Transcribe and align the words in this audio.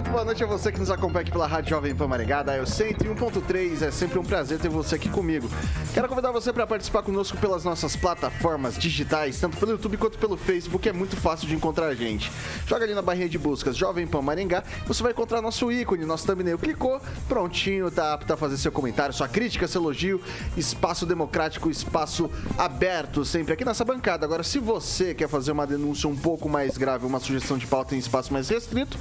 muito 0.00 0.12
boa 0.12 0.24
noite 0.24 0.42
a 0.42 0.46
você 0.46 0.72
que 0.72 0.80
nos 0.80 0.90
acompanha 0.90 1.20
aqui 1.20 1.30
pela 1.30 1.46
Rádio 1.46 1.70
Jovem 1.70 1.94
Pan 1.94 2.08
Maringá, 2.08 2.42
da 2.42 2.56
101.3. 2.58 3.82
É 3.82 3.90
sempre 3.90 4.18
um 4.18 4.24
prazer 4.24 4.58
ter 4.58 4.70
você 4.70 4.94
aqui 4.94 5.10
comigo. 5.10 5.46
Quero 5.92 6.08
convidar 6.08 6.30
você 6.30 6.50
para 6.54 6.66
participar 6.66 7.02
conosco 7.02 7.36
pelas 7.36 7.64
nossas 7.64 7.96
plataformas 7.96 8.78
digitais, 8.78 9.38
tanto 9.38 9.58
pelo 9.58 9.72
YouTube 9.72 9.98
quanto 9.98 10.18
pelo 10.18 10.38
Facebook, 10.38 10.88
é 10.88 10.92
muito 10.94 11.18
fácil 11.18 11.46
de 11.46 11.54
encontrar 11.54 11.88
a 11.88 11.94
gente. 11.94 12.32
Joga 12.66 12.84
ali 12.84 12.94
na 12.94 13.02
barrinha 13.02 13.28
de 13.28 13.36
buscas 13.36 13.76
Jovem 13.76 14.06
Pan 14.06 14.22
Maringá, 14.22 14.64
você 14.86 15.02
vai 15.02 15.12
encontrar 15.12 15.42
nosso 15.42 15.70
ícone, 15.70 16.06
nosso 16.06 16.26
thumbnail. 16.26 16.58
Clicou, 16.58 16.98
prontinho, 17.28 17.90
tá 17.90 18.14
apto 18.14 18.32
a 18.32 18.38
fazer 18.38 18.56
seu 18.56 18.72
comentário, 18.72 19.14
sua 19.14 19.28
crítica, 19.28 19.68
seu 19.68 19.82
elogio. 19.82 20.18
Espaço 20.56 21.04
democrático, 21.04 21.68
espaço 21.68 22.30
aberto, 22.56 23.22
sempre 23.22 23.52
aqui 23.52 23.66
nessa 23.66 23.84
bancada. 23.84 24.24
Agora, 24.24 24.42
se 24.44 24.60
você 24.60 25.14
quer 25.14 25.28
fazer 25.28 25.52
uma 25.52 25.66
denúncia 25.66 26.08
um 26.08 26.16
pouco 26.16 26.48
mais 26.48 26.78
grave, 26.78 27.04
uma 27.04 27.20
sugestão 27.20 27.58
de 27.58 27.66
pauta 27.66 27.94
em 27.94 27.98
espaço 27.98 28.32
mais 28.32 28.48
restrito, 28.48 28.96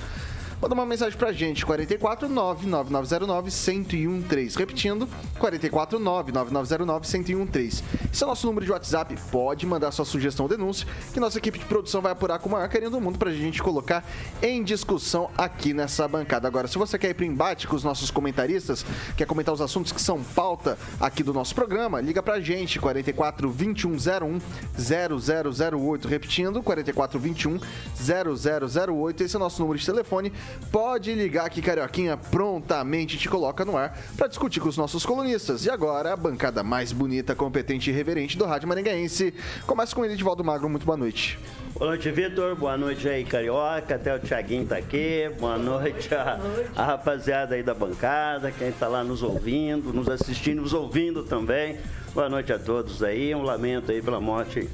Manda 0.61 0.73
uma 0.73 0.85
mensagem 0.85 1.17
pra 1.17 1.31
gente, 1.31 1.65
449-9909-1013. 1.65 4.57
Repetindo, 4.57 5.07
449-9909-1013. 5.39 7.81
Esse 8.11 8.23
é 8.23 8.25
o 8.25 8.29
nosso 8.29 8.45
número 8.45 8.65
de 8.65 8.71
WhatsApp. 8.73 9.15
Pode 9.31 9.65
mandar 9.65 9.91
sua 9.91 10.03
sugestão 10.03 10.43
ou 10.43 10.49
denúncia, 10.49 10.85
que 11.13 11.19
nossa 11.19 11.37
equipe 11.37 11.59
de 11.59 11.63
produção 11.63 12.01
vai 12.01 12.11
apurar 12.11 12.39
com 12.39 12.49
o 12.49 12.51
maior 12.51 12.67
carinho 12.67 12.91
do 12.91 12.99
mundo 12.99 13.17
pra 13.17 13.31
gente 13.31 13.63
colocar 13.63 14.05
em 14.41 14.61
discussão 14.61 15.29
aqui 15.37 15.73
nessa 15.73 16.05
bancada. 16.09 16.45
Agora, 16.45 16.67
se 16.67 16.77
você 16.77 16.99
quer 16.99 17.11
ir 17.11 17.13
pro 17.13 17.23
embate 17.23 17.65
com 17.65 17.77
os 17.77 17.83
nossos 17.85 18.11
comentaristas, 18.11 18.85
quer 19.15 19.25
comentar 19.25 19.53
os 19.53 19.61
assuntos 19.61 19.93
que 19.93 20.01
são 20.01 20.21
pauta 20.21 20.77
aqui 20.99 21.23
do 21.23 21.33
nosso 21.33 21.55
programa, 21.55 22.01
liga 22.01 22.21
pra 22.21 22.41
gente, 22.41 22.79
44 22.79 23.49
2101 23.49 24.41
0008. 24.77 26.05
Repetindo, 26.05 26.61
44 26.61 27.17
21 27.17 27.61
0008. 27.95 29.23
Esse 29.23 29.37
é 29.37 29.37
o 29.37 29.39
nosso 29.39 29.61
número 29.61 29.79
de 29.79 29.85
telefone 29.85 30.33
pode 30.71 31.13
ligar 31.13 31.49
que 31.49 31.61
Carioquinha 31.61 32.17
prontamente 32.17 33.17
te 33.17 33.27
coloca 33.27 33.65
no 33.65 33.77
ar 33.77 33.97
para 34.17 34.27
discutir 34.27 34.59
com 34.59 34.69
os 34.69 34.77
nossos 34.77 35.05
colunistas. 35.05 35.65
E 35.65 35.69
agora, 35.69 36.13
a 36.13 36.15
bancada 36.15 36.63
mais 36.63 36.91
bonita, 36.91 37.35
competente 37.35 37.89
e 37.89 37.93
reverente 37.93 38.37
do 38.37 38.45
Rádio 38.45 38.67
Maringaense. 38.67 39.33
Começa 39.65 39.95
com 39.95 40.03
ele, 40.03 40.13
Edivaldo 40.13 40.43
Magro. 40.43 40.69
Muito 40.69 40.85
boa 40.85 40.97
noite. 40.97 41.39
Boa 41.73 41.91
noite, 41.91 42.11
Vitor. 42.11 42.55
Boa 42.55 42.77
noite 42.77 43.07
aí, 43.07 43.23
Carioca. 43.23 43.95
Até 43.95 44.13
o 44.13 44.19
Tiaguinho 44.19 44.65
tá 44.65 44.77
aqui. 44.77 45.31
Boa 45.39 45.57
noite 45.57 46.13
a, 46.13 46.39
a, 46.75 46.85
rapaziada 46.85 47.55
aí 47.55 47.63
da 47.63 47.73
bancada, 47.73 48.51
quem 48.51 48.71
tá 48.71 48.87
lá 48.87 49.03
nos 49.03 49.23
ouvindo, 49.23 49.93
nos 49.93 50.09
assistindo, 50.09 50.61
nos 50.61 50.73
ouvindo 50.73 51.23
também. 51.23 51.77
Boa 52.13 52.27
noite 52.27 52.51
a 52.51 52.59
todos 52.59 53.01
aí. 53.01 53.33
Um 53.33 53.43
lamento 53.43 53.91
aí 53.91 54.01
pela 54.01 54.19
morte 54.19 54.69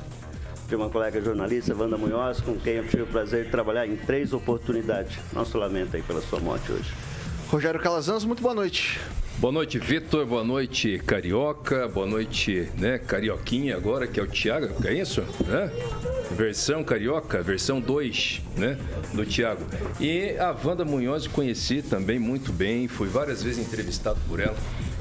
de 0.68 0.76
uma 0.76 0.90
colega 0.90 1.22
jornalista, 1.22 1.76
Wanda 1.76 1.98
Munhoz, 1.98 2.42
com 2.42 2.56
quem 2.56 2.76
eu 2.76 2.88
tive 2.88 3.03
o 3.03 3.08
prazer 3.08 3.46
de 3.46 3.52
trabalhar 3.52 3.88
em 3.88 3.96
três 3.96 4.34
oportunidades. 4.34 5.18
Nosso 5.31 5.58
lamento 5.58 5.96
aí 5.96 6.02
pela 6.02 6.22
sua 6.22 6.40
morte 6.40 6.72
hoje. 6.72 6.92
Rogério 7.50 7.80
Calazans, 7.80 8.26
muito 8.26 8.42
boa 8.42 8.56
noite. 8.56 9.00
Boa 9.38 9.52
noite, 9.52 9.78
Vitor. 9.78 10.26
Boa 10.26 10.44
noite, 10.44 11.00
Carioca. 11.06 11.88
Boa 11.88 12.08
noite, 12.08 12.70
né, 12.78 12.98
Carioquinha 12.98 13.76
agora, 13.76 14.08
que 14.08 14.20
é 14.20 14.24
o 14.24 14.28
Thiago, 14.28 14.74
é 14.88 14.94
isso? 14.94 15.22
Né? 15.46 15.70
Versão 16.31 16.84
Carioca, 16.84 17.44
versão 17.44 17.80
2, 17.80 18.42
né, 18.58 18.78
do 19.14 19.26
Thiago. 19.26 19.64
E 20.00 20.36
a 20.40 20.56
Wanda 20.64 20.84
Munhoz 20.84 21.28
conheci 21.28 21.82
também 21.82 22.18
muito 22.18 22.52
bem, 22.52 22.88
fui 22.88 23.08
várias 23.08 23.44
vezes 23.44 23.66
entrevistado 23.66 24.20
por 24.28 24.40
ela 24.40 24.56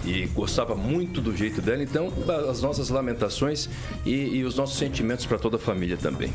e 0.05 0.27
gostava 0.27 0.75
muito 0.75 1.21
do 1.21 1.37
jeito 1.37 1.61
dela. 1.61 1.83
Então, 1.83 2.13
as 2.51 2.63
nossas 2.63 2.89
lamentações 2.89 3.69
e, 4.05 4.37
e 4.37 4.45
os 4.45 4.57
nossos 4.57 4.79
sentimentos 4.79 5.27
para 5.27 5.39
toda 5.39 5.57
a 5.57 5.61
família 5.61 5.97
também. 5.97 6.33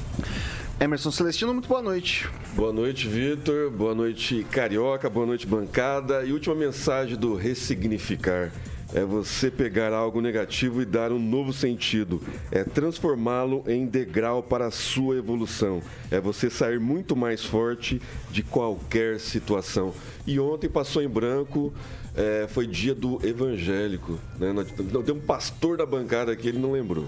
Emerson 0.80 1.12
Celestino, 1.12 1.54
muito 1.54 1.68
boa 1.68 1.82
noite. 1.82 2.30
Boa 2.56 2.72
noite, 2.72 3.08
Vitor. 3.08 3.70
Boa 3.70 3.94
noite, 3.94 4.46
Carioca. 4.50 5.10
Boa 5.10 5.26
noite, 5.26 5.46
bancada. 5.46 6.24
E 6.24 6.32
última 6.32 6.56
mensagem 6.56 7.18
do 7.18 7.36
ressignificar. 7.36 8.52
É 8.94 9.06
você 9.06 9.52
pegar 9.52 9.94
algo 9.94 10.20
negativo 10.20 10.82
e 10.82 10.86
dar 10.86 11.12
um 11.12 11.20
novo 11.20 11.54
sentido. 11.54 12.22
É 12.52 12.64
transformá-lo 12.64 13.64
em 13.68 13.86
degrau 13.86 14.42
para 14.42 14.66
a 14.68 14.72
sua 14.72 15.18
evolução. 15.18 15.82
É 16.10 16.20
você 16.20 16.50
sair 16.50 16.80
muito 16.80 17.16
mais 17.16 17.46
forte 17.46 18.02
de 18.32 18.42
qualquer 18.42 19.20
situação. 19.20 19.94
E 20.26 20.40
ontem 20.40 20.68
passou 20.68 21.04
em 21.04 21.08
branco 21.08 21.72
é, 22.16 22.48
foi 22.50 22.66
dia 22.66 22.96
do 22.96 23.20
evangélico. 23.26 24.20
Né? 24.40 24.54
Não, 24.92 25.04
tem 25.04 25.14
um 25.14 25.20
pastor 25.20 25.78
da 25.78 25.86
bancada 25.86 26.32
aqui, 26.32 26.48
ele 26.48 26.60
não 26.60 26.72
lembrou. 26.72 27.08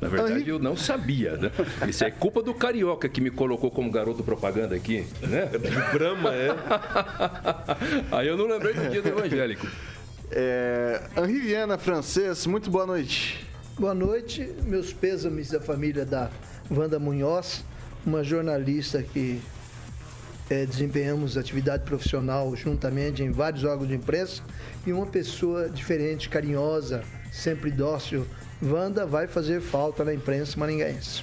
Na 0.00 0.08
verdade, 0.08 0.48
eu 0.48 0.58
não 0.58 0.76
sabia, 0.76 1.36
né? 1.36 1.52
Isso 1.88 2.04
é 2.04 2.10
culpa 2.10 2.42
do 2.42 2.52
Carioca 2.52 3.08
que 3.08 3.20
me 3.20 3.30
colocou 3.30 3.70
como 3.70 3.88
garoto 3.88 4.24
propaganda 4.24 4.74
aqui, 4.74 5.06
né? 5.22 5.48
É 5.52 5.58
de 5.58 5.96
Brahma, 5.96 6.34
é. 6.34 6.48
Aí 8.10 8.26
eu 8.26 8.36
não 8.36 8.48
lembrei 8.48 8.74
do 8.74 8.90
dia 8.90 9.00
do 9.00 9.08
evangélico. 9.08 9.64
É, 10.34 10.98
Henri 11.14 11.40
Viana, 11.40 11.76
francês, 11.76 12.46
muito 12.46 12.70
boa 12.70 12.86
noite. 12.86 13.46
Boa 13.78 13.92
noite, 13.92 14.50
meus 14.62 14.90
pêsames 14.90 15.50
da 15.50 15.60
família 15.60 16.06
da 16.06 16.30
Wanda 16.70 16.98
Munhoz, 16.98 17.62
uma 18.06 18.24
jornalista 18.24 19.02
que 19.02 19.42
é, 20.48 20.64
desempenhamos 20.64 21.36
atividade 21.36 21.84
profissional 21.84 22.56
juntamente 22.56 23.22
em 23.22 23.30
vários 23.30 23.62
órgãos 23.62 23.88
de 23.88 23.94
imprensa 23.94 24.42
e 24.86 24.92
uma 24.92 25.04
pessoa 25.04 25.68
diferente, 25.68 26.30
carinhosa, 26.30 27.02
sempre 27.30 27.70
dócil. 27.70 28.26
Wanda 28.62 29.04
vai 29.04 29.26
fazer 29.26 29.60
falta 29.60 30.02
na 30.02 30.14
imprensa 30.14 30.58
maringaense. 30.58 31.22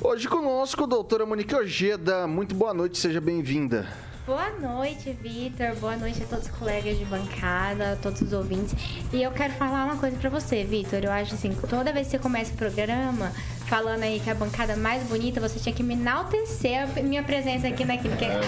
Hoje 0.00 0.28
conosco, 0.28 0.86
doutora 0.86 1.26
Monique 1.26 1.52
Ojeda. 1.52 2.28
Muito 2.28 2.54
boa 2.54 2.72
noite, 2.72 2.96
seja 2.96 3.20
bem-vinda. 3.20 3.88
Boa 4.28 4.50
noite, 4.60 5.10
Vitor. 5.22 5.74
Boa 5.76 5.96
noite 5.96 6.22
a 6.22 6.26
todos 6.26 6.44
os 6.44 6.50
colegas 6.50 6.98
de 6.98 7.04
bancada, 7.06 7.92
a 7.92 7.96
todos 7.96 8.20
os 8.20 8.30
ouvintes. 8.34 8.74
E 9.10 9.22
eu 9.22 9.30
quero 9.30 9.54
falar 9.54 9.86
uma 9.86 9.96
coisa 9.96 10.18
para 10.18 10.28
você, 10.28 10.64
Vitor. 10.64 11.02
Eu 11.02 11.10
acho 11.10 11.34
assim, 11.34 11.50
toda 11.66 11.94
vez 11.94 12.08
que 12.08 12.10
você 12.10 12.18
começa 12.18 12.52
o 12.52 12.56
programa, 12.58 13.32
falando 13.68 14.02
aí 14.02 14.18
que 14.18 14.30
a 14.30 14.34
bancada 14.34 14.76
mais 14.76 15.02
bonita, 15.04 15.40
você 15.40 15.60
tinha 15.60 15.74
que 15.74 15.82
me 15.82 15.94
enaltecer 15.94 16.82
a 16.82 17.02
minha 17.02 17.22
presença 17.22 17.68
aqui 17.68 17.84
na 17.84 17.98
quinta. 17.98 18.24
É 18.24 18.40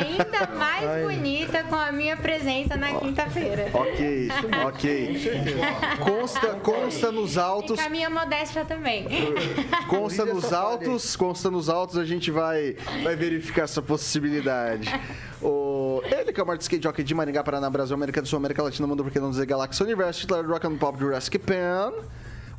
ainda 0.00 0.46
mais 0.56 1.04
bonita 1.04 1.64
com 1.64 1.74
a 1.74 1.90
minha 1.90 2.16
presença 2.16 2.76
na 2.76 2.94
quinta-feira. 2.94 3.68
Ok, 3.74 4.28
ok. 4.66 5.20
Consta, 5.98 6.54
consta 6.62 7.10
nos 7.10 7.36
autos. 7.36 7.78
E 7.78 7.82
com 7.82 7.88
a 7.88 7.90
minha 7.90 8.08
modéstia 8.08 8.64
também. 8.64 9.08
Consta 9.88 10.24
nos 10.24 10.52
autos, 10.52 11.16
consta 11.16 11.50
nos 11.50 11.68
autos, 11.68 11.98
a 11.98 12.04
gente 12.04 12.30
vai, 12.30 12.76
vai 13.02 13.16
verificar 13.16 13.62
essa 13.62 13.82
possibilidade. 13.82 14.88
O, 15.42 16.00
ele 16.04 16.32
que 16.32 16.40
é 16.40 16.42
o 16.42 16.46
maior 16.46 16.58
skate 16.60 16.84
jockey 16.84 17.02
de 17.02 17.14
Maringá, 17.14 17.42
Paraná, 17.42 17.68
Brasil, 17.68 17.94
América 17.94 18.22
do 18.22 18.28
Sul, 18.28 18.36
América 18.36 18.62
Latina, 18.62 18.86
Mundo, 18.86 19.02
porque 19.02 19.18
não 19.18 19.30
dizer 19.30 19.44
Galáxia 19.44 19.84
Universo, 19.84 20.20
titular 20.20 20.44
do 20.44 20.52
Rock 20.52 20.66
and 20.68 20.76
Pop 20.76 20.96
Jurassic 20.98 21.36
Pan. 21.40 21.92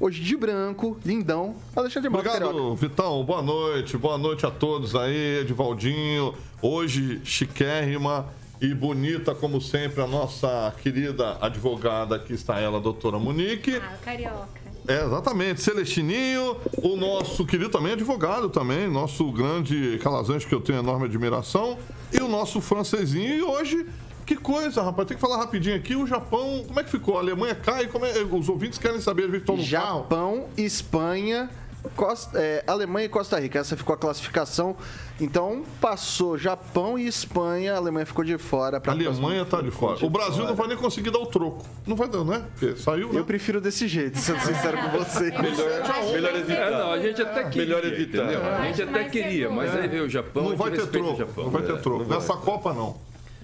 Hoje 0.03 0.21
de 0.21 0.35
branco, 0.35 0.99
lindão. 1.05 1.55
Alexandre 1.73 2.09
Branco. 2.09 2.27
Obrigado, 2.27 2.51
Carioca. 2.51 2.75
Vitão. 2.75 3.23
Boa 3.23 3.41
noite. 3.41 3.97
Boa 3.97 4.17
noite 4.17 4.45
a 4.45 4.51
todos 4.51 4.97
aí, 4.97 5.39
Edivaldinho. 5.39 6.33
Hoje, 6.61 7.21
chiquérrima 7.23 8.27
e 8.59 8.73
bonita, 8.73 9.33
como 9.33 9.61
sempre, 9.61 10.01
a 10.01 10.05
nossa 10.05 10.73
querida 10.83 11.37
advogada, 11.39 12.17
aqui 12.17 12.33
está 12.33 12.59
ela, 12.59 12.79
a 12.79 12.81
doutora 12.81 13.17
Monique. 13.17 13.77
Ah, 13.77 13.95
carioca. 14.03 14.61
É, 14.85 15.05
exatamente. 15.05 15.61
Celestininho, 15.61 16.57
o 16.79 16.97
nosso 16.97 17.45
querido 17.45 17.69
também 17.69 17.93
advogado 17.93 18.49
também, 18.49 18.89
nosso 18.89 19.31
grande 19.31 19.97
calazante 20.03 20.45
que 20.45 20.53
eu 20.53 20.59
tenho 20.59 20.79
enorme 20.79 21.05
admiração, 21.05 21.77
e 22.11 22.19
o 22.19 22.27
nosso 22.27 22.59
francesinho. 22.59 23.35
E 23.35 23.41
hoje 23.41 23.85
Que 24.25 24.35
coisa, 24.35 24.81
rapaz. 24.81 25.07
Tem 25.07 25.15
que 25.17 25.21
falar 25.21 25.37
rapidinho 25.37 25.75
aqui. 25.75 25.95
O 25.95 26.07
Japão, 26.07 26.63
como 26.67 26.79
é 26.79 26.83
que 26.83 26.89
ficou? 26.91 27.17
A 27.17 27.19
Alemanha 27.19 27.55
cai? 27.55 27.87
Como 27.87 28.05
é... 28.05 28.11
Os 28.23 28.47
ouvintes 28.49 28.79
querem 28.79 29.01
saber, 29.01 29.33
estão 29.33 29.55
no 29.57 29.61
carro. 29.69 29.99
Japão, 30.01 30.45
Espanha, 30.57 31.49
Costa, 31.97 32.39
é, 32.39 32.63
Alemanha 32.65 33.05
e 33.07 33.09
Costa 33.09 33.37
Rica. 33.39 33.59
Essa 33.59 33.75
ficou 33.75 33.93
a 33.93 33.97
classificação. 33.97 34.75
Então, 35.19 35.63
passou 35.81 36.37
Japão 36.37 36.97
e 36.97 37.05
Espanha. 37.05 37.73
A 37.73 37.77
Alemanha 37.77 38.05
ficou 38.05 38.23
de 38.23 38.37
fora. 38.37 38.81
A 38.85 38.91
Alemanha 38.91 39.43
tá 39.45 39.61
de 39.61 39.69
fora. 39.71 40.03
O 40.05 40.09
Brasil 40.09 40.45
não 40.45 40.55
vai 40.55 40.67
nem 40.69 40.77
conseguir 40.77 41.11
dar 41.11 41.19
o 41.19 41.25
troco. 41.25 41.65
Não 41.85 41.95
vai 41.97 42.07
dar, 42.07 42.23
né? 42.23 42.45
Porque 42.57 42.77
saiu, 42.79 43.11
né? 43.11 43.19
Eu 43.19 43.25
prefiro 43.25 43.59
desse 43.59 43.87
jeito, 43.89 44.17
sendo 44.17 44.39
sincero 44.39 44.77
com 44.77 44.97
você. 44.97 45.25
Melhor, 45.37 46.11
melhor 46.13 46.33
É, 46.35 46.39
evitar. 46.39 46.71
não, 46.71 46.91
a 46.93 46.99
gente 46.99 47.21
até 47.21 47.43
queria. 47.43 47.61
Melhor 47.77 47.85
evitar. 47.85 48.23
entendeu? 48.23 48.45
A 48.45 48.61
gente 48.65 48.81
até 48.81 48.91
mais 48.91 49.11
queria, 49.11 49.49
mas 49.49 49.75
aí 49.75 49.87
veio 49.89 50.05
o 50.05 50.09
Japão. 50.09 50.43
Não 50.45 50.51
a 50.53 50.55
vai 50.55 50.69
gente 50.71 50.87
ter 50.87 50.99
respeita 51.01 51.25
troco. 51.25 51.41
Não 51.43 51.49
vai 51.51 51.61
ter 51.63 51.73
É. 51.73 51.77
troco. 51.77 52.05
Nessa 52.05 52.33
Copa, 52.37 52.73
não. 52.73 52.95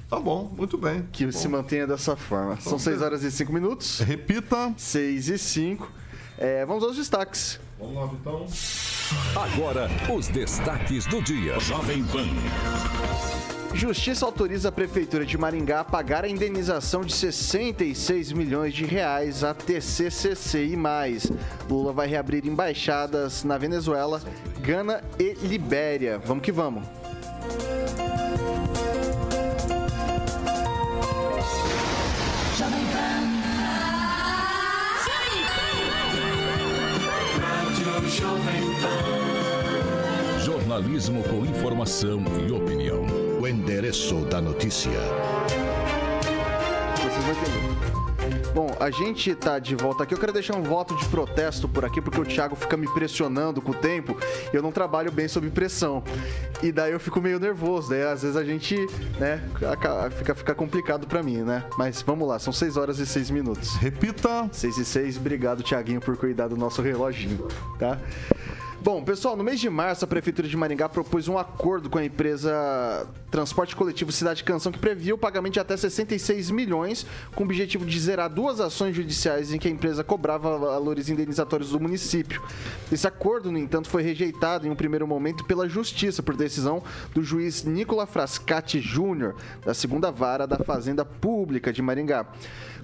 Tá 0.09 0.19
bom, 0.19 0.51
muito 0.57 0.75
bem. 0.75 1.07
Que 1.11 1.31
se 1.31 1.47
mantenha 1.47 1.85
dessa 1.85 2.15
forma. 2.15 2.59
São 2.59 2.79
6 2.79 3.01
horas 3.01 3.23
e 3.23 3.31
5 3.31 3.53
minutos. 3.53 3.99
Repita. 3.99 4.73
6 4.75 5.29
e 5.29 5.37
5. 5.37 5.91
É, 6.37 6.65
vamos 6.65 6.83
aos 6.83 6.95
destaques. 6.95 7.59
Vamos 7.77 7.95
lá, 7.95 8.09
então. 8.13 8.47
Agora, 9.35 9.87
os 10.11 10.27
destaques 10.27 11.05
do 11.05 11.21
dia. 11.21 11.59
Jovem 11.59 12.03
Pan. 12.05 12.25
Justiça 13.75 14.25
autoriza 14.25 14.69
a 14.69 14.71
Prefeitura 14.71 15.23
de 15.23 15.37
Maringá 15.37 15.81
a 15.81 15.83
pagar 15.83 16.23
a 16.23 16.27
indenização 16.27 17.01
de 17.01 17.13
66 17.13 18.31
milhões 18.31 18.73
de 18.73 18.83
reais 18.83 19.43
à 19.43 19.53
TCCC 19.53 20.65
e 20.65 20.75
mais. 20.75 21.31
Lula 21.69 21.93
vai 21.93 22.07
reabrir 22.07 22.47
embaixadas 22.47 23.43
na 23.43 23.59
Venezuela, 23.59 24.21
Gana 24.61 25.03
e 25.19 25.33
Libéria. 25.45 26.17
Vamos 26.17 26.43
que 26.43 26.51
vamos. 26.51 26.83
Jornalismo 40.43 41.23
com 41.23 41.45
informação 41.45 42.23
e 42.47 42.51
opinião. 42.51 43.05
O 43.41 43.47
endereço 43.47 44.15
da 44.25 44.41
notícia. 44.41 44.91
Vocês 46.95 47.23
vão 47.23 47.31
entender. 47.31 47.69
Bom, 48.53 48.75
a 48.79 48.89
gente 48.89 49.33
tá 49.35 49.59
de 49.59 49.75
volta 49.75 50.03
aqui. 50.03 50.13
Eu 50.13 50.17
quero 50.17 50.33
deixar 50.33 50.55
um 50.55 50.63
voto 50.63 50.95
de 50.95 51.05
protesto 51.05 51.67
por 51.67 51.85
aqui, 51.85 52.01
porque 52.01 52.19
o 52.19 52.25
Thiago 52.25 52.55
fica 52.55 52.75
me 52.75 52.91
pressionando 52.93 53.61
com 53.61 53.71
o 53.71 53.75
tempo. 53.75 54.17
e 54.51 54.55
Eu 54.55 54.61
não 54.61 54.71
trabalho 54.71 55.11
bem 55.11 55.27
sob 55.27 55.49
pressão. 55.49 56.03
E 56.61 56.71
daí 56.71 56.91
eu 56.91 56.99
fico 56.99 57.21
meio 57.21 57.39
nervoso. 57.39 57.89
Daí 57.89 58.03
às 58.03 58.21
vezes 58.21 58.35
a 58.35 58.43
gente, 58.43 58.75
né, 59.19 59.41
fica, 60.17 60.35
fica 60.35 60.55
complicado 60.55 61.07
pra 61.07 61.21
mim, 61.21 61.37
né? 61.37 61.63
Mas 61.77 62.01
vamos 62.01 62.27
lá, 62.27 62.39
são 62.39 62.51
6 62.51 62.75
horas 62.75 62.99
e 62.99 63.05
6 63.05 63.29
minutos. 63.29 63.75
Repita. 63.75 64.49
6 64.51 64.77
e 64.77 64.85
6, 64.85 65.17
obrigado, 65.17 65.63
Tiaguinho, 65.63 66.01
por 66.01 66.17
cuidar 66.17 66.47
do 66.47 66.57
nosso 66.57 66.81
reloginho, 66.81 67.47
tá? 67.77 67.99
Bom, 68.81 69.03
pessoal, 69.03 69.35
no 69.35 69.43
mês 69.43 69.59
de 69.59 69.69
março, 69.69 70.05
a 70.05 70.07
Prefeitura 70.07 70.47
de 70.47 70.55
Maringá 70.55 70.87
propôs 70.87 71.27
um 71.27 71.37
acordo 71.37 71.89
com 71.89 71.97
a 71.97 72.05
empresa 72.05 73.05
Transporte 73.29 73.75
Coletivo 73.75 74.09
Cidade 74.09 74.41
Canção 74.41 74.71
que 74.71 74.79
previa 74.79 75.13
o 75.13 75.17
pagamento 75.17 75.53
de 75.53 75.59
até 75.59 75.75
66 75.75 76.49
milhões, 76.49 77.05
com 77.35 77.43
o 77.43 77.45
objetivo 77.45 77.85
de 77.85 77.99
zerar 77.99 78.29
duas 78.29 78.61
ações 78.61 78.95
judiciais 78.95 79.51
em 79.51 79.59
que 79.59 79.67
a 79.67 79.71
empresa 79.71 80.01
cobrava 80.01 80.57
valores 80.57 81.09
indenizatórios 81.09 81.71
do 81.71 81.79
município. 81.79 82.41
Esse 82.89 83.05
acordo, 83.05 83.51
no 83.51 83.57
entanto, 83.57 83.89
foi 83.89 84.01
rejeitado 84.01 84.65
em 84.65 84.69
um 84.69 84.75
primeiro 84.75 85.05
momento 85.05 85.43
pela 85.43 85.67
Justiça, 85.67 86.23
por 86.23 86.37
decisão 86.37 86.81
do 87.13 87.21
juiz 87.21 87.65
Nicola 87.65 88.07
Frascati 88.07 88.79
Júnior, 88.79 89.35
da 89.65 89.73
segunda 89.73 90.09
vara 90.09 90.47
da 90.47 90.57
Fazenda 90.57 91.03
Pública 91.03 91.73
de 91.73 91.81
Maringá. 91.81 92.25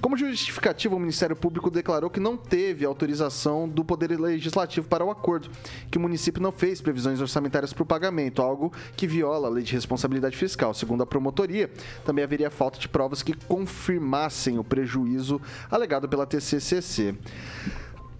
Como 0.02 0.18
justificativa, 0.18 0.96
o 0.96 1.00
Ministério 1.00 1.36
Público 1.36 1.72
declarou 1.72 2.10
que 2.10 2.20
não 2.20 2.38
teve 2.38 2.86
autorização 2.86 3.68
do 3.68 3.84
Poder 3.84 4.20
Legislativo 4.20 4.88
para 4.88 5.04
o 5.04 5.10
acordo, 5.10 5.50
que 5.90 5.98
o 5.98 6.02
município 6.02 6.42
não 6.42 6.52
fez 6.52 6.82
previsões 6.82 7.22
orçamentárias 7.22 7.74
para 7.74 7.84
o 7.84 7.86
pagamento, 7.86 8.42
algo 8.42 8.72
que 8.96 9.08
viola 9.08 9.48
a 9.48 9.52
lei 9.52 9.64
de 9.64 9.74
responsabilidade 9.74 10.36
fiscal. 10.38 10.74
Segundo 10.74 11.04
a 11.04 11.06
promotoria, 11.06 11.70
também 12.04 12.24
haveria 12.24 12.50
falta 12.50 12.80
de 12.80 12.88
provas 12.88 13.22
que 13.22 13.34
confirmassem 13.34 14.58
o 14.58 14.64
prejuízo 14.64 15.42
alegado 15.70 16.08
pela 16.08 16.26
TCCC. 16.26 17.16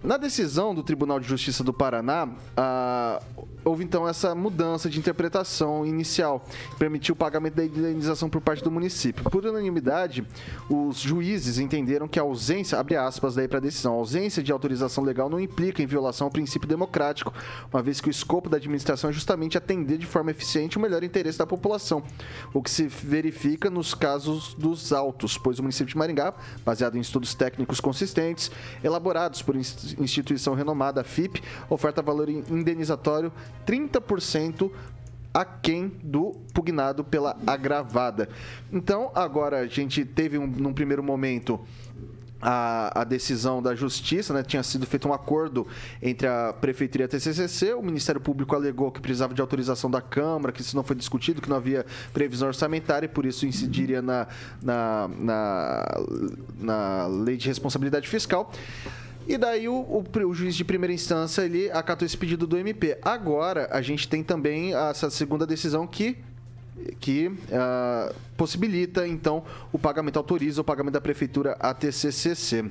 Na 0.06 0.16
decisão 0.16 0.72
do 0.72 0.84
Tribunal 0.84 1.18
de 1.18 1.26
Justiça 1.26 1.64
do 1.64 1.72
Paraná, 1.72 2.28
ah, 2.56 3.20
houve 3.64 3.82
então 3.82 4.06
essa 4.06 4.36
mudança 4.36 4.88
de 4.88 5.00
interpretação 5.00 5.84
inicial, 5.84 6.44
que 6.70 6.76
permitiu 6.76 7.14
o 7.14 7.16
pagamento 7.16 7.54
da 7.54 7.64
indenização 7.64 8.30
por 8.30 8.40
parte 8.40 8.62
do 8.62 8.70
município. 8.70 9.28
Por 9.28 9.44
unanimidade, 9.44 10.24
os 10.70 10.98
juízes 10.98 11.58
entenderam 11.58 12.06
que 12.06 12.20
a 12.20 12.22
ausência, 12.22 12.78
abre 12.78 12.94
aspas 12.94 13.34
daí 13.34 13.48
para 13.48 13.58
a 13.58 13.60
decisão, 13.60 13.94
a 13.94 13.96
ausência 13.96 14.44
de 14.44 14.52
autorização 14.52 15.02
legal 15.02 15.28
não 15.28 15.40
implica 15.40 15.82
em 15.82 15.86
violação 15.86 16.28
ao 16.28 16.30
princípio 16.30 16.68
democrático, 16.68 17.34
uma 17.72 17.82
vez 17.82 18.00
que 18.00 18.06
o 18.06 18.10
escopo 18.10 18.48
da 18.48 18.58
administração 18.58 19.10
é 19.10 19.12
justamente 19.12 19.58
atender 19.58 19.98
de 19.98 20.06
forma 20.06 20.30
eficiente 20.30 20.78
o 20.78 20.80
melhor 20.80 21.02
interesse 21.02 21.36
da 21.36 21.46
população, 21.46 22.04
o 22.54 22.62
que 22.62 22.70
se 22.70 22.86
verifica 22.86 23.68
nos 23.68 23.92
casos 23.92 24.54
dos 24.54 24.92
autos, 24.92 25.36
pois 25.36 25.58
o 25.58 25.62
município 25.62 25.92
de 25.92 25.98
Maringá, 25.98 26.32
baseado 26.64 26.96
em 26.96 27.00
estudos 27.00 27.34
técnicos 27.34 27.80
consistentes, 27.80 28.52
elaborados 28.84 29.42
por 29.42 29.56
instituição 29.98 30.54
renomada, 30.54 31.00
a 31.00 31.04
FIP, 31.04 31.42
oferta 31.68 32.02
valor 32.02 32.28
indenizatório 32.28 33.32
30% 33.66 34.70
aquém 35.32 35.92
do 36.02 36.32
pugnado 36.54 37.04
pela 37.04 37.36
agravada. 37.46 38.28
Então, 38.72 39.10
agora 39.14 39.58
a 39.58 39.66
gente 39.66 40.04
teve 40.04 40.38
um, 40.38 40.46
num 40.46 40.72
primeiro 40.72 41.02
momento 41.02 41.60
a, 42.40 43.00
a 43.00 43.04
decisão 43.04 43.62
da 43.62 43.74
justiça, 43.74 44.32
né? 44.32 44.42
Tinha 44.42 44.62
sido 44.62 44.86
feito 44.86 45.08
um 45.08 45.12
acordo 45.12 45.66
entre 46.02 46.26
a 46.26 46.52
prefeitura 46.52 47.04
e 47.04 47.06
a 47.06 47.08
TCCC. 47.08 47.74
O 47.74 47.82
Ministério 47.82 48.20
Público 48.20 48.54
alegou 48.54 48.90
que 48.90 49.00
precisava 49.00 49.34
de 49.34 49.40
autorização 49.40 49.90
da 49.90 50.00
Câmara, 50.00 50.52
que 50.52 50.60
isso 50.60 50.76
não 50.76 50.82
foi 50.82 50.96
discutido, 50.96 51.42
que 51.42 51.48
não 51.48 51.56
havia 51.56 51.84
previsão 52.12 52.48
orçamentária 52.48 53.06
e 53.06 53.08
por 53.08 53.26
isso 53.26 53.46
incidiria 53.46 54.00
na, 54.00 54.26
na, 54.62 55.10
na, 55.18 56.04
na 56.58 57.06
lei 57.06 57.36
de 57.36 57.48
responsabilidade 57.48 58.08
fiscal. 58.08 58.52
E 59.28 59.36
daí 59.36 59.68
o, 59.68 59.74
o, 59.74 60.04
o 60.26 60.34
juiz 60.34 60.54
de 60.54 60.64
primeira 60.64 60.92
instância 60.92 61.42
ele 61.42 61.70
acatou 61.70 62.06
esse 62.06 62.16
pedido 62.16 62.46
do 62.46 62.56
MP. 62.56 62.96
Agora 63.02 63.68
a 63.72 63.82
gente 63.82 64.08
tem 64.08 64.22
também 64.22 64.74
essa 64.74 65.10
segunda 65.10 65.46
decisão 65.46 65.86
que 65.86 66.16
que 67.00 67.32
ah, 67.52 68.12
possibilita 68.36 69.08
então 69.08 69.42
o 69.72 69.78
pagamento 69.78 70.18
autoriza 70.18 70.60
o 70.60 70.64
pagamento 70.64 70.92
da 70.92 71.00
prefeitura 71.00 71.56
à 71.58 71.72
TCCC. 71.72 72.66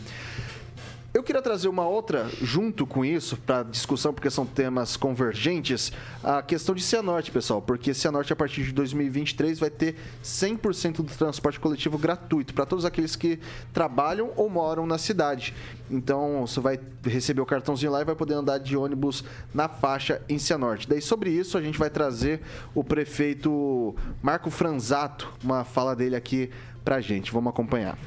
Eu 1.15 1.23
queria 1.23 1.41
trazer 1.41 1.69
uma 1.69 1.87
outra 1.87 2.29
junto 2.41 2.85
com 2.85 3.05
isso 3.05 3.37
para 3.37 3.63
discussão, 3.63 4.13
porque 4.13 4.29
são 4.29 4.45
temas 4.45 4.97
convergentes, 4.97 5.93
a 6.21 6.41
questão 6.41 6.75
de 6.75 6.83
Cianorte, 6.83 7.31
pessoal, 7.31 7.61
porque 7.61 7.93
Cianorte 7.93 8.33
a 8.33 8.35
partir 8.35 8.65
de 8.65 8.73
2023 8.73 9.57
vai 9.57 9.69
ter 9.69 9.95
100% 10.21 10.97
do 10.97 11.03
transporte 11.05 11.57
coletivo 11.57 11.97
gratuito 11.97 12.53
para 12.53 12.65
todos 12.65 12.83
aqueles 12.83 13.15
que 13.15 13.39
trabalham 13.71 14.33
ou 14.35 14.49
moram 14.49 14.85
na 14.85 14.97
cidade. 14.97 15.53
Então, 15.89 16.45
você 16.45 16.59
vai 16.59 16.77
receber 17.05 17.39
o 17.39 17.45
cartãozinho 17.45 17.93
lá 17.93 18.01
e 18.01 18.03
vai 18.03 18.15
poder 18.15 18.33
andar 18.33 18.57
de 18.57 18.75
ônibus 18.75 19.23
na 19.53 19.69
faixa 19.69 20.21
em 20.27 20.37
Cianorte. 20.37 20.85
Daí 20.85 21.01
sobre 21.01 21.29
isso 21.29 21.57
a 21.57 21.61
gente 21.61 21.79
vai 21.79 21.89
trazer 21.89 22.41
o 22.73 22.83
prefeito 22.83 23.95
Marco 24.21 24.49
Franzato, 24.49 25.31
uma 25.41 25.63
fala 25.63 25.95
dele 25.95 26.17
aqui 26.17 26.49
pra 26.83 26.99
gente. 26.99 27.31
Vamos 27.31 27.51
acompanhar. 27.51 27.97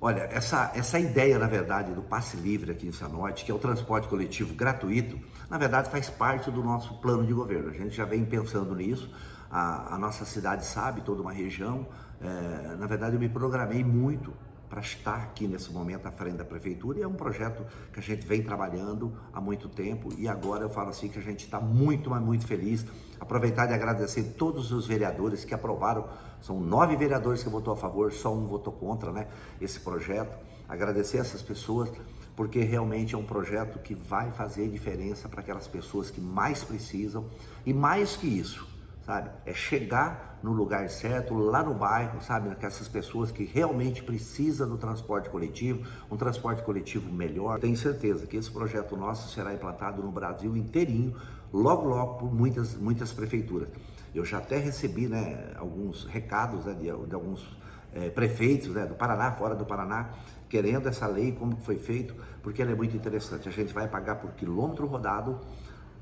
Olha, 0.00 0.28
essa, 0.30 0.70
essa 0.76 0.98
ideia, 0.98 1.40
na 1.40 1.48
verdade, 1.48 1.92
do 1.92 2.02
passe 2.02 2.36
livre 2.36 2.70
aqui 2.70 2.86
em 2.86 2.92
Cianorte, 2.92 3.44
que 3.44 3.50
é 3.50 3.54
o 3.54 3.58
transporte 3.58 4.06
coletivo 4.06 4.54
gratuito, 4.54 5.18
na 5.50 5.58
verdade 5.58 5.90
faz 5.90 6.08
parte 6.08 6.52
do 6.52 6.62
nosso 6.62 6.94
plano 7.00 7.26
de 7.26 7.32
governo. 7.32 7.70
A 7.70 7.72
gente 7.72 7.96
já 7.96 8.04
vem 8.04 8.24
pensando 8.24 8.76
nisso, 8.76 9.10
a, 9.50 9.94
a 9.94 9.98
nossa 9.98 10.24
cidade 10.24 10.64
sabe, 10.64 11.00
toda 11.00 11.20
uma 11.20 11.32
região. 11.32 11.88
É, 12.20 12.76
na 12.76 12.86
verdade, 12.86 13.16
eu 13.16 13.20
me 13.20 13.28
programei 13.28 13.82
muito 13.82 14.32
para 14.68 14.80
estar 14.80 15.16
aqui 15.16 15.48
nesse 15.48 15.72
momento 15.72 16.06
à 16.06 16.12
frente 16.12 16.36
da 16.36 16.44
prefeitura 16.44 16.98
e 16.98 17.02
é 17.02 17.08
um 17.08 17.14
projeto 17.14 17.64
que 17.92 17.98
a 17.98 18.02
gente 18.02 18.26
vem 18.26 18.42
trabalhando 18.42 19.12
há 19.32 19.40
muito 19.40 19.68
tempo 19.68 20.10
e 20.16 20.28
agora 20.28 20.62
eu 20.62 20.70
falo 20.70 20.90
assim 20.90 21.08
que 21.08 21.18
a 21.18 21.22
gente 21.22 21.44
está 21.44 21.58
muito, 21.58 22.10
mas 22.10 22.22
muito 22.22 22.46
feliz. 22.46 22.84
Aproveitar 23.20 23.70
e 23.70 23.74
agradecer 23.74 24.34
todos 24.38 24.72
os 24.72 24.86
vereadores 24.86 25.44
que 25.44 25.54
aprovaram, 25.54 26.08
são 26.40 26.60
nove 26.60 26.96
vereadores 26.96 27.42
que 27.42 27.48
votou 27.48 27.74
a 27.74 27.76
favor, 27.76 28.12
só 28.12 28.32
um 28.32 28.46
votou 28.46 28.72
contra, 28.72 29.12
né, 29.12 29.26
esse 29.60 29.80
projeto. 29.80 30.36
Agradecer 30.68 31.18
essas 31.18 31.42
pessoas 31.42 31.90
porque 32.38 32.60
realmente 32.60 33.16
é 33.16 33.18
um 33.18 33.24
projeto 33.24 33.80
que 33.80 33.96
vai 33.96 34.30
fazer 34.30 34.68
diferença 34.68 35.28
para 35.28 35.40
aquelas 35.40 35.66
pessoas 35.66 36.08
que 36.08 36.20
mais 36.20 36.62
precisam 36.62 37.24
e 37.66 37.74
mais 37.74 38.14
que 38.14 38.28
isso, 38.28 38.64
sabe? 39.04 39.28
É 39.44 39.52
chegar 39.52 40.38
no 40.40 40.52
lugar 40.52 40.88
certo, 40.88 41.34
lá 41.34 41.64
no 41.64 41.74
bairro, 41.74 42.22
sabe? 42.22 42.56
Essas 42.60 42.86
pessoas 42.86 43.32
que 43.32 43.44
realmente 43.44 44.04
precisam 44.04 44.68
do 44.68 44.78
transporte 44.78 45.28
coletivo, 45.28 45.84
um 46.08 46.16
transporte 46.16 46.62
coletivo 46.62 47.12
melhor. 47.12 47.58
Tenho 47.58 47.76
certeza 47.76 48.24
que 48.24 48.36
esse 48.36 48.50
projeto 48.52 48.96
nosso 48.96 49.34
será 49.34 49.52
implantado 49.52 50.00
no 50.00 50.12
Brasil 50.12 50.56
inteirinho, 50.56 51.16
logo, 51.52 51.88
logo, 51.88 52.14
por 52.14 52.34
muitas, 52.34 52.74
muitas 52.74 53.12
prefeituras. 53.12 53.68
Eu 54.14 54.24
já 54.24 54.38
até 54.38 54.58
recebi 54.58 55.06
né, 55.06 55.52
alguns 55.56 56.04
recados 56.04 56.64
né, 56.64 56.74
de, 56.74 56.84
de, 56.84 57.14
alguns 57.14 57.56
é, 57.92 58.08
prefeitos 58.10 58.68
né, 58.68 58.86
do 58.86 58.94
Paraná, 58.94 59.32
fora 59.32 59.54
do 59.54 59.64
Paraná, 59.64 60.10
querendo 60.48 60.88
essa 60.88 61.06
lei, 61.06 61.32
como 61.32 61.56
foi 61.58 61.76
feito, 61.76 62.14
porque 62.42 62.62
ela 62.62 62.72
é 62.72 62.74
muito 62.74 62.96
interessante. 62.96 63.48
A 63.48 63.52
gente 63.52 63.72
vai 63.72 63.86
pagar 63.86 64.16
por 64.16 64.30
quilômetro 64.32 64.86
rodado, 64.86 65.38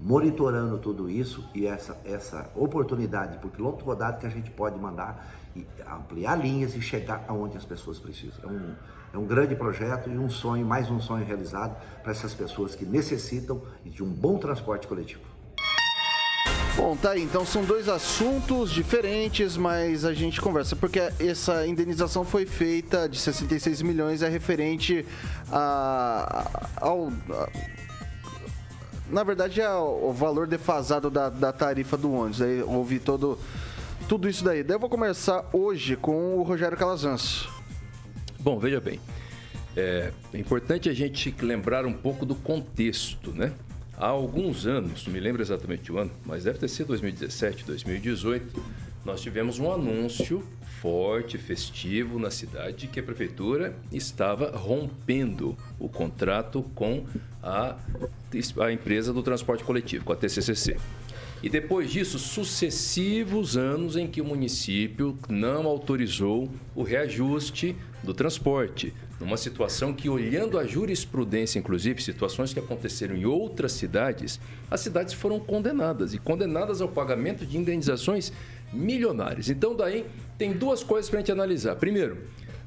monitorando 0.00 0.78
tudo 0.78 1.10
isso 1.10 1.48
e 1.54 1.66
essa, 1.66 1.96
essa 2.04 2.50
oportunidade 2.54 3.38
por 3.38 3.50
quilômetro 3.50 3.86
rodado 3.86 4.18
que 4.18 4.26
a 4.26 4.30
gente 4.30 4.50
pode 4.50 4.78
mandar 4.78 5.26
e 5.54 5.66
ampliar 5.90 6.36
linhas 6.36 6.74
e 6.74 6.82
chegar 6.82 7.24
aonde 7.26 7.56
as 7.56 7.64
pessoas 7.64 7.98
precisam. 7.98 8.44
É 8.44 8.52
um, 8.52 8.74
é 9.14 9.18
um 9.18 9.26
grande 9.26 9.56
projeto 9.56 10.10
e 10.10 10.18
um 10.18 10.28
sonho, 10.28 10.66
mais 10.66 10.90
um 10.90 11.00
sonho 11.00 11.24
realizado 11.24 11.76
para 12.02 12.12
essas 12.12 12.34
pessoas 12.34 12.74
que 12.74 12.84
necessitam 12.84 13.62
de 13.84 14.02
um 14.02 14.08
bom 14.08 14.38
transporte 14.38 14.86
coletivo. 14.86 15.35
Bom, 16.76 16.94
tá 16.94 17.12
aí. 17.12 17.22
Então 17.22 17.46
são 17.46 17.64
dois 17.64 17.88
assuntos 17.88 18.70
diferentes, 18.70 19.56
mas 19.56 20.04
a 20.04 20.12
gente 20.12 20.40
conversa, 20.42 20.76
porque 20.76 21.00
essa 21.18 21.66
indenização 21.66 22.22
foi 22.22 22.44
feita 22.44 23.08
de 23.08 23.18
66 23.18 23.80
milhões, 23.80 24.20
é 24.22 24.28
referente 24.28 25.04
a, 25.50 26.68
ao. 26.76 27.08
A, 27.30 27.48
na 29.08 29.22
verdade, 29.22 29.60
é 29.60 29.70
o 29.70 30.12
valor 30.12 30.46
defasado 30.46 31.08
da, 31.08 31.30
da 31.30 31.50
tarifa 31.50 31.96
do 31.96 32.12
ônibus. 32.12 32.42
Aí 32.42 32.60
houve 32.62 32.98
todo, 32.98 33.38
tudo 34.06 34.28
isso 34.28 34.44
daí. 34.44 34.62
Daí 34.62 34.74
eu 34.74 34.80
vou 34.80 34.90
começar 34.90 35.48
hoje 35.54 35.96
com 35.96 36.36
o 36.36 36.42
Rogério 36.42 36.76
Calazans. 36.76 37.48
Bom, 38.38 38.58
veja 38.58 38.80
bem. 38.80 39.00
É, 39.74 40.12
é 40.34 40.38
importante 40.38 40.88
a 40.90 40.92
gente 40.92 41.34
lembrar 41.40 41.86
um 41.86 41.92
pouco 41.92 42.26
do 42.26 42.34
contexto, 42.34 43.32
né? 43.32 43.52
Há 43.98 44.08
alguns 44.08 44.66
anos, 44.66 45.06
não 45.06 45.12
me 45.12 45.20
lembro 45.20 45.40
exatamente 45.40 45.90
o 45.90 45.98
ano, 45.98 46.10
mas 46.24 46.44
deve 46.44 46.58
ter 46.58 46.68
sido 46.68 46.88
2017, 46.88 47.64
2018, 47.64 48.62
nós 49.06 49.22
tivemos 49.22 49.58
um 49.58 49.72
anúncio 49.72 50.44
forte, 50.82 51.38
festivo 51.38 52.18
na 52.18 52.30
cidade 52.30 52.76
de 52.76 52.86
que 52.88 53.00
a 53.00 53.02
prefeitura 53.02 53.74
estava 53.90 54.54
rompendo 54.54 55.56
o 55.78 55.88
contrato 55.88 56.62
com 56.74 57.06
a, 57.42 57.76
a 58.60 58.72
empresa 58.72 59.14
do 59.14 59.22
transporte 59.22 59.64
coletivo, 59.64 60.04
com 60.04 60.12
a 60.12 60.16
TCCC. 60.16 60.76
E 61.42 61.48
depois 61.48 61.90
disso, 61.90 62.18
sucessivos 62.18 63.56
anos 63.56 63.96
em 63.96 64.06
que 64.06 64.20
o 64.20 64.24
município 64.24 65.18
não 65.28 65.66
autorizou 65.66 66.50
o 66.74 66.82
reajuste 66.82 67.76
do 68.06 68.14
transporte, 68.14 68.94
numa 69.20 69.36
situação 69.36 69.92
que, 69.92 70.08
olhando 70.08 70.58
a 70.58 70.64
jurisprudência, 70.64 71.58
inclusive, 71.58 72.02
situações 72.02 72.54
que 72.54 72.58
aconteceram 72.58 73.14
em 73.14 73.26
outras 73.26 73.72
cidades, 73.72 74.40
as 74.70 74.80
cidades 74.80 75.12
foram 75.12 75.38
condenadas 75.38 76.14
e 76.14 76.18
condenadas 76.18 76.80
ao 76.80 76.88
pagamento 76.88 77.44
de 77.44 77.58
indenizações 77.58 78.32
milionárias. 78.72 79.50
Então, 79.50 79.74
daí 79.74 80.06
tem 80.38 80.52
duas 80.52 80.82
coisas 80.82 81.10
para 81.10 81.18
a 81.18 81.20
gente 81.20 81.32
analisar. 81.32 81.76
Primeiro, 81.76 82.18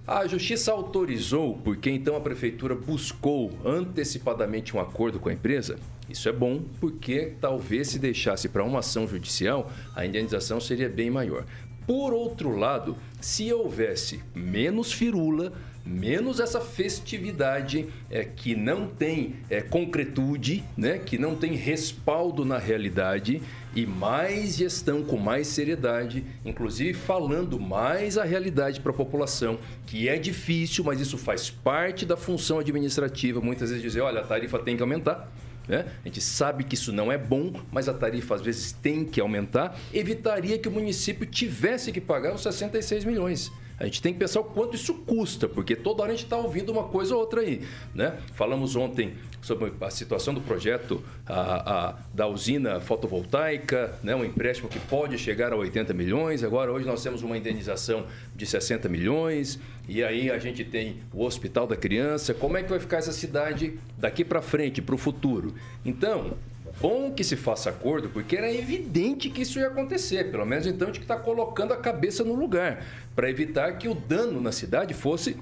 a 0.05 0.25
justiça 0.27 0.71
autorizou, 0.71 1.57
porque 1.63 1.89
então 1.89 2.15
a 2.15 2.21
prefeitura 2.21 2.75
buscou 2.75 3.51
antecipadamente 3.63 4.75
um 4.75 4.79
acordo 4.79 5.19
com 5.19 5.29
a 5.29 5.33
empresa. 5.33 5.77
Isso 6.09 6.27
é 6.27 6.31
bom, 6.31 6.63
porque 6.79 7.33
talvez 7.39 7.89
se 7.89 7.99
deixasse 7.99 8.49
para 8.49 8.63
uma 8.63 8.79
ação 8.79 9.07
judicial, 9.07 9.71
a 9.95 10.03
indenização 10.05 10.59
seria 10.59 10.89
bem 10.89 11.11
maior. 11.11 11.45
Por 11.89 12.13
outro 12.13 12.55
lado, 12.55 12.95
se 13.19 13.51
houvesse 13.51 14.21
menos 14.35 14.91
firula, 14.91 15.51
menos 15.83 16.39
essa 16.39 16.61
festividade 16.61 17.87
é, 18.11 18.23
que 18.23 18.55
não 18.55 18.85
tem 18.85 19.37
é, 19.49 19.59
concretude, 19.59 20.63
né, 20.77 20.99
que 20.99 21.17
não 21.17 21.35
tem 21.35 21.53
respaldo 21.53 22.45
na 22.45 22.59
realidade 22.59 23.41
e 23.75 23.87
mais 23.87 24.57
gestão 24.57 25.03
com 25.03 25.17
mais 25.17 25.47
seriedade, 25.47 26.23
inclusive 26.45 26.93
falando 26.93 27.59
mais 27.59 28.19
a 28.19 28.23
realidade 28.23 28.81
para 28.81 28.91
a 28.91 28.95
população, 28.95 29.57
que 29.87 30.07
é 30.07 30.19
difícil, 30.19 30.83
mas 30.83 31.01
isso 31.01 31.17
faz 31.17 31.49
parte 31.49 32.05
da 32.05 32.15
função 32.15 32.59
administrativa. 32.59 33.41
Muitas 33.41 33.69
vezes 33.71 33.81
dizer, 33.81 34.01
olha, 34.01 34.21
a 34.21 34.23
tarifa 34.23 34.59
tem 34.59 34.77
que 34.77 34.83
aumentar. 34.83 35.27
Né? 35.69 35.85
A 36.03 36.07
gente 36.07 36.19
sabe 36.19 36.63
que 36.63 36.73
isso 36.73 36.91
não 36.91 37.11
é 37.11 37.17
bom, 37.17 37.53
mas 37.71 37.87
a 37.87 37.93
tarifa 37.93 38.33
às 38.33 38.41
vezes 38.41 38.71
tem 38.71 39.05
que 39.05 39.21
aumentar. 39.21 39.79
Evitaria 39.93 40.57
que 40.57 40.67
o 40.67 40.71
município 40.71 41.27
tivesse 41.27 41.91
que 41.91 42.01
pagar 42.01 42.33
os 42.33 42.41
66 42.41 43.05
milhões. 43.05 43.51
A 43.79 43.85
gente 43.85 44.01
tem 44.01 44.13
que 44.13 44.19
pensar 44.19 44.41
o 44.41 44.43
quanto 44.43 44.75
isso 44.75 44.93
custa, 44.93 45.47
porque 45.47 45.75
toda 45.75 46.03
hora 46.03 46.11
a 46.11 46.15
gente 46.15 46.25
está 46.25 46.35
ouvindo 46.35 46.69
uma 46.69 46.83
coisa 46.83 47.15
ou 47.15 47.21
outra 47.21 47.41
aí. 47.41 47.61
Né? 47.95 48.17
Falamos 48.33 48.75
ontem 48.75 49.13
sobre 49.41 49.71
a 49.79 49.89
situação 49.89 50.33
do 50.33 50.41
projeto 50.41 51.01
a, 51.25 51.89
a, 51.89 51.95
da 52.13 52.27
usina 52.27 52.81
fotovoltaica, 52.81 53.97
né? 54.03 54.13
um 54.13 54.25
empréstimo 54.25 54.67
que 54.67 54.79
pode 54.79 55.17
chegar 55.17 55.53
a 55.53 55.55
80 55.55 55.93
milhões. 55.93 56.43
Agora, 56.43 56.71
hoje, 56.71 56.85
nós 56.85 57.01
temos 57.01 57.23
uma 57.23 57.37
indenização 57.37 58.05
de 58.35 58.45
60 58.45 58.89
milhões. 58.89 59.59
E 59.87 60.03
aí 60.03 60.29
a 60.29 60.37
gente 60.37 60.65
tem 60.65 60.97
o 61.13 61.23
Hospital 61.23 61.65
da 61.65 61.77
Criança. 61.77 62.33
Como 62.33 62.57
é 62.57 62.63
que 62.63 62.69
vai 62.69 62.79
ficar 62.79 62.97
essa 62.97 63.13
cidade 63.13 63.79
daqui 63.97 64.25
para 64.25 64.41
frente, 64.41 64.81
para 64.81 64.93
o 64.93 64.97
futuro? 64.97 65.55
Então, 65.85 66.37
bom 66.81 67.11
que 67.11 67.23
se 67.23 67.35
faça 67.35 67.69
acordo, 67.69 68.09
porque 68.09 68.35
era 68.35 68.51
evidente 68.51 69.29
que 69.29 69.41
isso 69.41 69.59
ia 69.59 69.67
acontecer. 69.67 70.31
Pelo 70.31 70.45
menos 70.45 70.65
então 70.65 70.87
a 70.87 70.91
gente 70.91 71.01
está 71.01 71.15
colocando 71.15 71.73
a 71.73 71.77
cabeça 71.77 72.23
no 72.23 72.33
lugar, 72.33 72.83
para 73.15 73.29
evitar 73.29 73.77
que 73.77 73.87
o 73.87 73.93
dano 73.93 74.41
na 74.41 74.51
cidade 74.51 74.93
fosse 74.93 75.37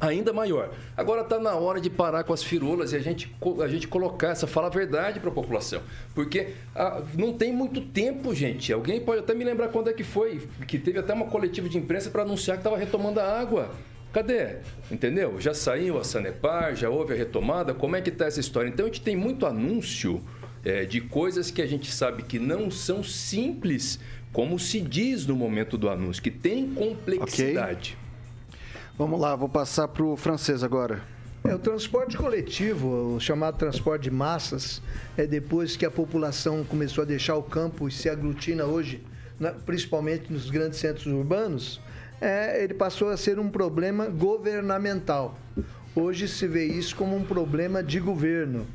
ainda 0.00 0.32
maior. 0.32 0.70
Agora 0.96 1.22
está 1.22 1.38
na 1.38 1.54
hora 1.54 1.80
de 1.80 1.88
parar 1.88 2.24
com 2.24 2.32
as 2.32 2.42
firulas 2.42 2.92
e 2.92 2.96
a 2.96 2.98
gente, 2.98 3.34
a 3.62 3.68
gente 3.68 3.88
colocar 3.88 4.28
essa, 4.28 4.46
falar 4.46 4.68
a 4.68 4.70
verdade 4.70 5.20
para 5.20 5.30
a 5.30 5.32
população. 5.32 5.80
Porque 6.14 6.54
ah, 6.74 7.02
não 7.16 7.32
tem 7.32 7.52
muito 7.52 7.80
tempo, 7.80 8.34
gente. 8.34 8.72
Alguém 8.72 9.00
pode 9.00 9.20
até 9.20 9.34
me 9.34 9.44
lembrar 9.44 9.68
quando 9.68 9.88
é 9.88 9.92
que 9.92 10.04
foi, 10.04 10.46
que 10.66 10.78
teve 10.78 10.98
até 10.98 11.12
uma 11.14 11.26
coletiva 11.26 11.68
de 11.68 11.78
imprensa 11.78 12.10
para 12.10 12.22
anunciar 12.22 12.56
que 12.56 12.60
estava 12.60 12.76
retomando 12.76 13.20
a 13.20 13.40
água. 13.40 13.70
Cadê? 14.12 14.56
Entendeu? 14.90 15.38
Já 15.38 15.52
saiu 15.52 15.98
a 15.98 16.04
Sanepar, 16.04 16.74
já 16.74 16.88
houve 16.88 17.12
a 17.12 17.16
retomada. 17.16 17.74
Como 17.74 17.96
é 17.96 18.00
que 18.00 18.08
está 18.08 18.26
essa 18.26 18.40
história? 18.40 18.68
Então 18.68 18.86
a 18.86 18.88
gente 18.88 19.02
tem 19.02 19.16
muito 19.16 19.44
anúncio 19.44 20.22
é, 20.66 20.84
de 20.84 21.00
coisas 21.00 21.48
que 21.48 21.62
a 21.62 21.66
gente 21.66 21.92
sabe 21.92 22.24
que 22.24 22.40
não 22.40 22.72
são 22.72 23.00
simples, 23.00 24.00
como 24.32 24.58
se 24.58 24.80
diz 24.80 25.24
no 25.24 25.36
momento 25.36 25.78
do 25.78 25.88
anúncio, 25.88 26.20
que 26.20 26.30
tem 26.30 26.68
complexidade. 26.74 27.96
Okay. 27.96 28.58
Vamos 28.98 29.20
lá, 29.20 29.36
vou 29.36 29.48
passar 29.48 29.86
para 29.86 30.04
o 30.04 30.16
francês 30.16 30.64
agora. 30.64 31.00
É, 31.44 31.54
o 31.54 31.58
transporte 31.60 32.16
coletivo, 32.16 33.14
o 33.14 33.20
chamado 33.20 33.56
transporte 33.56 34.02
de 34.02 34.10
massas, 34.10 34.82
é 35.16 35.24
depois 35.24 35.76
que 35.76 35.86
a 35.86 35.90
população 35.90 36.64
começou 36.64 37.02
a 37.02 37.04
deixar 37.04 37.36
o 37.36 37.44
campo 37.44 37.86
e 37.86 37.92
se 37.92 38.08
aglutina 38.08 38.64
hoje, 38.64 39.04
na, 39.38 39.52
principalmente 39.52 40.32
nos 40.32 40.50
grandes 40.50 40.80
centros 40.80 41.06
urbanos, 41.06 41.80
é, 42.20 42.64
ele 42.64 42.74
passou 42.74 43.10
a 43.10 43.16
ser 43.16 43.38
um 43.38 43.48
problema 43.48 44.06
governamental. 44.06 45.38
Hoje 45.94 46.26
se 46.26 46.48
vê 46.48 46.66
isso 46.66 46.96
como 46.96 47.14
um 47.14 47.22
problema 47.22 47.84
de 47.84 48.00
governo. 48.00 48.66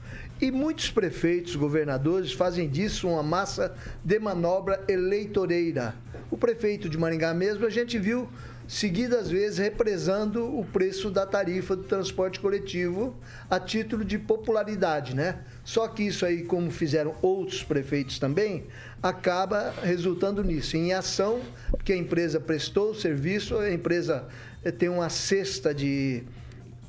E 0.41 0.49
muitos 0.49 0.89
prefeitos, 0.89 1.55
governadores 1.55 2.33
fazem 2.33 2.67
disso 2.67 3.07
uma 3.07 3.21
massa 3.21 3.75
de 4.03 4.17
manobra 4.17 4.83
eleitoreira. 4.87 5.93
O 6.31 6.37
prefeito 6.37 6.89
de 6.89 6.97
Maringá 6.97 7.31
mesmo, 7.31 7.63
a 7.63 7.69
gente 7.69 7.99
viu 7.99 8.27
seguidas 8.67 9.29
vezes 9.29 9.59
represando 9.59 10.57
o 10.57 10.65
preço 10.65 11.11
da 11.11 11.27
tarifa 11.27 11.75
do 11.75 11.83
transporte 11.83 12.39
coletivo 12.39 13.15
a 13.51 13.59
título 13.59 14.03
de 14.03 14.17
popularidade, 14.17 15.15
né? 15.15 15.43
Só 15.63 15.87
que 15.87 16.01
isso 16.01 16.25
aí, 16.25 16.43
como 16.43 16.71
fizeram 16.71 17.13
outros 17.21 17.61
prefeitos 17.61 18.17
também, 18.17 18.65
acaba 19.03 19.71
resultando 19.83 20.43
nisso, 20.43 20.75
em 20.75 20.91
ação, 20.91 21.39
porque 21.69 21.93
a 21.93 21.97
empresa 21.97 22.39
prestou 22.39 22.89
o 22.89 22.95
serviço, 22.95 23.59
a 23.59 23.71
empresa 23.71 24.27
eh, 24.63 24.71
tem 24.71 24.89
uma 24.89 25.09
cesta 25.09 25.71
de 25.71 26.23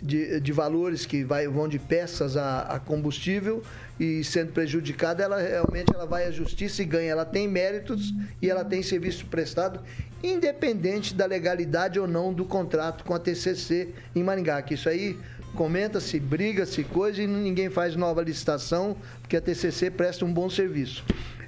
de, 0.03 0.41
de 0.41 0.53
valores 0.53 1.07
que 1.07 1.23
vai, 1.23 1.47
vão 1.47 1.69
de 1.69 1.79
peças 1.79 2.37
a, 2.37 2.63
a, 2.63 2.81
combustível 2.81 3.63
e 4.01 4.25
sendo 4.25 4.53
prejudicada, 4.53 5.23
ela 5.23 5.41
realmente 5.41 5.95
ela 5.95 6.05
vai 6.05 6.27
à 6.27 6.31
justiça 6.33 6.83
e 6.83 6.85
ganha. 6.85 7.13
Ela 7.13 7.25
tem 7.25 7.47
méritos 7.47 8.13
e 8.41 8.51
ela 8.51 8.65
tem 8.65 8.83
serviço 8.83 9.27
prestado, 9.27 9.81
independente 10.23 11.15
da 11.15 11.25
legalidade 11.25 12.01
ou 12.01 12.09
não 12.09 12.33
do 12.33 12.45
contrato 12.45 13.05
com 13.05 13.15
a 13.15 13.19
TCC 13.19 13.91
em 14.15 14.25
Maringá. 14.25 14.61
Que 14.61 14.75
isso 14.75 14.89
aí 14.89 15.17
comenta-se, 15.55 16.19
briga-se, 16.19 16.83
coisa 16.83 17.23
e 17.23 17.27
ninguém 17.27 17.71
faz 17.71 17.95
nova 17.95 18.23
licitação, 18.23 18.97
porque 19.21 19.37
a 19.37 19.41
TCC 19.41 19.91
presta 19.91 20.25
um 20.25 20.33
bom 20.33 20.51
serviço. 20.51 21.05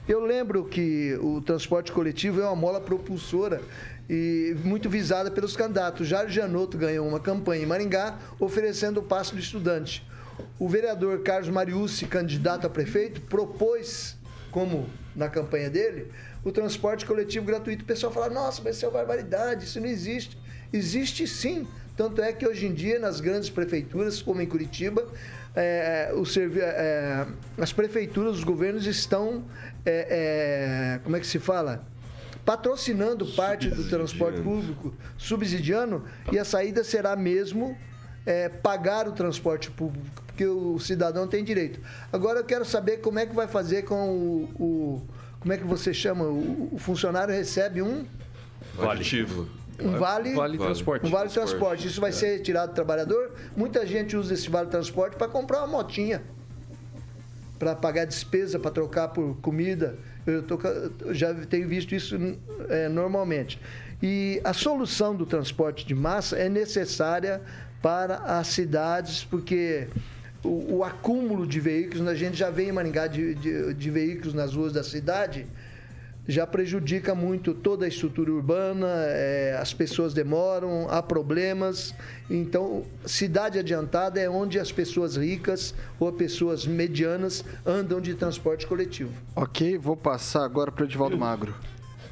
Eu 0.06 0.20
lembro 0.20 0.66
que 0.66 1.18
o 1.22 1.40
transporte 1.40 1.90
coletivo 1.90 2.38
é 2.38 2.44
uma 2.44 2.54
mola 2.54 2.78
propulsora 2.78 3.62
e 4.08 4.56
muito 4.64 4.88
visada 4.88 5.30
pelos 5.30 5.56
candidatos. 5.56 6.06
Jário 6.06 6.30
Janotto 6.30 6.76
ganhou 6.76 7.06
uma 7.06 7.20
campanha 7.20 7.62
em 7.62 7.66
Maringá 7.66 8.18
oferecendo 8.38 9.00
o 9.00 9.02
passo 9.02 9.34
do 9.34 9.40
estudante. 9.40 10.06
O 10.58 10.68
vereador 10.68 11.22
Carlos 11.22 11.48
Mariucci, 11.48 12.06
candidato 12.06 12.66
a 12.66 12.70
prefeito, 12.70 13.20
propôs, 13.22 14.16
como 14.50 14.88
na 15.14 15.28
campanha 15.28 15.70
dele, 15.70 16.10
o 16.44 16.52
transporte 16.52 17.06
coletivo 17.06 17.46
gratuito. 17.46 17.84
O 17.84 17.86
pessoal 17.86 18.12
fala, 18.12 18.28
nossa, 18.28 18.60
mas 18.62 18.76
isso 18.76 18.86
é 18.86 18.90
barbaridade, 18.90 19.64
isso 19.64 19.80
não 19.80 19.86
existe. 19.86 20.36
Existe 20.72 21.26
sim. 21.26 21.66
Tanto 21.96 22.20
é 22.20 22.32
que 22.32 22.46
hoje 22.46 22.66
em 22.66 22.74
dia, 22.74 22.98
nas 22.98 23.20
grandes 23.20 23.48
prefeituras, 23.48 24.20
como 24.20 24.42
em 24.42 24.46
Curitiba, 24.46 25.06
é, 25.54 26.12
o 26.12 26.24
servi 26.24 26.58
é, 26.60 27.24
as 27.56 27.72
prefeituras, 27.72 28.38
os 28.38 28.44
governos 28.44 28.86
estão, 28.86 29.44
é, 29.86 30.96
é 30.96 31.00
como 31.04 31.16
é 31.16 31.20
que 31.20 31.26
se 31.26 31.38
fala? 31.38 31.86
Patrocinando 32.44 33.26
parte 33.26 33.68
do 33.68 33.88
transporte 33.88 34.40
público, 34.40 34.94
subsidiando, 35.16 36.04
e 36.30 36.38
a 36.38 36.44
saída 36.44 36.84
será 36.84 37.16
mesmo 37.16 37.76
é, 38.26 38.48
pagar 38.48 39.08
o 39.08 39.12
transporte 39.12 39.70
público, 39.70 40.22
porque 40.26 40.46
o 40.46 40.78
cidadão 40.78 41.26
tem 41.26 41.42
direito. 41.42 41.80
Agora 42.12 42.40
eu 42.40 42.44
quero 42.44 42.64
saber 42.64 42.98
como 42.98 43.18
é 43.18 43.26
que 43.26 43.34
vai 43.34 43.48
fazer 43.48 43.82
com 43.82 44.10
o. 44.10 44.50
o 44.58 45.02
como 45.40 45.52
é 45.52 45.58
que 45.58 45.64
você 45.64 45.92
chama? 45.92 46.24
O, 46.24 46.70
o 46.72 46.78
funcionário 46.78 47.34
recebe 47.34 47.82
um. 47.82 48.06
Aditivo. 48.78 49.46
Um 49.80 49.98
vale, 49.98 50.34
Vale 50.34 50.56
transporte. 50.56 51.06
Um 51.06 51.10
vale 51.10 51.28
transporte. 51.30 51.86
Isso 51.86 52.00
vai 52.00 52.12
ser 52.12 52.40
tirado 52.40 52.70
do 52.70 52.74
trabalhador. 52.74 53.32
Muita 53.56 53.86
gente 53.86 54.16
usa 54.16 54.34
esse 54.34 54.48
vale 54.48 54.68
transporte 54.68 55.16
para 55.16 55.28
comprar 55.28 55.58
uma 55.58 55.66
motinha. 55.66 56.22
Para 57.58 57.74
pagar 57.74 58.04
despesa, 58.04 58.58
para 58.58 58.70
trocar 58.70 59.08
por 59.08 59.36
comida. 59.40 59.98
Eu 60.26 60.42
tô 60.42 60.58
já 61.12 61.34
tenho 61.34 61.68
visto 61.68 61.94
isso 61.94 62.16
é, 62.68 62.88
normalmente. 62.88 63.60
E 64.02 64.40
a 64.44 64.52
solução 64.52 65.14
do 65.14 65.24
transporte 65.26 65.86
de 65.86 65.94
massa 65.94 66.36
é 66.36 66.48
necessária 66.48 67.40
para 67.82 68.16
as 68.16 68.46
cidades, 68.48 69.24
porque 69.24 69.86
o, 70.42 70.76
o 70.78 70.84
acúmulo 70.84 71.46
de 71.46 71.60
veículos, 71.60 72.06
a 72.08 72.14
gente 72.14 72.36
já 72.36 72.50
vê 72.50 72.64
em 72.68 72.72
Maringá 72.72 73.06
de, 73.06 73.34
de- 73.34 73.74
de 73.74 73.90
veículos 73.90 74.34
nas 74.34 74.54
ruas 74.54 74.72
da 74.72 74.82
cidade, 74.82 75.46
já 76.26 76.46
prejudica 76.46 77.14
muito 77.14 77.52
toda 77.52 77.84
a 77.84 77.88
estrutura 77.88 78.32
urbana, 78.32 78.88
é, 79.08 79.56
as 79.60 79.74
pessoas 79.74 80.14
demoram, 80.14 80.88
há 80.88 81.02
problemas. 81.02 81.94
Então, 82.30 82.84
cidade 83.04 83.58
adiantada 83.58 84.18
é 84.20 84.28
onde 84.28 84.58
as 84.58 84.72
pessoas 84.72 85.16
ricas 85.16 85.74
ou 86.00 86.12
pessoas 86.12 86.66
medianas 86.66 87.44
andam 87.64 88.00
de 88.00 88.14
transporte 88.14 88.66
coletivo. 88.66 89.12
Ok, 89.36 89.76
vou 89.76 89.96
passar 89.96 90.44
agora 90.44 90.72
para 90.72 90.82
o 90.82 90.86
Edivaldo 90.86 91.18
Magro. 91.18 91.54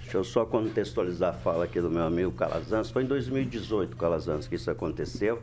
Deixa 0.02 0.18
eu 0.18 0.24
só 0.24 0.44
contextualizar 0.44 1.30
a 1.30 1.32
fala 1.32 1.64
aqui 1.64 1.80
do 1.80 1.88
meu 1.88 2.02
amigo 2.02 2.32
Calazans. 2.32 2.90
Foi 2.90 3.02
em 3.02 3.06
2018, 3.06 3.96
Calazans, 3.96 4.46
que 4.46 4.56
isso 4.56 4.70
aconteceu. 4.70 5.40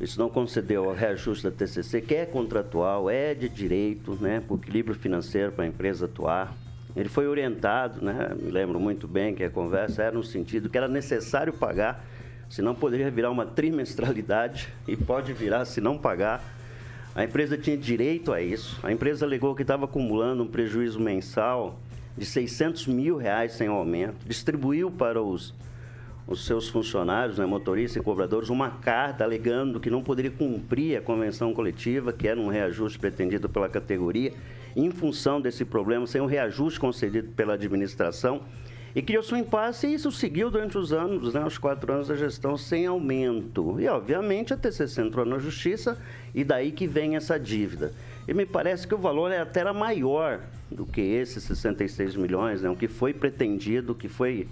Isso 0.00 0.18
não 0.18 0.28
concedeu 0.28 0.86
o 0.86 0.92
reajuste 0.92 1.44
da 1.44 1.50
TCC, 1.50 2.00
que 2.02 2.14
é 2.14 2.26
contratual, 2.26 3.08
é 3.08 3.34
de 3.34 3.48
direito, 3.48 4.18
né, 4.20 4.42
por 4.46 4.58
equilíbrio 4.58 4.94
financeiro 4.94 5.52
para 5.52 5.64
a 5.64 5.68
empresa 5.68 6.06
atuar. 6.06 6.54
Ele 6.96 7.10
foi 7.10 7.28
orientado, 7.28 8.02
né, 8.02 8.34
me 8.40 8.50
lembro 8.50 8.80
muito 8.80 9.06
bem 9.06 9.34
que 9.34 9.44
a 9.44 9.50
conversa 9.50 10.04
era 10.04 10.16
no 10.16 10.24
sentido 10.24 10.70
que 10.70 10.78
era 10.78 10.88
necessário 10.88 11.52
pagar, 11.52 12.02
senão 12.48 12.74
poderia 12.74 13.10
virar 13.10 13.30
uma 13.30 13.44
trimestralidade 13.44 14.72
e 14.88 14.96
pode 14.96 15.34
virar 15.34 15.66
se 15.66 15.78
não 15.78 15.98
pagar. 15.98 16.42
A 17.14 17.22
empresa 17.22 17.58
tinha 17.58 17.76
direito 17.76 18.32
a 18.32 18.40
isso. 18.40 18.80
A 18.82 18.90
empresa 18.90 19.26
alegou 19.26 19.54
que 19.54 19.62
estava 19.62 19.84
acumulando 19.84 20.42
um 20.42 20.46
prejuízo 20.46 20.98
mensal 20.98 21.78
de 22.16 22.24
600 22.24 22.86
mil 22.86 23.18
reais 23.18 23.52
sem 23.52 23.68
aumento. 23.68 24.26
Distribuiu 24.26 24.90
para 24.90 25.20
os, 25.20 25.54
os 26.26 26.46
seus 26.46 26.66
funcionários, 26.68 27.38
né, 27.38 27.44
motoristas 27.44 28.00
e 28.00 28.04
cobradores, 28.04 28.48
uma 28.48 28.70
carta 28.70 29.22
alegando 29.22 29.78
que 29.78 29.90
não 29.90 30.02
poderia 30.02 30.30
cumprir 30.30 30.96
a 30.96 31.02
convenção 31.02 31.52
coletiva, 31.52 32.10
que 32.10 32.26
era 32.26 32.40
um 32.40 32.48
reajuste 32.48 32.98
pretendido 32.98 33.50
pela 33.50 33.68
categoria, 33.68 34.32
em 34.76 34.90
função 34.90 35.40
desse 35.40 35.64
problema, 35.64 36.06
sem 36.06 36.20
um 36.20 36.26
reajuste 36.26 36.78
concedido 36.78 37.30
pela 37.30 37.54
administração. 37.54 38.42
E 38.94 39.02
criou-se 39.02 39.32
um 39.34 39.38
impasse 39.38 39.86
e 39.86 39.94
isso 39.94 40.12
seguiu 40.12 40.50
durante 40.50 40.76
os 40.76 40.92
anos, 40.92 41.34
né, 41.34 41.44
os 41.44 41.58
quatro 41.58 41.92
anos 41.92 42.08
da 42.08 42.14
gestão, 42.14 42.56
sem 42.56 42.86
aumento. 42.86 43.80
E, 43.80 43.88
obviamente, 43.88 44.54
a 44.54 44.56
TCC 44.56 45.02
entrou 45.02 45.24
na 45.24 45.38
justiça 45.38 45.98
e 46.34 46.44
daí 46.44 46.70
que 46.70 46.86
vem 46.86 47.16
essa 47.16 47.38
dívida. 47.38 47.92
E 48.28 48.34
me 48.34 48.46
parece 48.46 48.86
que 48.86 48.94
o 48.94 48.98
valor 48.98 49.32
é 49.32 49.38
até 49.38 49.60
era 49.60 49.72
maior 49.72 50.40
do 50.70 50.84
que 50.84 51.00
esses 51.00 51.42
66 51.44 52.16
milhões, 52.16 52.62
né, 52.62 52.68
o 52.68 52.76
que 52.76 52.88
foi 52.88 53.12
pretendido, 53.12 53.92
o 53.92 53.94
que 53.94 54.08
foi 54.08 54.46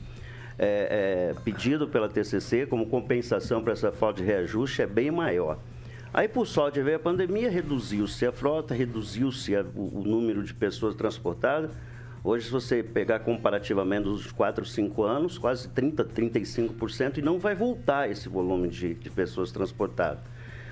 é, 0.58 1.32
é, 1.32 1.40
pedido 1.42 1.88
pela 1.88 2.08
TCC 2.08 2.66
como 2.66 2.86
compensação 2.86 3.62
para 3.62 3.72
essa 3.72 3.92
falta 3.92 4.22
de 4.22 4.26
reajuste 4.26 4.82
é 4.82 4.86
bem 4.86 5.10
maior. 5.10 5.58
Aí, 6.14 6.28
por 6.28 6.46
sorte, 6.46 6.80
veio 6.80 6.94
a 6.94 7.00
pandemia, 7.00 7.50
reduziu-se 7.50 8.24
a 8.24 8.30
frota, 8.30 8.72
reduziu-se 8.72 9.52
o 9.74 10.04
número 10.06 10.44
de 10.44 10.54
pessoas 10.54 10.94
transportadas. 10.94 11.72
Hoje, 12.22 12.46
se 12.46 12.52
você 12.52 12.84
pegar 12.84 13.18
comparativamente 13.18 14.06
os 14.06 14.30
4, 14.30 14.64
5 14.64 15.02
anos, 15.02 15.38
quase 15.38 15.68
30%, 15.70 16.04
35%, 16.04 17.18
e 17.18 17.20
não 17.20 17.40
vai 17.40 17.56
voltar 17.56 18.08
esse 18.08 18.28
volume 18.28 18.68
de, 18.68 18.94
de 18.94 19.10
pessoas 19.10 19.50
transportadas. 19.50 20.22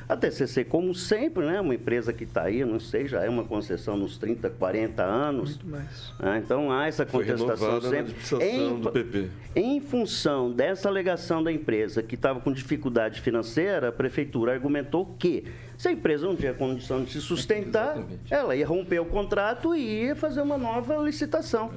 A 0.08 0.16
TCC, 0.16 0.64
como 0.64 0.94
sempre, 0.94 1.44
né, 1.46 1.60
uma 1.60 1.74
empresa 1.74 2.12
que 2.12 2.24
está 2.24 2.42
aí, 2.42 2.64
não 2.64 2.80
sei, 2.80 3.06
já 3.06 3.22
é 3.22 3.28
uma 3.28 3.44
concessão 3.44 3.96
nos 3.96 4.18
30, 4.18 4.50
40 4.50 5.02
anos. 5.02 5.50
Muito 5.50 5.66
mais. 5.68 6.12
Ah, 6.18 6.38
então 6.38 6.70
há 6.72 6.86
essa 6.86 7.06
Foi 7.06 7.24
contestação 7.24 7.80
sempre. 7.80 7.98
administração 7.98 8.80
do 8.80 8.90
PP. 8.90 9.28
Em 9.54 9.80
função 9.80 10.50
dessa 10.50 10.88
alegação 10.88 11.42
da 11.42 11.52
empresa 11.52 12.02
que 12.02 12.14
estava 12.14 12.40
com 12.40 12.52
dificuldade 12.52 13.20
financeira, 13.20 13.88
a 13.88 13.92
prefeitura 13.92 14.52
argumentou 14.52 15.14
que 15.18 15.44
se 15.76 15.88
a 15.88 15.92
empresa 15.92 16.26
não 16.26 16.36
tinha 16.36 16.54
condição 16.54 17.02
de 17.02 17.10
se 17.12 17.20
sustentar, 17.20 18.02
ela 18.30 18.54
ia 18.54 18.66
romper 18.66 19.00
o 19.00 19.04
contrato 19.04 19.74
e 19.74 20.04
ia 20.04 20.16
fazer 20.16 20.40
uma 20.40 20.56
nova 20.56 20.96
licitação. 20.98 21.70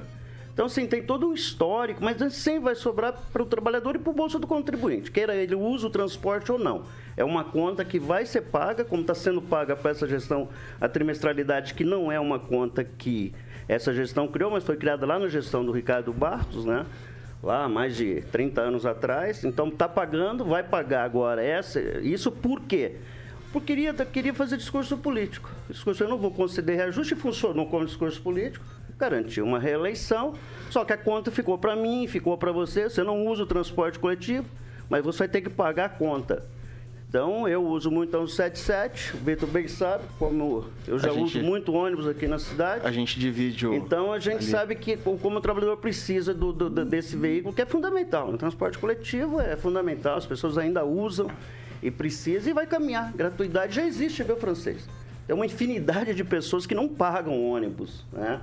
Então, 0.56 0.64
assim, 0.64 0.86
tem 0.86 1.02
todo 1.02 1.28
um 1.28 1.34
histórico, 1.34 2.02
mas 2.02 2.16
sempre 2.32 2.60
vai 2.60 2.74
sobrar 2.74 3.12
para 3.30 3.42
o 3.42 3.44
trabalhador 3.44 3.94
e 3.94 3.98
para 3.98 4.08
o 4.08 4.14
bolso 4.14 4.38
do 4.38 4.46
contribuinte, 4.46 5.10
queira 5.10 5.36
ele 5.36 5.54
use 5.54 5.84
o 5.84 5.90
transporte 5.90 6.50
ou 6.50 6.58
não. 6.58 6.84
É 7.14 7.22
uma 7.22 7.44
conta 7.44 7.84
que 7.84 7.98
vai 7.98 8.24
ser 8.24 8.40
paga, 8.40 8.82
como 8.82 9.02
está 9.02 9.14
sendo 9.14 9.42
paga 9.42 9.76
para 9.76 9.90
essa 9.90 10.08
gestão, 10.08 10.48
a 10.80 10.88
trimestralidade, 10.88 11.74
que 11.74 11.84
não 11.84 12.10
é 12.10 12.18
uma 12.18 12.38
conta 12.38 12.82
que 12.82 13.34
essa 13.68 13.92
gestão 13.92 14.26
criou, 14.26 14.50
mas 14.50 14.64
foi 14.64 14.78
criada 14.78 15.04
lá 15.04 15.18
na 15.18 15.28
gestão 15.28 15.62
do 15.62 15.72
Ricardo 15.72 16.10
Barros, 16.10 16.64
né? 16.64 16.86
lá 17.42 17.68
mais 17.68 17.94
de 17.94 18.22
30 18.32 18.58
anos 18.62 18.86
atrás. 18.86 19.44
Então 19.44 19.68
está 19.68 19.86
pagando, 19.86 20.42
vai 20.42 20.62
pagar 20.62 21.04
agora 21.04 21.44
essa. 21.44 21.78
Isso 22.00 22.32
por 22.32 22.62
quê? 22.62 22.96
Porque 23.52 23.74
queria, 23.74 23.92
queria 23.92 24.32
fazer 24.32 24.56
discurso 24.56 24.96
político. 24.96 25.50
Discurso, 25.68 26.02
eu 26.02 26.08
não 26.08 26.16
vou 26.16 26.30
conceder 26.30 26.76
reajuste, 26.76 27.14
funcionou 27.14 27.66
como 27.66 27.84
discurso 27.84 28.22
político, 28.22 28.64
garantiu 28.98 29.44
uma 29.44 29.58
reeleição, 29.58 30.34
só 30.70 30.84
que 30.84 30.92
a 30.92 30.96
conta 30.96 31.30
ficou 31.30 31.58
para 31.58 31.76
mim, 31.76 32.06
ficou 32.06 32.36
para 32.38 32.52
você, 32.52 32.88
você 32.88 33.02
não 33.02 33.26
usa 33.26 33.42
o 33.42 33.46
transporte 33.46 33.98
coletivo, 33.98 34.46
mas 34.88 35.04
você 35.04 35.18
vai 35.20 35.28
ter 35.28 35.40
que 35.42 35.50
pagar 35.50 35.84
a 35.86 35.88
conta. 35.88 36.44
Então, 37.08 37.46
eu 37.46 37.64
uso 37.64 37.88
muito 37.90 38.16
a 38.16 38.20
177, 38.20 39.14
o 39.14 39.18
Vitor 39.18 39.48
bem 39.48 39.68
sabe, 39.68 40.04
como 40.18 40.64
eu 40.88 40.98
já 40.98 41.10
gente- 41.10 41.38
uso 41.38 41.40
muito 41.42 41.72
ônibus 41.72 42.06
aqui 42.06 42.26
na 42.26 42.38
cidade. 42.38 42.84
A 42.86 42.90
gente 42.90 43.18
divide 43.18 43.66
o. 43.66 43.74
Então 43.74 44.12
a 44.12 44.18
gente 44.18 44.38
ali. 44.42 44.44
sabe 44.50 44.74
que 44.74 44.96
co- 44.96 45.16
como 45.16 45.38
o 45.38 45.40
trabalhador 45.40 45.76
precisa 45.76 46.34
do, 46.34 46.52
do- 46.52 46.68
do- 46.68 46.84
desse 46.84 47.16
veículo, 47.16 47.54
que 47.54 47.62
é 47.62 47.66
fundamental. 47.66 48.28
O 48.30 48.36
transporte 48.36 48.76
coletivo 48.76 49.40
é 49.40 49.56
fundamental, 49.56 50.16
as 50.18 50.26
pessoas 50.26 50.58
ainda 50.58 50.84
usam 50.84 51.30
e 51.80 51.90
precisam 51.92 52.50
e 52.50 52.52
vai 52.54 52.66
caminhar. 52.66 53.12
Gratuidade 53.14 53.76
já 53.76 53.86
existe, 53.86 54.22
viu, 54.24 54.36
francês? 54.36 54.86
Tem 55.26 55.34
uma 55.34 55.46
infinidade 55.46 56.12
de 56.12 56.24
pessoas 56.24 56.66
que 56.66 56.74
não 56.74 56.88
pagam 56.88 57.40
ônibus, 57.50 58.04
né? 58.12 58.40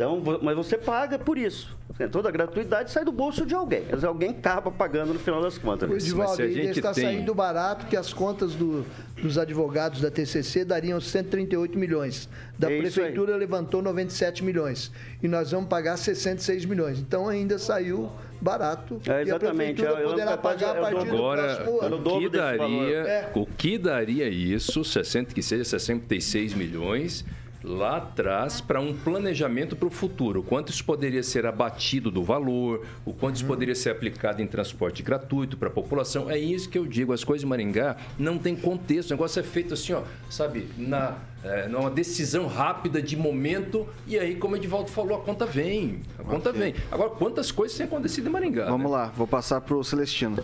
Então, 0.00 0.38
mas 0.40 0.56
você 0.56 0.78
paga 0.78 1.18
por 1.18 1.36
isso. 1.36 1.76
Toda 2.10 2.30
a 2.30 2.32
gratuidade 2.32 2.90
sai 2.90 3.04
do 3.04 3.12
bolso 3.12 3.44
de 3.44 3.54
alguém. 3.54 3.82
Dizer, 3.92 4.06
alguém 4.06 4.30
acaba 4.30 4.70
pagando 4.70 5.12
no 5.12 5.18
final 5.18 5.42
das 5.42 5.58
contas. 5.58 5.90
O 5.90 5.94
Edivaldo, 5.94 6.36
se 6.36 6.42
a 6.42 6.44
ele 6.46 6.62
gente 6.64 6.78
está 6.78 6.92
tem- 6.94 7.04
saindo 7.04 7.34
barato 7.34 7.84
que 7.84 7.94
as 7.94 8.10
contas 8.10 8.54
do- 8.54 8.86
dos 9.20 9.36
advogados 9.36 10.00
da 10.00 10.10
TCC 10.10 10.64
dariam 10.64 10.98
138 10.98 11.78
milhões. 11.78 12.26
Da 12.58 12.72
É 12.72 12.78
prefeitura 12.78 13.36
levantou 13.36 13.82
97 13.82 14.42
milhões. 14.42 14.90
E 15.22 15.28
nós 15.28 15.50
vamos 15.50 15.68
pagar 15.68 15.98
66 15.98 16.64
milhões. 16.64 16.98
Então 16.98 17.28
ainda 17.28 17.58
saiu 17.58 18.10
barato. 18.40 18.98
É, 19.06 19.10
E 19.10 19.12
a 19.12 19.22
exatamente. 19.22 19.74
prefeitura 19.74 19.90
Eu- 19.90 19.98
eu 19.98 20.10
poderá 20.12 20.36
de- 20.36 20.42
pagar 20.42 20.72
a 20.72 20.76
eu 20.76 20.80
partir 20.82 20.96
dou- 20.96 21.04
do 21.06 21.14
Agora, 21.16 21.42
próximo 21.56 21.80
ano. 21.82 21.96
o 21.98 22.18
que 22.20 22.28
daria, 22.30 22.96
É. 22.96 23.30
o 23.34 23.46
que 23.46 23.76
daria 23.76 24.26
isso, 24.30 24.82
60, 24.82 25.34
que 25.34 25.42
seja 25.42 25.64
66 25.64 26.54
milhões, 26.54 27.22
lá 27.62 27.98
atrás, 27.98 28.60
para 28.60 28.80
um 28.80 28.96
planejamento 28.96 29.76
para 29.76 29.88
o 29.88 29.90
futuro? 29.90 30.40
O 30.40 30.42
quanto 30.42 30.70
isso 30.70 30.84
poderia 30.84 31.22
ser 31.22 31.46
abatido 31.46 32.10
do 32.10 32.22
valor, 32.22 32.86
o 33.04 33.12
quanto 33.12 33.36
isso 33.36 33.46
poderia 33.46 33.74
ser 33.74 33.90
aplicado 33.90 34.40
em 34.42 34.46
transporte 34.46 35.02
gratuito 35.02 35.56
para 35.56 35.68
a 35.68 35.72
população? 35.72 36.30
É 36.30 36.38
isso 36.38 36.68
que 36.68 36.78
eu 36.78 36.86
digo, 36.86 37.12
as 37.12 37.24
coisas 37.24 37.44
em 37.44 37.48
Maringá 37.48 37.96
não 38.18 38.38
tem 38.38 38.56
contexto, 38.56 39.10
o 39.10 39.14
negócio 39.14 39.40
é 39.40 39.42
feito 39.42 39.74
assim, 39.74 39.92
ó, 39.92 40.02
sabe, 40.28 40.68
na, 40.76 41.18
é, 41.44 41.68
numa 41.68 41.90
decisão 41.90 42.46
rápida 42.46 43.02
de 43.02 43.16
momento, 43.16 43.86
e 44.06 44.18
aí, 44.18 44.36
como 44.36 44.54
o 44.54 44.56
Edivaldo 44.56 44.90
falou, 44.90 45.18
a 45.18 45.20
conta 45.20 45.46
vem, 45.46 46.00
a 46.18 46.22
conta 46.22 46.52
vem. 46.52 46.74
Agora, 46.90 47.10
quantas 47.10 47.50
coisas 47.50 47.76
têm 47.76 47.86
acontecido 47.86 48.28
em 48.28 48.30
Maringá? 48.30 48.64
né? 48.64 48.70
Vamos 48.70 48.90
lá, 48.90 49.06
vou 49.16 49.26
passar 49.26 49.60
pro 49.60 49.82
Celestino. 49.84 50.42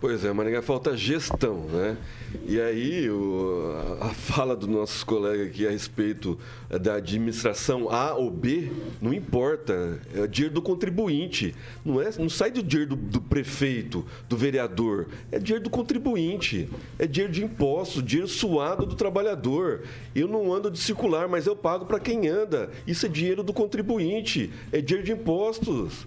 Pois 0.00 0.24
é, 0.24 0.32
Maringá 0.32 0.62
falta 0.62 0.96
gestão, 0.96 1.64
né? 1.72 1.96
E 2.46 2.60
aí 2.60 3.10
o- 3.10 3.74
a 4.00 4.10
fala 4.10 4.54
dos 4.54 4.68
nossos 4.68 5.02
colegas 5.02 5.48
aqui 5.48 5.66
a 5.66 5.70
respeito 5.72 6.38
eh, 6.70 6.78
da 6.78 6.94
administração 6.94 7.90
A 7.90 8.14
ou 8.14 8.30
B 8.30 8.70
não 9.02 9.12
importa, 9.12 10.00
é 10.14 10.24
dinheiro 10.28 10.54
do 10.54 10.62
contribuinte, 10.62 11.52
não 11.84 12.00
é? 12.00 12.10
Não 12.16 12.28
sai 12.28 12.52
do 12.52 12.62
dinheiro 12.62 12.94
do, 12.94 12.96
do 12.96 13.20
prefeito, 13.20 14.06
do 14.28 14.36
vereador, 14.36 15.08
é 15.32 15.38
dinheiro 15.40 15.64
do 15.64 15.70
contribuinte, 15.70 16.68
é 16.96 17.04
dinheiro 17.04 17.32
de 17.32 17.42
imposto, 17.42 18.00
dinheiro 18.00 18.28
suado 18.28 18.86
do 18.86 18.94
trabalhador. 18.94 19.82
Eu 20.14 20.28
não 20.28 20.52
ando 20.54 20.70
de 20.70 20.78
circular, 20.78 21.26
mas 21.26 21.44
eu 21.44 21.56
pago 21.56 21.86
para 21.86 21.98
quem 21.98 22.28
anda. 22.28 22.70
Isso 22.86 23.04
é 23.04 23.08
dinheiro 23.08 23.42
do 23.42 23.52
contribuinte, 23.52 24.48
é 24.70 24.80
dinheiro 24.80 25.04
de 25.04 25.12
impostos. 25.12 26.06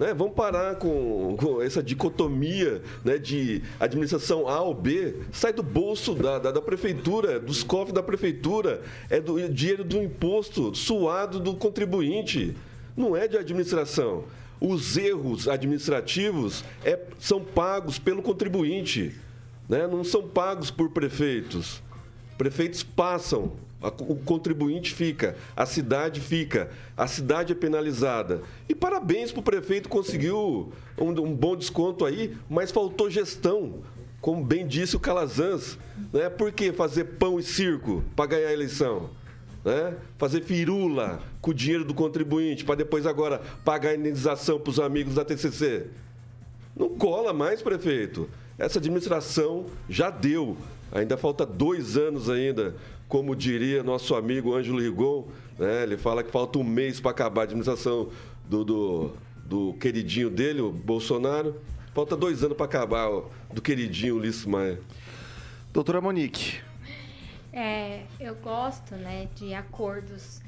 Né? 0.00 0.14
Vamos 0.14 0.32
parar 0.32 0.76
com, 0.76 1.36
com 1.38 1.60
essa 1.60 1.82
dicotomia 1.82 2.80
né, 3.04 3.18
de 3.18 3.62
administração 3.78 4.48
A 4.48 4.62
ou 4.62 4.72
B. 4.72 5.16
Sai 5.30 5.52
do 5.52 5.62
bolso 5.62 6.14
da, 6.14 6.38
da, 6.38 6.50
da 6.50 6.62
prefeitura, 6.62 7.38
dos 7.38 7.62
cofres 7.62 7.92
da 7.92 8.02
prefeitura, 8.02 8.80
é 9.10 9.20
do 9.20 9.46
dinheiro 9.50 9.84
do 9.84 10.02
imposto 10.02 10.74
suado 10.74 11.38
do 11.38 11.54
contribuinte. 11.54 12.56
Não 12.96 13.14
é 13.14 13.28
de 13.28 13.36
administração. 13.36 14.24
Os 14.58 14.96
erros 14.96 15.46
administrativos 15.46 16.64
é, 16.82 16.98
são 17.18 17.44
pagos 17.44 17.98
pelo 17.98 18.22
contribuinte, 18.22 19.14
né? 19.68 19.86
não 19.86 20.02
são 20.02 20.26
pagos 20.26 20.70
por 20.70 20.88
prefeitos. 20.90 21.82
Prefeitos 22.38 22.82
passam, 22.82 23.52
o 23.80 24.16
contribuinte 24.16 24.94
fica, 24.94 25.36
a 25.56 25.64
cidade 25.64 26.20
fica, 26.20 26.70
a 26.96 27.06
cidade 27.06 27.52
é 27.52 27.54
penalizada. 27.54 28.42
E 28.68 28.74
parabéns 28.74 29.32
para 29.32 29.40
o 29.40 29.42
prefeito, 29.42 29.88
conseguiu 29.88 30.70
um, 30.98 31.08
um, 31.08 31.34
bom 31.34 31.56
desconto 31.56 32.04
aí, 32.04 32.36
mas 32.48 32.70
faltou 32.70 33.08
gestão, 33.08 33.80
como 34.20 34.44
bem 34.44 34.66
disse 34.66 34.96
o 34.96 35.00
Calazans. 35.00 35.78
Né? 36.12 36.28
Por 36.28 36.52
que 36.52 36.72
fazer 36.72 37.04
pão 37.04 37.38
e 37.38 37.42
circo 37.42 38.04
para 38.14 38.26
ganhar 38.26 38.48
a 38.48 38.52
eleição? 38.52 39.10
Né? 39.64 39.96
Fazer 40.18 40.42
firula 40.42 41.20
com 41.40 41.50
o 41.50 41.54
dinheiro 41.54 41.84
do 41.84 41.94
contribuinte 41.94 42.64
para 42.64 42.74
depois 42.74 43.06
agora 43.06 43.40
pagar 43.64 43.90
a 43.90 43.94
indenização 43.94 44.60
para 44.60 44.70
os 44.70 44.78
amigos 44.78 45.14
da 45.14 45.24
TCC. 45.24 45.86
Não 46.76 46.90
cola 46.90 47.32
mais, 47.32 47.62
prefeito. 47.62 48.28
Essa 48.58 48.78
administração 48.78 49.66
já 49.88 50.10
deu. 50.10 50.56
Ainda 50.92 51.16
falta 51.16 51.46
dois 51.46 51.96
anos 51.96 52.28
ainda, 52.28 52.74
como 53.10 53.36
diria 53.36 53.82
nosso 53.82 54.14
amigo 54.14 54.54
Ângelo 54.54 54.80
Rigon. 54.80 55.26
Né? 55.58 55.82
Ele 55.82 55.98
fala 55.98 56.22
que 56.22 56.30
falta 56.30 56.58
um 56.58 56.64
mês 56.64 56.98
para 56.98 57.10
acabar 57.10 57.42
a 57.42 57.44
administração 57.44 58.08
do, 58.48 58.64
do, 58.64 59.16
do, 59.44 59.74
queridinho 59.74 60.30
dele, 60.30 60.62
o 60.62 60.70
Bolsonaro. 60.70 61.60
Falta 61.92 62.16
dois 62.16 62.42
anos 62.42 62.56
para 62.56 62.66
acabar 62.66 63.10
ó, 63.10 63.24
do 63.52 63.60
queridinho 63.60 64.16
Ulisses 64.16 64.46
Maia. 64.46 64.80
Doutora 65.72 66.00
Monique, 66.00 66.60
é, 67.52 68.04
eu 68.18 68.34
gosto, 68.36 68.94
né, 68.94 69.28
de 69.34 69.54
acordos. 69.54 70.40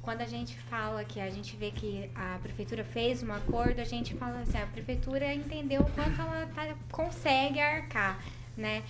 Quando 0.00 0.22
a 0.22 0.26
gente 0.26 0.56
fala 0.70 1.04
que 1.04 1.20
a 1.20 1.28
gente 1.28 1.54
vê 1.56 1.70
que 1.70 2.10
a 2.14 2.38
prefeitura 2.42 2.82
fez 2.84 3.22
um 3.22 3.30
acordo, 3.30 3.80
a 3.80 3.84
gente 3.84 4.14
fala 4.14 4.40
assim, 4.40 4.56
a 4.56 4.66
prefeitura 4.66 5.34
entendeu 5.34 5.82
o 5.82 5.90
quanto 5.90 6.18
ela 6.18 6.46
tá, 6.54 6.74
consegue 6.90 7.60
arcar, 7.60 8.18
né? 8.56 8.82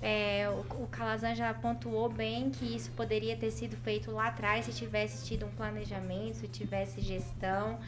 É, 0.00 0.48
o, 0.50 0.86
Calazan 0.88 1.34
já 1.34 1.52
pontuou 1.54 2.08
bem 2.08 2.50
que 2.50 2.64
isso 2.76 2.90
poderia 2.92 3.36
ter 3.36 3.50
sido 3.50 3.76
feito 3.78 4.10
lá 4.10 4.28
atrás 4.28 4.66
se 4.66 4.72
tivesse 4.72 5.26
tido 5.26 5.46
um 5.46 5.50
planejamento, 5.50 6.36
se 6.36 6.48
tivesse 6.48 7.00
gestão. 7.00 7.78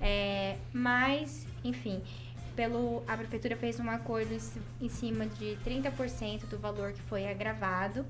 É, 0.00 0.56
mas, 0.72 1.46
enfim, 1.64 2.02
pelo, 2.54 3.02
a 3.06 3.16
prefeitura 3.16 3.56
fez 3.56 3.78
um 3.78 3.88
acordo 3.88 4.34
em, 4.34 4.86
em 4.86 4.88
cima 4.88 5.26
de 5.26 5.56
30% 5.64 6.46
do 6.46 6.58
valor 6.58 6.92
que 6.92 7.00
foi 7.02 7.28
agravado 7.28 8.04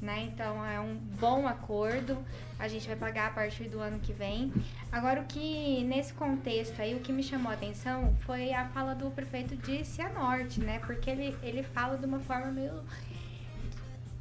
né? 0.00 0.28
Então 0.32 0.64
é 0.64 0.78
um 0.78 0.94
bom 0.96 1.48
acordo. 1.48 2.18
A 2.64 2.68
gente 2.68 2.86
vai 2.86 2.96
pagar 2.96 3.26
a 3.26 3.30
partir 3.30 3.64
do 3.64 3.78
ano 3.78 4.00
que 4.00 4.10
vem. 4.10 4.50
Agora 4.90 5.20
o 5.20 5.24
que 5.24 5.84
nesse 5.84 6.14
contexto 6.14 6.80
aí 6.80 6.94
o 6.94 7.00
que 7.00 7.12
me 7.12 7.22
chamou 7.22 7.50
a 7.50 7.54
atenção 7.54 8.16
foi 8.20 8.54
a 8.54 8.66
fala 8.68 8.94
do 8.94 9.10
prefeito 9.10 9.54
de 9.54 9.84
Cianorte, 9.84 10.60
né? 10.60 10.78
Porque 10.78 11.10
ele 11.10 11.36
ele 11.42 11.62
fala 11.62 11.98
de 11.98 12.06
uma 12.06 12.20
forma 12.20 12.46
meio 12.46 12.72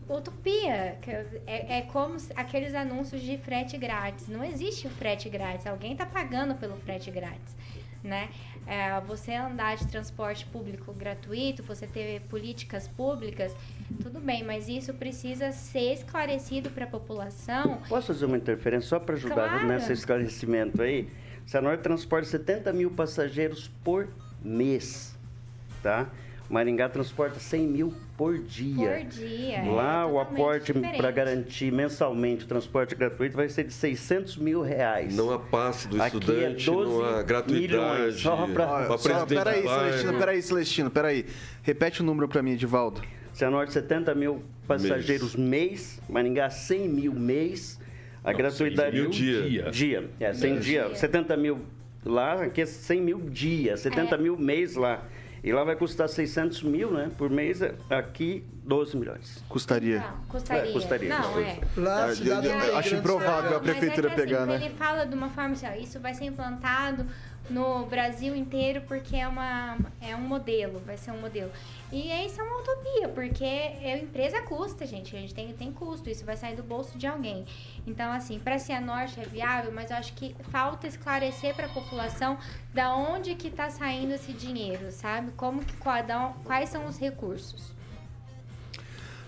utopia. 0.09 0.99
É, 1.47 1.77
é 1.77 1.81
como 1.83 2.17
aqueles 2.35 2.73
anúncios 2.73 3.21
de 3.21 3.37
frete 3.37 3.77
grátis. 3.77 4.27
Não 4.27 4.43
existe 4.43 4.87
o 4.87 4.89
frete 4.89 5.29
grátis. 5.29 5.65
Alguém 5.65 5.93
está 5.93 6.05
pagando 6.05 6.53
pelo 6.55 6.75
frete 6.75 7.09
grátis, 7.11 7.55
né? 8.03 8.29
É, 8.67 8.99
você 9.01 9.33
andar 9.33 9.77
de 9.77 9.87
transporte 9.87 10.45
público 10.45 10.93
gratuito, 10.93 11.63
você 11.63 11.87
ter 11.87 12.21
políticas 12.29 12.87
públicas, 12.87 13.55
tudo 14.01 14.19
bem, 14.19 14.43
mas 14.43 14.67
isso 14.67 14.93
precisa 14.93 15.51
ser 15.51 15.93
esclarecido 15.93 16.69
para 16.69 16.85
a 16.85 16.87
população. 16.87 17.81
Posso 17.87 18.07
fazer 18.07 18.25
uma 18.25 18.37
interferência 18.37 18.89
só 18.89 18.99
para 18.99 19.15
ajudar 19.15 19.49
claro. 19.49 19.67
nesse 19.67 19.91
esclarecimento 19.93 20.81
aí? 20.81 21.09
Sanor 21.45 21.77
transporta 21.77 22.27
70 22.27 22.71
mil 22.73 22.91
passageiros 22.91 23.69
por 23.83 24.07
mês, 24.41 25.17
tá? 25.81 26.09
Maringá 26.53 26.87
transporta 26.87 27.39
100 27.39 27.67
mil 27.67 27.93
por 28.15 28.37
dia. 28.37 28.99
Por 28.99 29.05
dia. 29.05 29.63
Lá 29.71 30.03
é 30.03 30.05
o 30.05 30.19
aporte 30.19 30.71
para 30.71 31.09
garantir 31.09 31.71
mensalmente 31.71 32.45
o 32.45 32.47
transporte 32.47 32.93
gratuito 32.93 33.35
vai 33.35 33.49
ser 33.49 33.63
de 33.63 33.73
600 33.73 34.37
mil 34.37 34.61
reais. 34.61 35.15
Não 35.15 35.31
há 35.33 35.39
passe 35.39 35.87
do 35.87 35.99
Aqui 35.99 36.15
é 36.15 36.19
estudante, 36.19 36.69
é 36.69 36.73
12 36.73 36.91
não 36.91 37.05
há 37.05 37.23
gratuidade. 37.23 37.67
Milhões, 37.67 38.19
só 38.19 38.47
para 38.47 38.97
presidente 38.97 39.43
Peraí, 39.43 39.63
Celestino, 39.63 40.13
peraí, 40.19 40.41
Celestino, 40.43 40.91
peraí. 40.91 41.25
Repete 41.63 42.01
o 42.01 42.05
número 42.05 42.27
para 42.27 42.43
mim, 42.43 42.51
Edivaldo. 42.51 43.01
Cianorte, 43.33 43.73
70 43.73 44.13
mil 44.13 44.43
passageiros 44.67 45.35
mês. 45.35 45.49
mês. 45.49 46.01
Maringá, 46.07 46.51
100 46.51 46.87
mil 46.87 47.13
mês. 47.13 47.79
A 48.23 48.29
não, 48.29 48.37
gratuidade... 48.37 48.95
mil 48.95 49.09
dia. 49.09 49.71
Dia, 49.71 50.09
é, 50.19 50.31
100 50.31 50.59
dia. 50.59 50.85
dia. 50.85 50.95
70 50.95 51.35
mil 51.35 51.61
lá, 52.05 52.43
aqui 52.43 52.61
é 52.61 52.65
100 52.67 53.01
mil 53.01 53.19
dia. 53.21 53.75
70 53.75 54.13
é. 54.13 54.17
mil 54.19 54.37
mês 54.37 54.75
lá. 54.75 55.03
E 55.43 55.51
lá 55.51 55.61
vai 55.65 55.75
custar 55.75 56.07
600 56.07 56.63
mil, 56.63 56.89
né? 56.89 57.11
Por 57.17 57.29
mês, 57.29 57.59
aqui 57.89 58.45
12 58.63 58.95
milhões. 58.95 59.43
Custaria. 59.49 59.99
Não, 59.99 60.21
custaria. 60.29 60.69
É, 60.69 60.71
custaria. 60.71 61.09
Não, 61.09 61.39
é. 61.39 61.59
Lá, 61.75 62.05
ah, 62.05 62.13
eu, 62.13 62.43
eu, 62.43 62.77
acho 62.77 62.95
improvável 62.95 63.57
a 63.57 63.59
prefeitura 63.59 64.07
é 64.07 64.09
que, 64.11 64.15
pegar, 64.15 64.43
assim, 64.43 64.51
né? 64.51 64.55
Ele 64.55 64.69
fala 64.75 65.05
de 65.05 65.13
uma 65.13 65.29
forma 65.29 65.51
assim, 65.51 65.67
ó, 65.67 65.73
isso 65.73 65.99
vai 65.99 66.13
ser 66.13 66.23
implantado 66.25 67.05
no 67.49 67.85
Brasil 67.87 68.33
inteiro 68.33 68.83
porque 68.87 69.17
é, 69.17 69.27
uma, 69.27 69.77
é 70.01 70.15
um 70.15 70.21
modelo, 70.21 70.81
vai 70.85 70.95
ser 70.95 71.11
um 71.11 71.19
modelo. 71.19 71.51
E 71.93 72.09
isso 72.25 72.41
é 72.41 72.43
uma 72.43 72.59
utopia, 72.59 73.07
porque 73.09 73.45
a 73.45 73.97
empresa 73.99 74.41
custa, 74.41 74.83
gente. 74.83 75.15
A 75.15 75.19
gente 75.19 75.31
tem, 75.31 75.53
tem 75.53 75.71
custo, 75.71 76.09
isso 76.09 76.25
vai 76.25 76.35
sair 76.35 76.55
do 76.55 76.63
bolso 76.63 76.97
de 76.97 77.05
alguém. 77.05 77.45
Então, 77.85 78.11
assim, 78.11 78.39
para 78.39 78.57
Cianorte 78.57 79.19
é 79.19 79.25
viável, 79.25 79.71
mas 79.71 79.91
eu 79.91 79.97
acho 79.97 80.11
que 80.13 80.35
falta 80.49 80.87
esclarecer 80.87 81.53
para 81.53 81.67
a 81.67 81.69
população 81.69 82.35
da 82.73 82.95
onde 82.95 83.35
que 83.35 83.47
está 83.47 83.69
saindo 83.69 84.11
esse 84.11 84.33
dinheiro, 84.33 84.91
sabe? 84.91 85.33
Como 85.37 85.63
que 85.63 85.75
quais 85.77 86.69
são 86.69 86.87
os 86.87 86.97
recursos. 86.97 87.71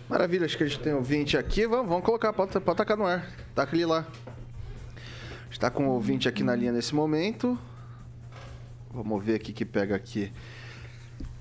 Maravilha, 0.09 0.45
acho 0.45 0.57
que 0.57 0.63
a 0.63 0.67
gente 0.67 0.79
tem 0.79 0.93
ouvinte 0.95 1.37
aqui. 1.37 1.67
Vamos, 1.67 1.87
vamos 1.87 2.03
colocar, 2.03 2.33
pode, 2.33 2.59
pode 2.59 2.77
tacar 2.77 2.97
no 2.97 3.05
ar. 3.05 3.29
Taca 3.53 3.75
ele 3.75 3.85
lá. 3.85 4.07
Está 5.51 5.69
com 5.69 5.87
o 5.87 5.91
ouvinte 5.91 6.27
aqui 6.27 6.41
na 6.41 6.55
linha 6.55 6.71
nesse 6.71 6.95
momento. 6.95 7.59
Vamos 8.89 9.23
ver 9.23 9.35
aqui 9.35 9.53
que 9.53 9.63
pega 9.63 9.95
aqui. 9.95 10.33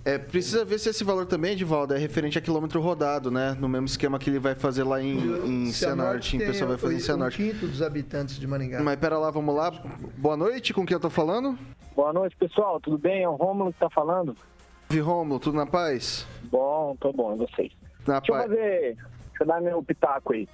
É, 0.05 0.19
precisa 0.19 0.67
ver 0.67 0.79
se 0.79 0.90
esse 0.90 1.03
valor 1.03 1.25
também, 1.25 1.53
Edivaldo, 1.53 1.95
é 1.95 1.99
referente 1.99 2.37
a 2.37 2.40
quilômetro 2.40 2.79
rodado, 2.79 3.31
né? 3.31 3.57
No 3.59 3.67
mesmo 3.67 3.87
esquema 3.87 4.19
que 4.19 4.29
ele 4.29 4.38
vai 4.38 4.55
fazer 4.55 4.85
lá 4.85 5.01
em, 5.01 5.17
em 5.17 5.73
Cianorte, 5.73 6.37
o 6.37 6.40
pessoal 6.40 6.69
vai 6.69 6.77
fazer 6.77 6.97
em 6.97 7.01
Cianorte. 7.01 7.43
Um 7.43 7.47
quinto 7.47 7.67
dos 7.67 7.81
habitantes 7.81 8.38
de 8.38 8.47
Maringá. 8.47 8.83
Mas 8.83 8.97
pera 8.97 9.17
lá, 9.17 9.31
vamos 9.31 9.55
lá. 9.55 9.71
Boa 10.19 10.37
noite, 10.37 10.75
com 10.75 10.85
quem 10.85 10.95
eu 10.95 11.01
tô 11.01 11.09
falando? 11.09 11.59
Boa 11.97 12.12
noite, 12.12 12.37
pessoal, 12.37 12.79
tudo 12.81 12.99
bem? 12.99 13.23
É 13.23 13.29
o 13.29 13.35
Rômulo 13.35 13.73
que 13.73 13.79
tá 13.79 13.88
falando. 13.88 14.37
Vi 14.90 15.01
Rômulo, 15.01 15.40
tudo 15.40 15.57
na 15.57 15.64
paz? 15.64 16.27
Bom, 16.51 16.95
tô 17.01 17.11
bom, 17.11 17.35
e 17.35 17.38
vocês? 17.38 17.73
Na 18.07 18.19
deixa 18.19 18.33
paz. 18.33 18.45
eu 18.45 18.49
fazer, 18.51 18.81
deixa 18.97 19.43
eu 19.43 19.47
dar 19.47 19.61
meu 19.62 19.83
pitaco 19.83 20.35
aí. 20.35 20.47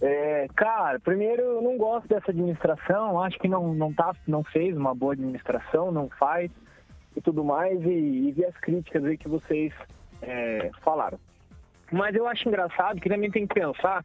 É, 0.00 0.46
cara, 0.56 0.98
primeiro 1.00 1.42
eu 1.42 1.62
não 1.62 1.76
gosto 1.76 2.08
dessa 2.08 2.30
administração, 2.30 3.22
acho 3.22 3.38
que 3.38 3.48
não, 3.48 3.74
não, 3.74 3.92
tá, 3.92 4.14
não 4.26 4.42
fez 4.42 4.74
uma 4.74 4.94
boa 4.94 5.12
administração, 5.12 5.92
não 5.92 6.08
faz 6.18 6.50
e 7.16 7.20
tudo 7.20 7.42
mais, 7.42 7.82
e, 7.82 7.88
e 7.88 8.32
vi 8.32 8.44
as 8.44 8.56
críticas 8.58 9.04
aí 9.04 9.16
que 9.16 9.28
vocês 9.28 9.72
é, 10.22 10.70
falaram. 10.82 11.18
Mas 11.90 12.14
eu 12.14 12.26
acho 12.28 12.48
engraçado 12.48 13.00
que 13.00 13.08
também 13.08 13.30
tem 13.30 13.46
que 13.46 13.54
pensar 13.54 14.04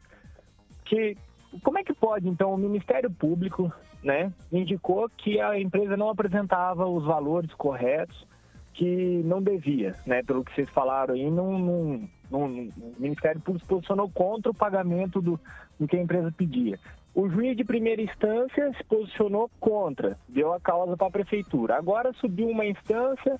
que 0.84 1.16
como 1.62 1.78
é 1.78 1.84
que 1.84 1.92
pode, 1.92 2.28
então, 2.28 2.54
o 2.54 2.56
Ministério 2.56 3.10
Público 3.10 3.70
né, 4.02 4.32
indicou 4.50 5.08
que 5.10 5.40
a 5.40 5.58
empresa 5.58 5.96
não 5.96 6.08
apresentava 6.08 6.86
os 6.86 7.04
valores 7.04 7.52
corretos 7.54 8.26
que 8.72 9.22
não 9.24 9.42
devia, 9.42 9.94
né, 10.06 10.22
pelo 10.22 10.42
que 10.42 10.54
vocês 10.54 10.68
falaram 10.70 11.14
aí, 11.14 11.30
não, 11.30 11.58
não, 11.58 12.08
não, 12.30 12.44
o 12.46 12.94
Ministério 12.98 13.40
Público 13.40 13.66
se 13.66 13.68
posicionou 13.68 14.10
contra 14.10 14.50
o 14.50 14.54
pagamento 14.54 15.20
do, 15.20 15.38
do 15.78 15.86
que 15.86 15.96
a 15.96 16.02
empresa 16.02 16.32
pedia. 16.32 16.78
O 17.14 17.28
juiz 17.28 17.56
de 17.56 17.64
primeira 17.64 18.00
instância 18.00 18.72
se 18.72 18.84
posicionou 18.84 19.50
contra, 19.60 20.16
deu 20.28 20.52
a 20.52 20.60
causa 20.60 20.96
para 20.96 21.08
a 21.08 21.10
prefeitura. 21.10 21.76
Agora 21.76 22.12
subiu 22.14 22.48
uma 22.48 22.64
instância, 22.64 23.38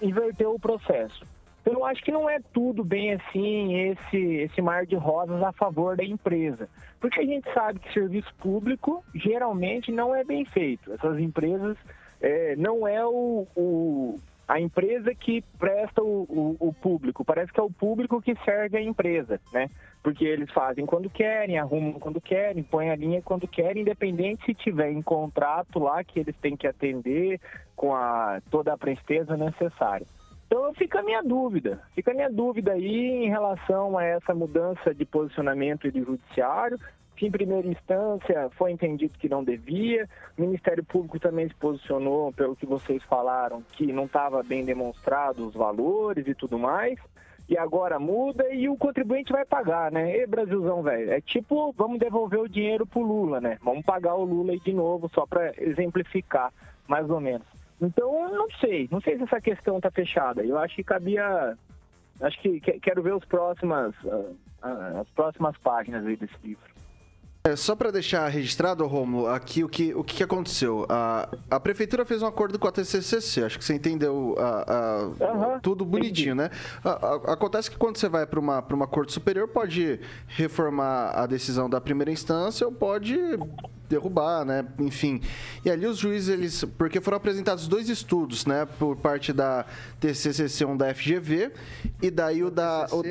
inverteu 0.00 0.54
o 0.54 0.60
processo. 0.60 1.26
Então, 1.60 1.74
eu 1.74 1.84
acho 1.84 2.02
que 2.02 2.12
não 2.12 2.30
é 2.30 2.38
tudo 2.52 2.82
bem 2.84 3.12
assim, 3.12 3.74
esse, 3.74 4.16
esse 4.16 4.62
mar 4.62 4.86
de 4.86 4.94
rosas 4.94 5.42
a 5.42 5.52
favor 5.52 5.96
da 5.96 6.04
empresa. 6.04 6.68
Porque 7.00 7.20
a 7.20 7.24
gente 7.24 7.52
sabe 7.52 7.80
que 7.80 7.92
serviço 7.92 8.32
público 8.36 9.04
geralmente 9.14 9.90
não 9.92 10.14
é 10.14 10.24
bem 10.24 10.44
feito. 10.44 10.92
Essas 10.92 11.18
empresas 11.18 11.76
é, 12.20 12.54
não 12.56 12.86
é 12.86 13.04
o, 13.04 13.46
o 13.56 14.18
a 14.50 14.58
empresa 14.58 15.14
que 15.14 15.44
presta 15.60 16.02
o, 16.02 16.22
o, 16.28 16.56
o, 16.58 16.72
público. 16.72 17.24
Parece 17.24 17.52
que 17.52 17.60
é 17.60 17.62
o 17.62 17.70
público 17.70 18.20
que 18.20 18.34
serve 18.44 18.76
a 18.76 18.82
empresa, 18.82 19.40
né? 19.52 19.70
Porque 20.02 20.24
eles 20.24 20.50
fazem 20.50 20.84
quando 20.84 21.08
querem, 21.08 21.56
arrumam 21.56 21.92
quando 22.00 22.20
querem, 22.20 22.64
põem 22.64 22.90
a 22.90 22.96
linha 22.96 23.22
quando 23.22 23.46
querem, 23.46 23.82
independente 23.82 24.44
se 24.44 24.52
tiver 24.52 24.90
em 24.90 25.02
contrato 25.02 25.78
lá 25.78 26.02
que 26.02 26.18
eles 26.18 26.34
têm 26.38 26.56
que 26.56 26.66
atender 26.66 27.40
com 27.76 27.94
a, 27.94 28.40
toda 28.50 28.72
a 28.72 28.78
presteza 28.78 29.36
necessária. 29.36 30.06
Então 30.48 30.74
fica 30.74 30.98
a 30.98 31.02
minha 31.04 31.22
dúvida, 31.22 31.80
fica 31.94 32.10
a 32.10 32.14
minha 32.14 32.28
dúvida 32.28 32.72
aí 32.72 33.24
em 33.24 33.28
relação 33.28 33.96
a 33.96 34.02
essa 34.02 34.34
mudança 34.34 34.92
de 34.92 35.04
posicionamento 35.04 35.88
do 35.92 36.04
judiciário, 36.04 36.76
que 37.20 37.26
em 37.26 37.30
primeira 37.30 37.68
instância 37.68 38.48
foi 38.56 38.72
entendido 38.72 39.18
que 39.18 39.28
não 39.28 39.44
devia. 39.44 40.08
O 40.38 40.40
Ministério 40.40 40.82
Público 40.82 41.20
também 41.20 41.46
se 41.46 41.54
posicionou, 41.54 42.32
pelo 42.32 42.56
que 42.56 42.64
vocês 42.64 43.02
falaram, 43.02 43.62
que 43.72 43.92
não 43.92 44.06
estava 44.06 44.42
bem 44.42 44.64
demonstrado 44.64 45.46
os 45.46 45.52
valores 45.52 46.26
e 46.26 46.34
tudo 46.34 46.58
mais. 46.58 46.98
E 47.46 47.58
agora 47.58 47.98
muda 47.98 48.48
e 48.54 48.70
o 48.70 48.76
contribuinte 48.76 49.32
vai 49.32 49.44
pagar, 49.44 49.92
né? 49.92 50.16
E 50.16 50.26
Brasilzão, 50.26 50.82
velho, 50.82 51.12
é 51.12 51.20
tipo, 51.20 51.74
vamos 51.76 51.98
devolver 51.98 52.40
o 52.40 52.48
dinheiro 52.48 52.86
pro 52.86 53.02
Lula, 53.02 53.38
né? 53.38 53.58
Vamos 53.62 53.84
pagar 53.84 54.14
o 54.14 54.24
Lula 54.24 54.52
aí 54.52 54.60
de 54.60 54.72
novo, 54.72 55.10
só 55.12 55.26
para 55.26 55.52
exemplificar, 55.58 56.50
mais 56.88 57.10
ou 57.10 57.20
menos. 57.20 57.46
Então, 57.82 58.30
não 58.32 58.50
sei, 58.52 58.88
não 58.90 59.02
sei 59.02 59.18
se 59.18 59.24
essa 59.24 59.42
questão 59.42 59.76
está 59.76 59.90
fechada. 59.90 60.42
Eu 60.42 60.56
acho 60.56 60.74
que 60.74 60.84
cabia, 60.84 61.54
acho 62.22 62.40
que 62.40 62.60
quero 62.60 63.02
ver 63.02 63.12
os 63.12 63.26
próximas, 63.26 63.94
ah, 64.62 65.00
as 65.00 65.08
próximas 65.10 65.54
páginas 65.58 66.06
aí 66.06 66.16
desse 66.16 66.36
livro. 66.42 66.79
É, 67.42 67.56
só 67.56 67.74
para 67.74 67.90
deixar 67.90 68.28
registrado, 68.28 68.86
Romulo, 68.86 69.26
aqui 69.26 69.64
o 69.64 69.68
que, 69.68 69.94
o 69.94 70.04
que 70.04 70.22
aconteceu. 70.22 70.84
A, 70.90 71.26
a 71.50 71.58
prefeitura 71.58 72.04
fez 72.04 72.20
um 72.20 72.26
acordo 72.26 72.58
com 72.58 72.68
a 72.68 72.72
TCCC, 72.72 73.44
acho 73.44 73.58
que 73.58 73.64
você 73.64 73.72
entendeu 73.72 74.34
a, 74.38 74.74
a, 74.74 75.02
uhum, 75.06 75.60
tudo 75.60 75.82
bonitinho, 75.86 76.34
entendi. 76.34 76.50
né? 76.50 76.50
acontece 77.26 77.70
que 77.70 77.78
quando 77.78 77.96
você 77.96 78.10
vai 78.10 78.26
para 78.26 78.38
uma, 78.38 78.62
uma 78.70 78.86
corte 78.86 79.14
superior, 79.14 79.48
pode 79.48 79.98
reformar 80.26 81.12
a 81.12 81.24
decisão 81.24 81.70
da 81.70 81.80
primeira 81.80 82.12
instância 82.12 82.66
ou 82.66 82.72
pode 82.74 83.16
derrubar, 83.88 84.44
né? 84.44 84.64
Enfim. 84.78 85.20
E 85.64 85.70
ali 85.70 85.84
os 85.84 85.98
juízes, 85.98 86.28
eles. 86.28 86.64
Porque 86.78 87.00
foram 87.00 87.16
apresentados 87.16 87.66
dois 87.66 87.88
estudos, 87.88 88.46
né? 88.46 88.66
Por 88.78 88.96
parte 88.96 89.32
da 89.32 89.66
TCCC, 89.98 90.64
um 90.64 90.76
da 90.76 90.94
FGV, 90.94 91.50
e 92.00 92.10
daí 92.10 92.44
o 92.44 92.50
da, 92.50 92.86
o, 92.92 93.02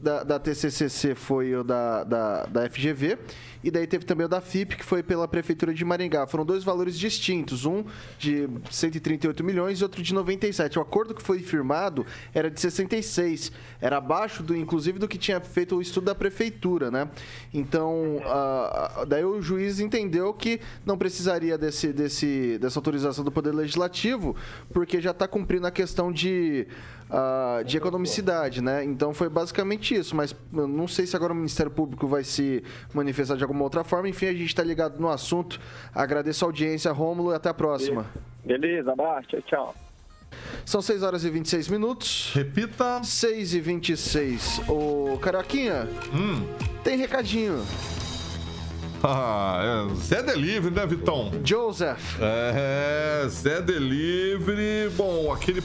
da, 0.00 0.22
da 0.22 0.38
TCCC 0.38 1.14
foi 1.16 1.56
o 1.56 1.64
da, 1.64 2.04
da, 2.04 2.46
da 2.46 2.70
FGV. 2.70 3.18
E 3.62 3.70
daí 3.70 3.86
teve 3.86 4.04
também 4.04 4.26
o 4.26 4.28
da 4.28 4.40
FIP, 4.40 4.76
que 4.76 4.84
foi 4.84 5.02
pela 5.02 5.26
Prefeitura 5.26 5.74
de 5.74 5.84
Maringá. 5.84 6.26
Foram 6.26 6.44
dois 6.44 6.62
valores 6.62 6.98
distintos, 6.98 7.64
um 7.64 7.84
de 8.18 8.48
138 8.70 9.42
milhões 9.42 9.80
e 9.80 9.82
outro 9.82 10.02
de 10.02 10.14
97. 10.14 10.78
O 10.78 10.82
acordo 10.82 11.14
que 11.14 11.22
foi 11.22 11.40
firmado 11.40 12.06
era 12.32 12.50
de 12.50 12.60
66. 12.60 13.52
Era 13.80 13.98
abaixo, 13.98 14.42
do, 14.42 14.56
inclusive, 14.56 14.98
do 14.98 15.08
que 15.08 15.18
tinha 15.18 15.40
feito 15.40 15.76
o 15.76 15.82
estudo 15.82 16.04
da 16.04 16.14
Prefeitura, 16.14 16.90
né? 16.90 17.08
Então, 17.52 18.20
daí 19.08 19.24
o 19.24 19.40
juiz 19.40 19.80
entendeu 19.80 20.32
que 20.32 20.60
não 20.84 20.96
precisaria 20.96 21.58
desse, 21.58 21.92
desse, 21.92 22.58
dessa 22.58 22.78
autorização 22.78 23.24
do 23.24 23.32
Poder 23.32 23.54
Legislativo, 23.54 24.36
porque 24.72 25.00
já 25.00 25.10
está 25.10 25.26
cumprindo 25.26 25.66
a 25.66 25.70
questão 25.70 26.12
de 26.12 26.66
uh, 27.10 27.64
de 27.64 27.76
economicidade, 27.76 28.62
né? 28.62 28.84
Então 28.84 29.12
foi 29.12 29.28
basicamente 29.28 29.94
isso, 29.94 30.14
mas 30.14 30.34
eu 30.52 30.68
não 30.68 30.86
sei 30.86 31.06
se 31.06 31.16
agora 31.16 31.32
o 31.32 31.36
Ministério 31.36 31.70
Público 31.70 32.06
vai 32.06 32.24
se 32.24 32.62
manifestar 32.92 33.36
de 33.36 33.42
alguma 33.42 33.64
outra 33.64 33.84
forma. 33.84 34.08
Enfim, 34.08 34.26
a 34.26 34.32
gente 34.32 34.46
está 34.46 34.62
ligado 34.62 34.98
no 34.98 35.08
assunto. 35.08 35.60
Agradeço 35.94 36.44
a 36.44 36.48
audiência, 36.48 36.92
Rômulo, 36.92 37.32
e 37.32 37.34
até 37.34 37.48
a 37.48 37.54
próxima. 37.54 38.06
Beleza, 38.44 38.92
abraço, 38.92 39.28
tchau, 39.28 39.42
tchau. 39.42 39.74
São 40.64 40.82
6 40.82 41.02
horas 41.02 41.24
e 41.24 41.30
26 41.30 41.68
minutos. 41.68 42.30
Repita. 42.34 43.02
6 43.02 43.54
e 43.54 43.60
26. 43.60 44.62
Ô, 44.68 45.18
Carioquinha, 45.18 45.88
hum. 46.14 46.46
tem 46.84 46.96
recadinho. 46.98 47.64
Ah, 49.02 49.86
é 49.90 49.94
Zé 49.94 50.22
Delivery, 50.22 50.74
né, 50.74 50.86
Vitão? 50.86 51.30
Joseph. 51.44 52.18
É, 52.20 53.28
Zé 53.28 53.62
Delivery. 53.62 54.90
Bom, 54.96 55.32
aquele 55.32 55.62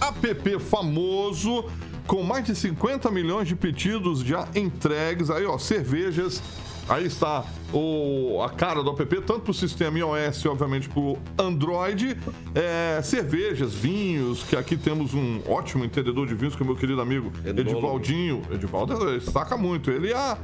app 0.00 0.58
famoso 0.60 1.64
com 2.06 2.22
mais 2.22 2.44
de 2.44 2.54
50 2.54 3.10
milhões 3.10 3.46
de 3.46 3.54
pedidos 3.54 4.20
já 4.20 4.48
entregues. 4.54 5.30
Aí, 5.30 5.44
ó, 5.44 5.58
cervejas. 5.58 6.42
Aí 6.88 7.04
está 7.04 7.44
o, 7.70 8.40
a 8.42 8.48
cara 8.48 8.82
do 8.82 8.90
app, 8.90 9.20
tanto 9.20 9.40
para 9.40 9.50
o 9.50 9.54
sistema 9.54 9.98
iOS, 9.98 10.46
obviamente, 10.46 10.88
para 10.88 11.00
o 11.00 11.18
Android. 11.38 12.16
É, 12.54 13.00
cervejas, 13.02 13.74
vinhos, 13.74 14.42
que 14.42 14.56
aqui 14.56 14.74
temos 14.74 15.12
um 15.12 15.42
ótimo 15.46 15.84
entendedor 15.84 16.26
de 16.26 16.34
vinhos, 16.34 16.56
que 16.56 16.62
é 16.62 16.64
o 16.64 16.66
meu 16.66 16.76
querido 16.76 17.02
amigo 17.02 17.30
Edivaldinho. 17.44 18.42
Edivaldo 18.50 19.20
saca 19.20 19.54
muito. 19.58 19.90
Ele 19.90 20.08
e 20.08 20.14
a, 20.14 20.38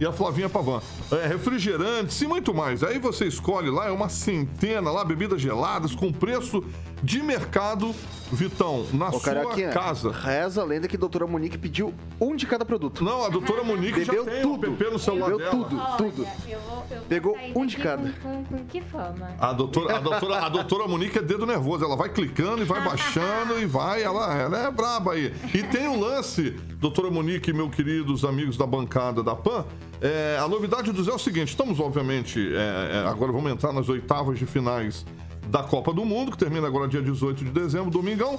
e 0.00 0.06
a 0.06 0.12
Flavinha 0.12 0.48
Pavan. 0.48 0.80
É, 1.10 1.26
refrigerantes 1.26 2.20
e 2.22 2.28
muito 2.28 2.54
mais. 2.54 2.84
Aí 2.84 3.00
você 3.00 3.26
escolhe 3.26 3.68
lá, 3.68 3.88
é 3.88 3.90
uma 3.90 4.08
centena 4.08 4.92
lá, 4.92 5.04
bebidas 5.04 5.40
geladas, 5.40 5.96
com 5.96 6.12
preço 6.12 6.62
de 7.02 7.22
mercado 7.22 7.94
Vitão, 8.30 8.86
na 8.92 9.08
Ô, 9.08 9.18
sua 9.18 9.34
casa. 9.72 10.10
Reza 10.10 10.60
a 10.60 10.64
lenda 10.64 10.86
que 10.86 10.96
a 10.96 10.98
doutora 10.98 11.26
Monique 11.26 11.56
pediu 11.56 11.94
um 12.20 12.36
de 12.36 12.46
cada 12.46 12.64
produto. 12.64 13.02
Não, 13.02 13.24
a 13.24 13.28
doutora 13.30 13.64
Monique 13.64 14.00
Bebeu 14.00 14.24
já 14.24 14.30
tem 14.30 14.42
tudo. 14.42 14.66
o 14.66 14.92
no 14.92 14.98
celular 14.98 15.30
Bebeu 15.30 15.38
dela. 15.38 15.64
tudo, 15.64 15.96
tudo. 15.96 16.28
Eu 16.46 16.60
vou, 16.60 16.86
eu 16.90 16.96
vou 16.98 17.06
Pegou 17.08 17.38
um 17.54 17.64
de 17.64 17.76
cada. 17.78 18.10
Com, 18.22 18.44
com, 18.44 18.44
com, 18.44 18.64
que 18.66 18.82
fama? 18.82 19.30
A 19.38 19.52
doutora, 19.52 19.96
a, 19.96 20.00
doutora, 20.00 20.38
a 20.44 20.48
doutora 20.50 20.86
Monique 20.86 21.18
é 21.18 21.22
dedo 21.22 21.46
nervoso. 21.46 21.84
Ela 21.84 21.96
vai 21.96 22.10
clicando 22.10 22.60
e 22.60 22.64
vai 22.66 22.82
baixando 22.82 23.58
e 23.58 23.64
vai. 23.64 24.02
Ela, 24.02 24.36
ela 24.36 24.66
é 24.66 24.70
braba 24.70 25.14
aí. 25.14 25.32
E 25.54 25.62
tem 25.62 25.88
um 25.88 25.98
lance, 25.98 26.50
doutora 26.78 27.10
Monique 27.10 27.50
meus 27.52 27.74
queridos 27.74 28.26
amigos 28.26 28.58
da 28.58 28.66
bancada 28.66 29.22
da 29.22 29.34
PAN. 29.34 29.64
É, 30.02 30.38
a 30.38 30.46
novidade 30.46 30.92
do 30.92 31.02
Zé 31.02 31.12
é 31.12 31.14
o 31.14 31.18
seguinte: 31.18 31.48
estamos, 31.48 31.80
obviamente, 31.80 32.38
é, 32.54 33.04
é, 33.04 33.08
agora 33.08 33.32
vamos 33.32 33.50
entrar 33.50 33.72
nas 33.72 33.88
oitavas 33.88 34.38
de 34.38 34.44
finais 34.44 35.06
da 35.48 35.62
Copa 35.62 35.92
do 35.92 36.04
Mundo, 36.04 36.32
que 36.32 36.38
termina 36.38 36.66
agora 36.66 36.88
dia 36.88 37.02
18 37.02 37.44
de 37.44 37.50
dezembro, 37.50 37.90
domingão. 37.90 38.38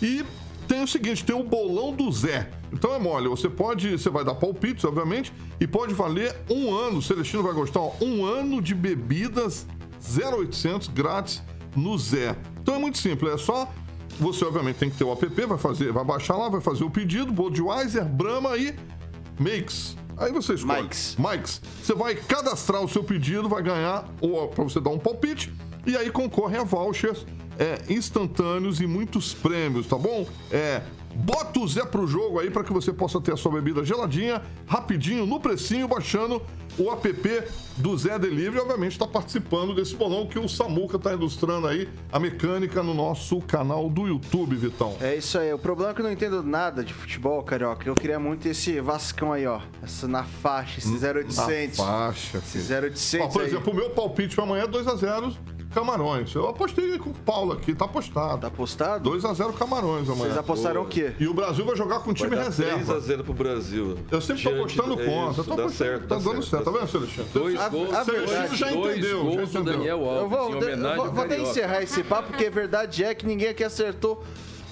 E 0.00 0.24
tem 0.68 0.82
o 0.82 0.86
seguinte, 0.86 1.24
tem 1.24 1.34
o 1.34 1.42
bolão 1.42 1.92
do 1.92 2.10
Zé. 2.12 2.50
Então 2.72 2.94
é 2.94 2.98
mole, 2.98 3.28
você 3.28 3.48
pode, 3.48 3.98
você 3.98 4.08
vai 4.08 4.24
dar 4.24 4.34
palpites, 4.34 4.84
obviamente, 4.84 5.32
e 5.58 5.66
pode 5.66 5.92
valer 5.92 6.36
um 6.48 6.72
ano, 6.72 6.98
o 6.98 7.02
Celestino 7.02 7.42
vai 7.42 7.52
gostar, 7.52 7.80
ó, 7.80 7.92
um 8.00 8.24
ano 8.24 8.62
de 8.62 8.74
bebidas 8.74 9.66
0800 10.00 10.88
grátis 10.88 11.42
no 11.74 11.98
Zé. 11.98 12.36
Então 12.60 12.76
é 12.76 12.78
muito 12.78 12.98
simples, 12.98 13.32
é 13.32 13.36
só 13.36 13.68
você 14.18 14.44
obviamente 14.44 14.76
tem 14.76 14.90
que 14.90 14.96
ter 14.96 15.04
o 15.04 15.12
app, 15.12 15.26
vai 15.46 15.58
fazer, 15.58 15.92
vai 15.92 16.04
baixar 16.04 16.36
lá, 16.36 16.48
vai 16.48 16.60
fazer 16.60 16.84
o 16.84 16.90
pedido, 16.90 17.32
Budweiser, 17.32 18.04
Brahma 18.04 18.56
e 18.56 18.76
Makes. 19.38 19.96
Aí 20.16 20.30
você 20.30 20.54
escolhe. 20.54 20.82
Mikes. 20.82 21.16
Mikes. 21.18 21.62
Você 21.82 21.94
vai 21.94 22.14
cadastrar 22.14 22.82
o 22.82 22.88
seu 22.88 23.02
pedido, 23.02 23.48
vai 23.48 23.62
ganhar, 23.62 24.06
ou 24.20 24.46
para 24.48 24.62
você 24.62 24.78
dar 24.78 24.90
um 24.90 24.98
palpite, 24.98 25.52
e 25.86 25.96
aí 25.96 26.10
concorre 26.10 26.56
a 26.56 26.64
vouchers 26.64 27.26
é, 27.58 27.78
instantâneos 27.92 28.80
e 28.80 28.86
muitos 28.86 29.34
prêmios, 29.34 29.86
tá 29.86 29.98
bom? 29.98 30.26
É, 30.50 30.82
bota 31.14 31.60
o 31.60 31.68
Zé 31.68 31.84
pro 31.84 32.06
jogo 32.06 32.40
aí 32.40 32.50
para 32.50 32.64
que 32.64 32.72
você 32.72 32.92
possa 32.92 33.20
ter 33.20 33.32
a 33.32 33.36
sua 33.36 33.52
bebida 33.52 33.84
geladinha, 33.84 34.42
rapidinho, 34.66 35.26
no 35.26 35.38
precinho, 35.38 35.86
baixando 35.86 36.42
o 36.78 36.90
app 36.90 37.42
do 37.76 37.98
Zé 37.98 38.18
Delivery. 38.18 38.60
Obviamente 38.60 38.92
está 38.92 39.06
participando 39.06 39.74
desse 39.74 39.94
bolão 39.94 40.26
que 40.26 40.38
o 40.38 40.48
Samuca 40.48 40.96
está 40.96 41.12
ilustrando 41.12 41.66
aí 41.66 41.88
a 42.10 42.18
mecânica 42.18 42.82
no 42.82 42.94
nosso 42.94 43.40
canal 43.40 43.90
do 43.90 44.06
YouTube, 44.06 44.56
Vitão. 44.56 44.96
É 45.00 45.16
isso 45.16 45.38
aí. 45.38 45.52
O 45.52 45.58
problema 45.58 45.90
é 45.90 45.94
que 45.94 46.00
eu 46.00 46.04
não 46.04 46.12
entendo 46.12 46.42
nada 46.42 46.82
de 46.82 46.94
futebol, 46.94 47.42
carioca. 47.42 47.86
Eu 47.86 47.94
queria 47.94 48.18
muito 48.18 48.46
esse 48.46 48.80
Vascão 48.80 49.32
aí, 49.32 49.46
ó. 49.46 49.60
Essa 49.82 50.08
na 50.08 50.24
faixa, 50.24 50.78
esse 50.78 50.92
0800. 50.92 51.78
Na 51.78 51.84
faixa, 51.84 52.40
filho. 52.40 52.62
Esse 52.64 52.74
0800 52.74 53.26
ó, 53.26 53.28
Por 53.28 53.42
exemplo, 53.42 53.72
o 53.72 53.76
meu 53.76 53.90
palpite 53.90 54.34
para 54.34 54.44
amanhã 54.44 54.64
é 54.64 54.68
2x0 54.68 55.36
Camarões. 55.72 56.34
Eu 56.34 56.48
apostei 56.48 56.98
com 56.98 57.10
o 57.10 57.14
Paulo 57.14 57.52
aqui, 57.52 57.74
tá 57.74 57.84
apostado. 57.84 58.40
Tá 58.40 58.46
apostado? 58.48 59.08
2x0 59.10 59.52
Camarões 59.56 60.08
amanhã. 60.08 60.24
Vocês 60.24 60.36
apostaram 60.38 60.82
Pô. 60.82 60.86
o 60.86 60.90
quê? 60.90 61.12
E 61.18 61.26
o 61.28 61.34
Brasil 61.34 61.64
vai 61.64 61.76
jogar 61.76 62.00
com 62.00 62.10
o 62.10 62.14
time 62.14 62.34
reserva. 62.36 62.94
3x0 63.00 63.22
pro 63.24 63.32
Brasil. 63.34 63.96
Eu 64.10 64.20
sempre 64.20 64.42
tô 64.42 64.48
apostando 64.50 64.96
do- 64.96 65.02
é 65.02 65.04
contra. 65.06 65.30
isso, 65.30 65.40
Eu 65.40 65.44
tô 65.44 65.54
dá 65.56 65.62
apostando- 65.62 65.72
certo, 65.90 66.02
Tá 66.08 66.14
dando 66.16 66.24
certo, 66.42 66.46
certo, 66.50 66.64
tá 66.64 66.70
vendo, 66.70 66.88
Celestino? 66.88 67.26
Dois 67.32 67.60
A- 67.60 67.68
gols, 67.68 67.94
a 67.94 68.04
Celestino 68.04 68.26
verdade- 68.38 68.56
já 68.56 68.70
dois 68.70 68.98
entendeu, 68.98 69.18
já 69.18 69.22
gols 69.36 69.50
do. 69.52 69.62
Daniel 69.64 69.98
Eu 70.00 70.04
Alves, 70.08 70.30
vou, 70.30 70.48
em 70.48 70.52
eu 70.62 70.96
vou, 70.96 71.12
vou 71.12 71.24
até 71.24 71.38
encerrar 71.40 71.82
esse 71.82 72.02
papo, 72.02 72.28
porque 72.30 72.46
a 72.46 72.50
verdade 72.50 73.04
é 73.04 73.14
que 73.14 73.24
ninguém 73.26 73.48
aqui 73.48 73.62
acertou 73.64 74.24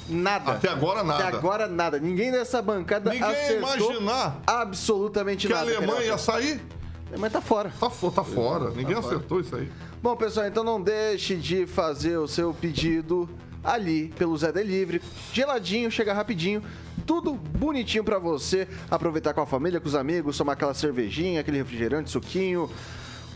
nada. 0.09 0.53
Até 0.53 0.69
agora 0.69 1.05
nada. 1.05 1.25
Até 1.29 1.37
agora 1.37 1.69
nada. 1.69 1.99
Ninguém 2.01 2.31
nessa 2.33 2.61
bancada 2.63 3.11
Ninguém 3.11 3.29
ia 3.31 3.37
acertou 3.37 3.93
imaginar 3.93 4.41
absolutamente 4.47 5.47
Que 5.47 5.53
a 5.53 5.57
nada. 5.57 5.77
Alemanha 5.77 6.03
ia 6.07 6.19
sair? 6.19 6.61
Alemanha 7.11 7.31
tá 7.31 7.41
fora. 7.41 7.73
Tá, 7.81 7.89
fo- 7.91 8.11
tá 8.11 8.23
fora. 8.25 8.71
Ninguém 8.71 8.97
acertou 8.97 9.41
isso 9.41 9.55
aí. 9.57 9.71
Bom, 10.03 10.15
pessoal, 10.17 10.47
então 10.47 10.63
não 10.63 10.81
deixe 10.81 11.37
de 11.37 11.67
fazer 11.67 12.19
o 12.19 12.29
seu 12.29 12.53
pedido 12.53 13.29
ali 13.65 14.13
pelo 14.19 14.37
Zé 14.37 14.53
Delivery. 14.53 15.01
Geladinho, 15.33 15.91
chega 15.91 16.13
rapidinho. 16.13 16.63
Tudo 17.07 17.35
bonitinho 17.35 18.05
pra 18.05 18.19
você 18.19 18.69
aproveitar 18.91 19.33
com 19.33 19.41
a 19.41 19.47
família, 19.47 19.81
com 19.81 19.89
os 19.89 19.95
amigos, 19.95 20.37
tomar 20.37 20.53
aquela 20.53 20.75
cervejinha, 20.75 21.41
aquele 21.41 21.57
refrigerante, 21.57 22.11
suquinho. 22.11 22.71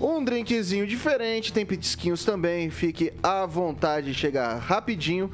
Um 0.00 0.22
drinkzinho 0.22 0.86
diferente, 0.86 1.52
tem 1.52 1.64
petisquinhos 1.64 2.24
também. 2.24 2.68
Fique 2.70 3.12
à 3.22 3.46
vontade, 3.46 4.12
chega 4.12 4.54
rapidinho. 4.56 5.30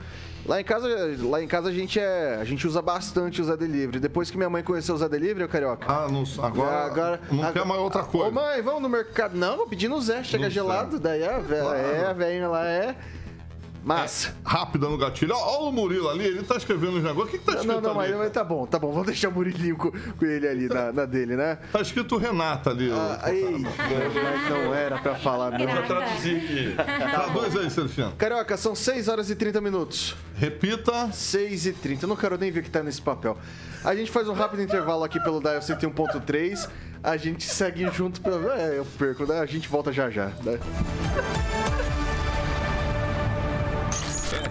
Lá 0.49 0.59
em 0.61 0.65
casa, 0.65 0.89
lá 1.29 1.43
em 1.43 1.47
casa 1.47 1.69
a 1.69 1.73
gente 1.73 2.01
é, 2.01 2.39
a 2.41 2.45
gente 2.45 2.67
usa 2.67 2.81
bastante 2.81 3.43
o 3.43 3.45
Zé 3.45 3.55
Delivery. 3.55 4.01
Depois 4.01 4.31
que 4.31 4.37
minha 4.39 4.49
mãe 4.49 4.63
conheceu 4.63 4.95
o 4.95 4.99
Zé 4.99 5.07
Delivery, 5.07 5.45
o 5.45 5.49
carioca. 5.49 5.87
Ah, 5.87 6.09
não, 6.11 6.25
agora, 6.43 7.21
não 7.31 7.53
quer 7.53 7.67
mais 7.67 7.81
outra 7.83 8.03
coisa. 8.03 8.29
Ô 8.29 8.31
mãe, 8.31 8.63
vamos 8.63 8.81
no 8.81 8.89
mercado. 8.89 9.37
Não, 9.37 9.59
vou 9.59 9.67
pedir 9.69 9.89
no 9.89 10.01
Zé, 10.01 10.25
chega 10.25 10.45
No 10.47 10.51
gelado, 10.51 10.97
Zé. 10.97 11.03
daí 11.03 11.23
a 11.29 11.39
velha, 11.39 11.63
Claro. 11.63 11.79
é, 11.79 12.07
a 12.07 12.13
velhinha 12.15 12.49
lá 12.49 12.67
é 12.67 12.97
massa. 13.85 14.35
Rápida 14.45 14.89
no 14.89 14.97
gatilho. 14.97 15.35
Ó 15.35 15.69
o 15.69 15.73
Murilo 15.73 16.09
ali, 16.09 16.25
ele 16.25 16.43
tá 16.43 16.57
escrevendo 16.57 16.97
os 16.97 17.03
negócios. 17.03 17.29
O 17.29 17.31
que, 17.31 17.39
que 17.39 17.45
tá 17.45 17.53
Não, 17.53 17.61
escrito 17.61 17.81
não, 17.83 17.95
não, 17.95 18.01
ali? 18.01 18.11
mas, 18.11 18.21
mas 18.21 18.33
tá 18.33 18.45
bom, 18.45 18.67
tá 18.67 18.79
bom. 18.79 18.93
Vamos 18.93 19.07
deixar 19.07 19.29
o 19.29 19.33
Murilinho 19.33 19.77
com, 19.77 19.91
com 19.91 20.25
ele 20.25 20.47
ali 20.47 20.69
na, 20.69 20.93
na 20.93 21.05
dele, 21.05 21.37
né? 21.37 21.59
Tá 21.73 21.81
escrito 21.81 22.17
Renata 22.17 22.71
ali. 22.71 22.91
Ah, 22.93 23.33
ei, 23.33 23.59
mas 23.59 24.51
não 24.51 24.75
era 24.75 24.99
pra 24.99 25.15
falar, 25.17 25.59
não. 25.59 25.67
Vou 25.67 25.83
traduzir 25.83 26.37
aqui. 26.37 26.75
Traduz 26.75 27.57
aí, 27.57 27.71
Celestino. 27.71 28.13
Carioca, 28.17 28.57
são 28.57 28.75
6 28.75 29.09
horas 29.09 29.31
e 29.31 29.35
30 29.35 29.61
minutos. 29.61 30.17
Repita. 30.35 31.11
6 31.13 31.67
e 31.67 31.73
30. 31.73 32.05
Eu 32.05 32.09
não 32.09 32.17
quero 32.17 32.39
nem 32.39 32.51
ver 32.51 32.61
o 32.61 32.63
que 32.63 32.71
tá 32.71 32.83
nesse 32.83 33.03
papel. 33.03 33.37
A 33.85 33.95
gente 33.95 34.11
faz 34.11 34.29
um 34.29 34.33
rápido 34.33 34.63
intervalo 34.63 35.05
aqui 35.05 35.21
pelo 35.21 35.41
Dial 35.41 35.61
101.3. 35.61 36.69
A 37.03 37.17
gente 37.17 37.45
segue 37.45 37.89
junto. 37.93 38.21
Pra... 38.21 38.33
É, 38.59 38.79
eu 38.79 38.85
perco, 38.99 39.25
né? 39.25 39.41
A 39.41 39.47
gente 39.47 39.69
volta 39.69 39.93
já 39.93 40.11
já. 40.11 40.27
Né? 40.43 40.59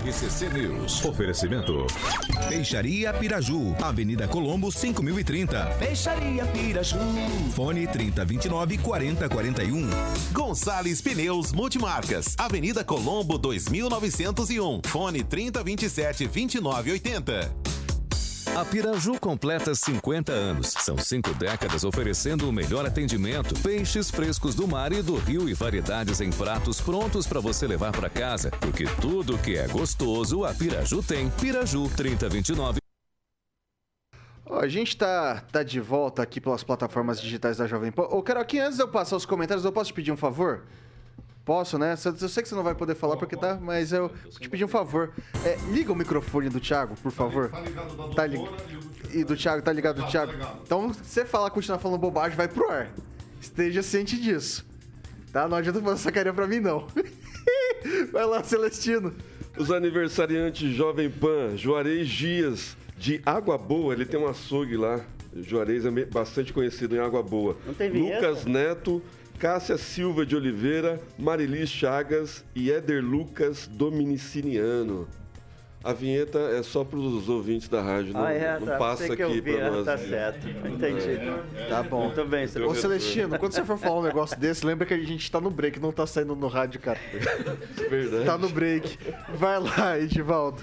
RCC 0.08 0.50
News. 0.54 1.04
Oferecimento. 1.04 1.86
Peixaria 2.48 3.12
Piraju, 3.12 3.76
Avenida 3.82 4.26
Colombo 4.26 4.72
5030. 4.72 5.66
Peixaria 5.78 6.46
Piraju. 6.46 6.98
Fone 7.54 7.86
3029 7.86 8.78
4041. 8.78 9.90
Gonçalves 10.32 11.02
Pneus 11.02 11.52
Multimarcas, 11.52 12.36
Avenida 12.38 12.86
Colombo 12.86 13.38
2901. 13.38 14.82
Fone 14.86 15.24
3027 15.24 16.28
2980. 16.28 17.52
A 18.58 18.66
Piraju 18.66 19.20
completa 19.20 19.76
50 19.76 20.32
anos. 20.32 20.74
São 20.80 20.98
cinco 20.98 21.32
décadas 21.36 21.84
oferecendo 21.84 22.50
o 22.50 22.52
melhor 22.52 22.88
atendimento, 22.88 23.54
peixes 23.62 24.10
frescos 24.10 24.56
do 24.56 24.68
mar 24.68 24.92
e 24.92 25.04
do 25.04 25.16
rio 25.16 25.48
e 25.48 25.54
variedades 25.54 26.22
em 26.22 26.32
pratos 26.32 26.82
prontos 26.82 27.28
para 27.28 27.40
você 27.40 27.68
levar 27.68 27.92
para 27.92 28.10
casa. 28.10 28.50
Porque 28.60 28.86
tudo 29.00 29.38
que 29.38 29.56
é 29.56 29.68
gostoso, 29.68 30.44
a 30.44 30.56
Piraju 30.56 31.04
tem. 31.04 31.30
Piraju 31.40 31.88
3029. 31.96 32.80
Ó, 34.44 34.60
a 34.60 34.68
gente 34.68 34.98
tá, 34.98 35.44
tá 35.52 35.62
de 35.62 35.80
volta 35.80 36.24
aqui 36.24 36.42
pelas 36.42 36.64
plataformas 36.64 37.22
digitais 37.22 37.58
da 37.58 37.68
Jovem 37.68 37.92
Pan. 37.92 38.08
Ô, 38.10 38.24
Caroquinha, 38.24 38.66
antes 38.66 38.78
de 38.78 38.84
eu 38.84 38.88
passar 38.88 39.18
os 39.18 39.26
comentários, 39.28 39.66
eu 39.66 39.72
posso 39.72 39.92
te 39.92 39.94
pedir 39.94 40.12
um 40.12 40.18
favor? 40.18 40.64
Posso, 41.48 41.78
né? 41.78 41.94
Eu 41.94 42.28
sei 42.28 42.44
que 42.44 42.50
você 42.50 42.56
não 42.56 42.62
vai 42.62 42.76
poder 42.76 42.94
falar 42.94 43.16
porque 43.16 43.38
tá, 43.38 43.58
mas 43.60 43.94
eu 43.94 44.10
vou 44.10 44.32
te 44.38 44.50
pedir 44.50 44.66
um 44.66 44.68
favor. 44.68 45.14
É, 45.46 45.58
liga 45.72 45.94
o 45.94 45.96
microfone 45.96 46.50
do 46.50 46.60
Thiago, 46.60 46.94
por 47.02 47.10
favor. 47.10 47.50
Tá 48.14 48.28
ligado? 48.28 48.54
E 49.14 49.24
do 49.24 49.34
Thiago, 49.34 49.62
tá 49.62 49.72
ligado 49.72 50.02
do 50.02 50.12
Thiago? 50.12 50.34
Então, 50.62 50.94
se 50.94 51.00
você 51.06 51.24
falar, 51.24 51.50
continuar 51.52 51.80
falando 51.80 52.02
bobagem, 52.02 52.36
vai 52.36 52.50
pro 52.50 52.70
ar. 52.70 52.92
Esteja 53.40 53.82
ciente 53.82 54.20
disso. 54.20 54.66
Tá? 55.32 55.48
Não 55.48 55.56
adianta 55.56 55.80
fazer 55.80 56.02
sacaria 56.02 56.34
pra 56.34 56.46
mim, 56.46 56.60
não. 56.60 56.86
vai 58.12 58.26
lá, 58.26 58.44
Celestino. 58.44 59.16
Os 59.58 59.72
aniversariantes 59.72 60.70
Jovem 60.76 61.10
Pan, 61.10 61.56
Juarez 61.56 62.10
Dias, 62.10 62.76
de 62.98 63.22
Água 63.26 63.58
Boa, 63.58 63.94
ele 63.94 64.06
tem 64.06 64.20
um 64.20 64.28
açougue 64.28 64.76
lá. 64.76 65.00
Juarez 65.34 65.86
é 65.86 65.92
bastante 66.08 66.52
conhecido 66.52 66.98
em 66.98 67.00
Água 67.00 67.24
Boa. 67.24 67.56
Não 67.66 67.74
tem 67.74 67.90
vinheta? 67.90 68.28
Lucas 68.28 68.44
Neto, 68.44 69.02
Cássia 69.40 69.78
Silva 69.78 70.26
de 70.26 70.36
Oliveira, 70.36 71.00
Marilis 71.18 71.70
Chagas 71.70 72.44
e 72.56 72.72
Éder 72.72 73.04
Lucas 73.04 73.68
Dominiciniano. 73.68 75.08
A 75.84 75.94
vinheta 75.94 76.40
é 76.40 76.64
só 76.64 76.84
para 76.84 76.98
os 76.98 77.30
ouvintes 77.30 77.70
da 77.70 77.82
rádio, 77.82 78.14
não, 78.14 78.26
Ah, 78.26 78.34
é, 78.34 78.60
não 78.60 78.66
tá. 78.66 78.78
passa 78.78 79.14
aqui 79.14 79.42
para 79.42 79.52
é, 79.52 79.70
nós. 79.70 79.86
tá 79.86 79.98
certo. 79.98 80.48
Entendi. 80.68 81.20
Tá 81.70 81.84
bom. 81.84 82.06
Muito 82.06 82.26
bem, 82.26 82.46
Ô, 82.46 82.48
Celestino. 82.48 82.76
Celestino, 82.76 83.40
quando 83.40 83.54
você 83.54 83.64
for 83.64 83.78
falar 83.78 84.00
um 84.00 84.04
negócio 84.04 84.38
desse, 84.40 84.66
lembra 84.66 84.86
que 84.88 84.94
a 84.94 84.98
gente 84.98 85.32
tá 85.32 85.40
no 85.40 85.52
break, 85.52 85.80
não 85.80 85.92
tá 85.92 86.06
saindo 86.08 86.36
no 86.36 86.48
rádio, 86.48 86.82
cara. 86.82 87.00
Verdade. 87.90 88.26
Tá 88.26 88.38
no 88.38 88.50
break. 88.50 88.98
Vai 89.36 89.60
lá, 89.60 90.00
Edivaldo. 90.00 90.62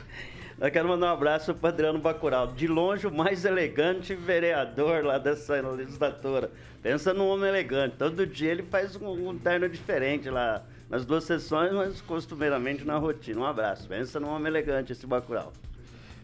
Eu 0.61 0.71
quero 0.71 0.89
mandar 0.89 1.07
um 1.09 1.15
abraço 1.15 1.53
para 1.53 1.71
Adriano 1.71 1.99
Bacural. 1.99 2.49
De 2.49 2.69
longe, 2.69 3.07
o 3.07 3.13
mais 3.13 3.45
elegante 3.45 4.15
vereador 4.15 5.05
lá 5.05 5.19
dessa 5.19 5.61
legislatura. 5.61 6.51
Pensa 6.81 7.13
num 7.13 7.27
homem 7.27 7.49
elegante. 7.49 7.97
Todo 7.99 8.25
dia 8.25 8.53
ele 8.53 8.63
faz 8.63 8.95
um, 8.95 9.31
um 9.31 9.39
terno 9.39 9.69
diferente 9.69 10.31
lá 10.31 10.63
nas 10.89 11.05
duas 11.05 11.25
sessões, 11.25 11.73
mas 11.73 12.01
costumeiramente 12.01 12.85
na 12.85 12.97
rotina. 12.97 13.41
Um 13.41 13.47
abraço. 13.47 13.89
Pensa 13.89 14.21
num 14.21 14.29
homem 14.29 14.47
elegante 14.47 14.93
esse 14.93 15.07
Bacural. 15.07 15.53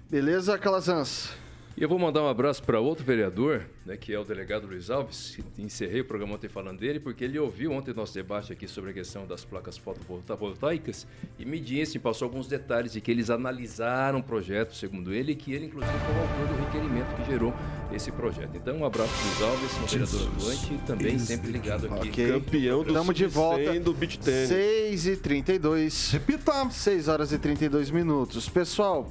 Beleza, 0.09 0.57
Calazans? 0.59 1.33
E 1.77 1.83
eu 1.83 1.89
vou 1.89 1.99
mandar 1.99 2.23
um 2.23 2.29
abraço 2.29 2.63
para 2.63 2.79
outro 2.81 3.05
vereador, 3.05 3.65
né, 3.87 3.97
que 3.97 4.13
é 4.13 4.19
o 4.19 4.25
delegado 4.25 4.67
Luiz 4.67 4.91
Alves. 4.91 5.39
que 5.55 5.63
Encerrei 5.63 6.01
o 6.01 6.05
programa 6.05 6.35
ontem 6.35 6.49
falando 6.49 6.79
dele, 6.81 7.01
porque 7.01 7.25
ele 7.25 7.39
ouviu 7.39 7.73
ontem 7.73 7.95
nosso 7.95 8.13
debate 8.13 8.53
aqui 8.53 8.69
sobre 8.69 8.91
a 8.91 8.93
questão 8.93 9.25
das 9.27 9.45
placas 9.45 9.79
fotovoltaicas 9.79 11.07
e 11.39 11.45
me 11.45 11.59
disse, 11.59 11.97
me 11.97 12.03
passou 12.03 12.27
alguns 12.27 12.49
detalhes 12.49 12.93
de 12.93 13.01
que 13.01 13.11
eles 13.11 13.31
analisaram 13.31 14.19
o 14.19 14.23
projeto, 14.23 14.75
segundo 14.75 15.15
ele, 15.15 15.33
e 15.33 15.35
que 15.35 15.53
ele, 15.53 15.67
inclusive, 15.67 15.97
foi 16.01 16.15
o 16.15 16.19
autor 16.19 16.47
do 16.49 16.65
requerimento 16.65 17.17
que 17.17 17.31
gerou 17.31 17.55
esse 17.93 18.11
projeto. 18.13 18.51
Então, 18.57 18.77
um 18.77 18.85
abraço 18.85 19.13
para 19.15 19.25
Luiz 19.25 19.43
Alves, 19.43 19.79
um 19.79 19.87
vereador 19.87 20.29
atuante 20.37 20.75
e 20.75 20.79
também 20.79 21.19
sempre 21.19 21.53
ligado 21.53 21.87
aqui. 21.87 22.09
Ok. 22.11 22.33
Campeão 22.33 22.83
do 22.83 22.89
Estamos 22.89 23.15
de 23.15 23.27
volta. 23.27 23.65
sub-100 23.65 23.81
do 23.81 23.95
beach 23.95 24.19
tennis. 24.19 24.49
6 24.49 25.07
e 25.07 25.17
32 25.17 26.11
Repita. 26.11 26.69
6 26.69 27.09
horas 27.09 27.33
e 27.33 27.39
32 27.39 27.91
minutos. 27.91 28.49
Pessoal, 28.49 29.11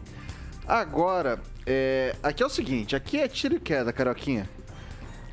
agora, 0.67 1.41
é, 1.71 2.15
aqui 2.23 2.41
é 2.41 2.45
o 2.47 2.49
seguinte, 2.49 2.95
aqui 2.95 3.19
é 3.19 3.27
tiro 3.27 3.55
e 3.55 3.60
queda, 3.60 3.93
Caroquinha. 3.93 4.49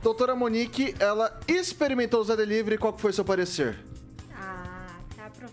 Doutora 0.03 0.37
Monique, 0.37 0.94
ela 1.01 1.40
experimentou 1.49 2.20
o 2.20 2.25
Zé 2.25 2.37
Delivery, 2.37 2.77
qual 2.77 2.92
que 2.92 3.01
foi 3.01 3.11
seu 3.11 3.25
parecer? 3.25 3.86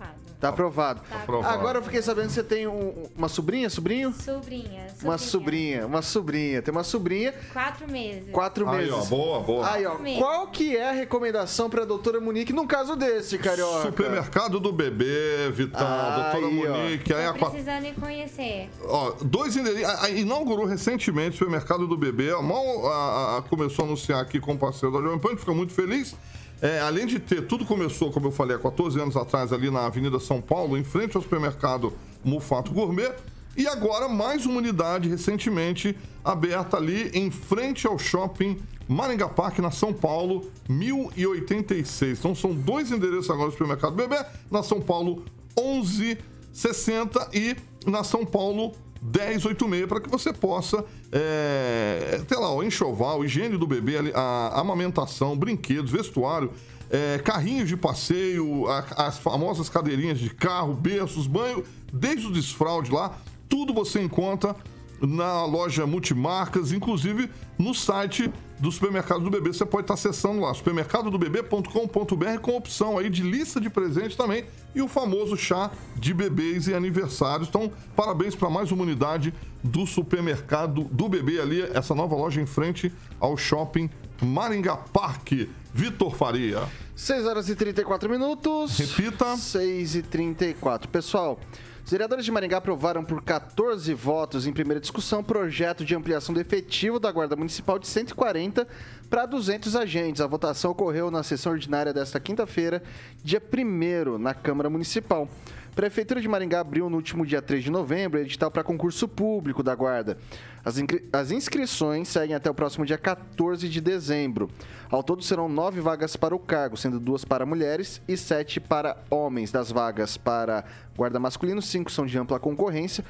Ah, 0.02 0.06
tá 0.06 0.10
aprovado. 0.10 0.24
Tá 0.40 0.50
aprovado. 0.50 1.02
Tá 1.10 1.16
aprovado. 1.24 1.54
Agora 1.54 1.78
eu 1.80 1.84
fiquei 1.84 2.02
sabendo 2.02 2.28
que 2.28 2.34
você 2.34 2.44
tem 2.44 2.68
um- 2.68 3.08
uma 3.16 3.30
sobrinha, 3.30 3.70
sobrinho? 3.70 4.14
Sobrinha, 4.14 4.88
Uma 5.02 5.18
sobrinha, 5.18 5.86
uma 5.88 6.02
sobrinha. 6.02 6.62
Tem 6.62 6.72
uma 6.72 6.84
sobrinha, 6.84 7.34
Quatro 7.54 7.90
meses. 7.90 8.30
quatro 8.32 8.70
Aí, 8.70 8.78
meses. 8.90 8.94
ó, 8.94 9.06
boa, 9.06 9.40
boa. 9.42 9.70
Aí, 9.72 9.86
ó, 9.86 9.98
Mesmo. 10.00 10.20
qual 10.20 10.48
que 10.48 10.76
é 10.76 10.90
a 10.90 10.92
recomendação 10.92 11.70
pra 11.70 11.86
doutora 11.86 12.20
Monique 12.20 12.52
num 12.54 12.68
caso 12.68 12.96
desse, 12.96 13.38
Carioca? 13.38 13.84
Supermercado 13.84 14.60
do 14.60 14.72
bebê, 14.74 15.50
Vitão, 15.52 15.88
Aí, 15.88 16.22
doutora 16.22 16.46
ó. 16.46 16.52
Monique. 16.52 17.14
Aí 17.14 17.24
Tô 17.24 17.30
a 17.30 17.34
quatro- 17.34 17.50
precisando 17.52 17.86
ir 17.86 17.94
conhecer. 17.96 18.70
Ó, 18.86 19.14
dois 19.22 19.56
endereços. 19.56 19.86
a- 19.90 20.06
a- 20.06 20.10
Inaugurou 20.10 20.66
recentemente 20.66 21.32
o 21.36 21.38
supermercado 21.40 21.88
do 21.88 21.98
bebê. 21.98 22.32
A 22.32 22.42
Mal 22.42 22.88
a- 22.88 23.38
a- 23.38 23.42
começou 23.44 23.84
a 23.84 23.88
anunciar 23.88 24.22
aqui 24.22 24.40
com 24.40 24.54
o 24.54 24.58
parceiro 24.58 24.94
da 24.94 25.02
Jovem 25.02 25.20
Pan, 25.20 25.30
a 25.30 25.32
gente 25.32 25.40
fica 25.40 25.54
muito 25.54 25.74
feliz. 25.74 26.16
É, 26.64 26.80
além 26.80 27.06
de 27.06 27.20
ter, 27.20 27.46
tudo 27.46 27.66
começou, 27.66 28.10
como 28.10 28.28
eu 28.28 28.32
falei, 28.32 28.56
há 28.56 28.60
14 28.60 28.98
anos 28.98 29.18
atrás, 29.18 29.52
ali 29.52 29.70
na 29.70 29.86
Avenida 29.86 30.18
São 30.18 30.42
Paulo, 30.42 30.78
em 30.78 30.84
frente 30.86 31.18
ao 31.18 31.22
supermercado 31.22 31.92
Mufato 32.24 32.72
Gourmet. 32.72 33.12
E 33.58 33.68
agora, 33.68 34.08
mais 34.08 34.46
uma 34.46 34.60
unidade 34.60 35.10
recentemente 35.10 35.94
aberta 36.24 36.78
ali 36.78 37.12
em 37.14 37.30
frente 37.30 37.86
ao 37.86 38.00
shopping 38.00 38.58
Maringá 38.88 39.28
Park, 39.28 39.60
na 39.60 39.72
São 39.72 39.92
Paulo, 39.92 40.50
1086. 40.70 42.20
Então 42.20 42.34
são 42.34 42.54
dois 42.54 42.94
endereços 42.94 43.30
agora 43.30 43.50
do 43.50 43.52
supermercado 43.52 43.94
Bebê, 43.94 44.24
na 44.50 44.64
São 44.64 44.80
Paulo 44.80 45.26
1160 45.60 47.30
e 47.34 47.58
na 47.86 48.06
São 48.06 48.26
Paulo 48.26 48.72
1086 49.04 49.86
para 49.88 50.00
que 50.00 50.10
você 50.10 50.32
possa 50.32 50.84
é, 51.12 52.22
ter 52.28 52.36
lá 52.38 52.54
o 52.54 52.64
enxoval, 52.64 53.24
higiene 53.26 53.58
do 53.58 53.68
bebê, 53.68 53.98
ali, 53.98 54.12
a 54.16 54.60
amamentação, 54.60 55.38
brinquedos, 55.38 55.92
vestuário, 55.92 56.52
é, 56.90 57.18
carrinhos 57.20 57.68
de 57.68 57.76
passeio, 57.76 58.68
a- 58.70 59.08
as 59.08 59.18
famosas 59.18 59.68
cadeirinhas 59.70 60.20
de 60.20 60.30
carro, 60.30 60.74
berços, 60.74 61.28
banho, 61.28 61.64
desde 61.92 62.28
o 62.28 62.32
desfraude 62.32 62.92
lá, 62.92 63.18
tudo 63.50 63.74
você 63.74 64.02
encontra 64.02 64.56
na 65.02 65.44
loja 65.46 65.86
Multimarcas, 65.86 66.72
inclusive 66.72 67.30
no 67.58 67.74
site 67.74 68.32
do 68.64 68.72
supermercado 68.72 69.22
do 69.22 69.30
bebê. 69.30 69.52
Você 69.52 69.66
pode 69.66 69.84
estar 69.84 69.96
acessando 69.96 70.40
lá, 70.40 70.54
supermercadodobebê.com.br, 70.54 72.40
com 72.42 72.56
opção 72.56 72.98
aí 72.98 73.10
de 73.10 73.22
lista 73.22 73.60
de 73.60 73.70
presentes 73.70 74.16
também 74.16 74.46
e 74.74 74.82
o 74.82 74.88
famoso 74.88 75.36
chá 75.36 75.70
de 75.98 76.14
bebês 76.14 76.68
e 76.68 76.74
aniversários. 76.74 77.50
Então, 77.50 77.70
parabéns 77.94 78.36
para 78.36 78.50
mais 78.50 78.72
uma 78.72 78.84
unidade 78.84 79.34
do 79.62 79.86
supermercado 79.86 80.86
do 80.86 81.10
bebê 81.10 81.42
ali, 81.42 81.62
essa 81.74 81.94
nova 81.94 82.16
loja 82.16 82.40
em 82.40 82.46
frente 82.46 82.90
ao 83.20 83.36
shopping 83.36 83.90
Maringá 84.22 84.78
Parque. 84.78 85.50
Vitor 85.74 86.16
Faria. 86.16 86.64
6 86.96 87.26
horas 87.26 87.50
e 87.50 87.56
34 87.56 88.10
minutos. 88.10 88.78
Repita. 88.78 89.36
6 89.36 89.96
e 89.96 90.02
34. 90.04 90.88
Pessoal, 90.88 91.38
os 91.84 91.92
vereadores 91.92 92.24
de 92.24 92.32
Maringá 92.32 92.58
aprovaram 92.58 93.04
por 93.04 93.22
14 93.22 93.94
votos 93.94 94.48
em 94.48 94.54
primeira 94.54 94.80
discussão 94.80 95.20
o 95.20 95.24
projeto 95.24 95.84
de 95.84 95.94
ampliação 95.94 96.34
do 96.34 96.40
efetivo 96.40 96.98
da 96.98 97.12
Guarda 97.12 97.36
Municipal 97.36 97.78
de 97.78 97.88
140 97.88 98.66
para 99.10 99.26
200 99.26 99.76
agentes. 99.76 100.22
A 100.22 100.28
votação 100.28 100.72
ocorreu 100.72 101.12
na 101.12 101.24
sessão 101.24 101.52
ordinária 101.52 101.94
desta 101.94 102.20
quinta-feira, 102.20 102.82
dia 103.24 103.42
1 103.42 104.18
na 104.18 104.34
Câmara 104.34 104.70
Municipal. 104.70 105.28
Prefeitura 105.76 106.22
de 106.22 106.28
Maringá 106.28 106.60
abriu 106.60 106.88
no 106.88 106.98
último 106.98 107.26
dia 107.26 107.42
3 107.42 107.64
de 107.64 107.72
novembro 107.72 108.20
edital 108.20 108.52
para 108.52 108.64
concurso 108.64 109.08
público 109.08 109.64
da 109.64 109.74
Guarda. 109.74 110.20
As, 110.64 110.76
as, 111.12 111.32
inscrições 111.32 112.08
seguem 112.08 112.36
até 112.36 112.48
o 112.48 112.54
próximo 112.54 112.86
dia 112.86 112.98
14 112.98 113.68
de 113.68 113.82
dezembro. 113.82 114.52
Ao 114.88 115.02
todo 115.02 115.24
serão 115.24 115.50
nove 115.50 115.82
vagas 115.82 116.16
para 116.16 116.36
o 116.36 116.40
cargo, 116.40 116.78
sendo 116.78 117.00
duas 117.00 117.26
para 117.26 117.44
mulheres 117.44 118.00
e 118.08 118.16
sete 118.16 118.60
para 118.60 118.98
homens. 119.10 119.52
Das 119.52 119.72
vagas 119.72 120.16
para 120.16 120.64
guarda 120.96 121.20
masculino, 121.20 121.62
cinco 121.62 121.92
são 121.92 122.06
de 122.06 122.20
ampla 122.20 122.40
concorrência, 122.40 123.04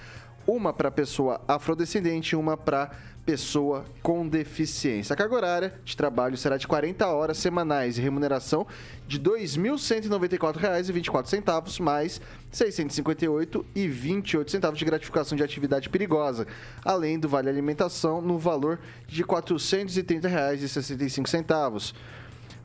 uma 0.45 0.73
para 0.73 0.91
pessoa 0.91 1.39
afrodescendente 1.47 2.33
e 2.33 2.35
uma 2.35 2.57
para 2.57 2.91
pessoa 3.25 3.85
com 4.01 4.27
deficiência. 4.27 5.13
A 5.13 5.15
carga 5.15 5.35
horária 5.35 5.73
de 5.85 5.95
trabalho 5.95 6.35
será 6.35 6.57
de 6.57 6.67
40 6.67 7.07
horas 7.07 7.37
semanais 7.37 7.97
e 7.97 8.01
remuneração 8.01 8.67
de 9.07 9.15
R$ 9.17 9.23
2.194,24 9.23 11.81
mais 11.81 12.17
R$ 12.17 12.23
658,28 12.51 14.73
de 14.73 14.85
gratificação 14.85 15.37
de 15.37 15.43
atividade 15.43 15.89
perigosa, 15.89 16.45
além 16.83 17.17
do 17.17 17.29
vale 17.29 17.47
alimentação 17.49 18.21
no 18.21 18.37
valor 18.37 18.77
de 19.07 19.21
R$ 19.21 19.27
430,65. 19.29 21.93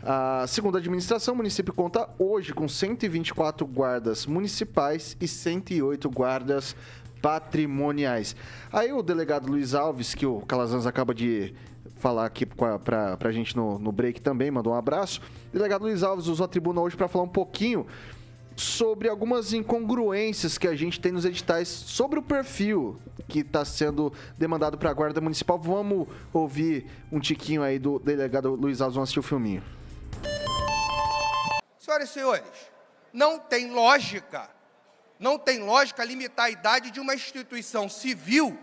A 0.00 0.46
segunda 0.46 0.78
administração, 0.78 1.34
o 1.34 1.36
município 1.36 1.74
conta 1.74 2.08
hoje 2.18 2.54
com 2.54 2.68
124 2.68 3.66
guardas 3.66 4.26
municipais 4.26 5.16
e 5.20 5.26
108 5.26 6.08
guardas 6.08 6.76
patrimoniais. 7.20 8.34
Aí 8.72 8.92
o 8.92 9.02
delegado 9.02 9.48
Luiz 9.48 9.74
Alves, 9.74 10.14
que 10.14 10.26
o 10.26 10.40
Calazans 10.40 10.86
acaba 10.86 11.14
de 11.14 11.54
falar 11.96 12.26
aqui 12.26 12.46
para 12.46 13.18
a 13.20 13.32
gente 13.32 13.56
no, 13.56 13.78
no 13.78 13.90
break 13.90 14.20
também, 14.20 14.50
mandou 14.50 14.72
um 14.72 14.76
abraço. 14.76 15.20
O 15.48 15.52
delegado 15.52 15.82
Luiz 15.82 16.02
Alves 16.02 16.26
usou 16.26 16.44
a 16.44 16.48
tribuna 16.48 16.80
hoje 16.80 16.96
para 16.96 17.08
falar 17.08 17.24
um 17.24 17.28
pouquinho 17.28 17.86
sobre 18.56 19.08
algumas 19.08 19.52
incongruências 19.52 20.58
que 20.58 20.66
a 20.66 20.74
gente 20.74 21.00
tem 21.00 21.12
nos 21.12 21.24
editais 21.24 21.68
sobre 21.68 22.18
o 22.18 22.22
perfil 22.22 22.96
que 23.28 23.40
está 23.40 23.64
sendo 23.64 24.12
demandado 24.36 24.76
para 24.76 24.90
a 24.90 24.92
Guarda 24.92 25.20
Municipal. 25.20 25.58
Vamos 25.58 26.08
ouvir 26.32 26.86
um 27.10 27.20
tiquinho 27.20 27.62
aí 27.62 27.78
do 27.78 27.98
delegado 27.98 28.54
Luiz 28.54 28.80
Alves, 28.80 28.94
vamos 28.94 29.08
assistir 29.08 29.20
o 29.20 29.22
filminho. 29.22 29.62
Senhoras 31.78 32.10
e 32.10 32.12
senhores, 32.12 32.70
não 33.12 33.38
tem 33.38 33.72
lógica 33.72 34.57
não 35.18 35.38
tem 35.38 35.60
lógica 35.60 36.04
limitar 36.04 36.46
a 36.46 36.50
idade 36.50 36.90
de 36.90 37.00
uma 37.00 37.14
instituição 37.14 37.88
civil 37.88 38.58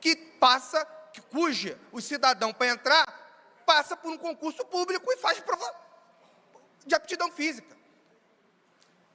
que 0.00 0.16
passa, 0.16 0.84
que, 1.12 1.20
cuja 1.20 1.78
o 1.92 2.00
cidadão 2.00 2.52
para 2.52 2.68
entrar 2.68 3.04
passa 3.66 3.96
por 3.96 4.10
um 4.10 4.16
concurso 4.16 4.64
público 4.64 5.12
e 5.12 5.16
faz 5.18 5.38
prova 5.40 5.74
de 6.86 6.94
aptidão 6.94 7.30
física. 7.30 7.76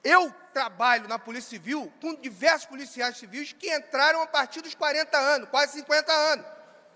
Eu 0.04 0.32
trabalho 0.52 1.08
na 1.08 1.18
Polícia 1.18 1.50
Civil 1.50 1.92
com 2.00 2.14
diversos 2.14 2.66
policiais 2.66 3.16
civis 3.16 3.52
que 3.52 3.74
entraram 3.74 4.22
a 4.22 4.26
partir 4.26 4.60
dos 4.60 4.74
40 4.74 5.16
anos, 5.18 5.48
quase 5.48 5.72
50 5.72 6.12
anos, 6.12 6.46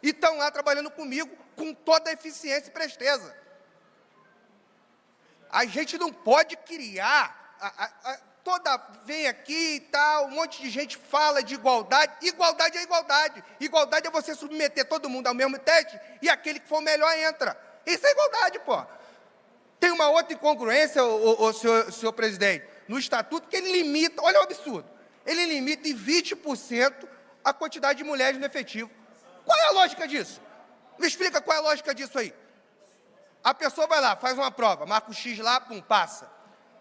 e 0.03 0.11
estão 0.11 0.36
lá 0.36 0.51
trabalhando 0.51 0.90
comigo 0.90 1.34
com 1.57 1.74
toda 1.74 2.11
a 2.11 2.12
eficiência 2.12 2.68
e 2.68 2.72
presteza. 2.72 3.36
A 5.51 5.64
gente 5.64 5.96
não 5.96 6.12
pode 6.12 6.57
criar 6.59 7.57
a, 7.59 7.66
a, 7.66 8.12
a, 8.12 8.20
toda 8.49 8.80
vem 9.05 9.28
aqui 9.28 9.74
e 9.74 9.80
tal, 9.80 10.28
um 10.28 10.30
monte 10.30 10.62
de 10.62 10.70
gente 10.70 10.96
fala 10.96 11.42
de 11.42 11.53
igualdade. 11.53 12.14
Igualdade 12.22 12.78
é 12.78 12.82
igualdade. 12.82 13.44
Igualdade 13.61 14.07
é 14.07 14.11
você 14.11 14.34
submeter 14.34 14.86
todo 14.86 15.07
mundo 15.07 15.26
ao 15.26 15.34
mesmo 15.34 15.59
teste 15.59 16.01
e 16.22 16.30
aquele 16.30 16.59
que 16.59 16.66
for 16.66 16.80
melhor 16.80 17.14
entra. 17.18 17.55
Isso 17.84 18.07
é 18.07 18.11
igualdade, 18.11 18.59
pô. 18.61 18.82
Tem 19.78 19.90
uma 19.90 20.09
outra 20.09 20.32
incongruência, 20.32 21.05
o, 21.05 21.42
o, 21.42 21.49
o 21.49 21.53
senhor, 21.53 21.92
senhor 21.92 22.12
presidente, 22.14 22.66
no 22.88 22.99
estatuto 22.99 23.49
que 23.49 23.57
ele 23.57 23.70
limita, 23.70 24.22
olha 24.22 24.40
o 24.40 24.44
absurdo, 24.44 24.88
ele 25.26 25.44
limita 25.44 25.86
em 25.86 25.94
20% 25.94 27.07
a 27.44 27.53
quantidade 27.53 27.99
de 27.99 28.05
mulheres 28.05 28.40
no 28.40 28.46
efetivo. 28.46 28.90
Qual 29.44 29.59
é 29.59 29.66
a 29.66 29.72
lógica 29.72 30.09
disso? 30.09 30.40
Me 30.99 31.07
explica 31.07 31.42
qual 31.42 31.55
é 31.55 31.61
a 31.61 31.62
lógica 31.62 31.94
disso 31.94 32.18
aí. 32.18 32.34
A 33.44 33.53
pessoa 33.53 33.86
vai 33.86 34.01
lá, 34.01 34.16
faz 34.16 34.38
uma 34.38 34.51
prova, 34.51 34.86
marca 34.86 35.11
o 35.11 35.14
X 35.14 35.38
lá, 35.38 35.61
pum, 35.61 35.82
passa. 35.82 36.30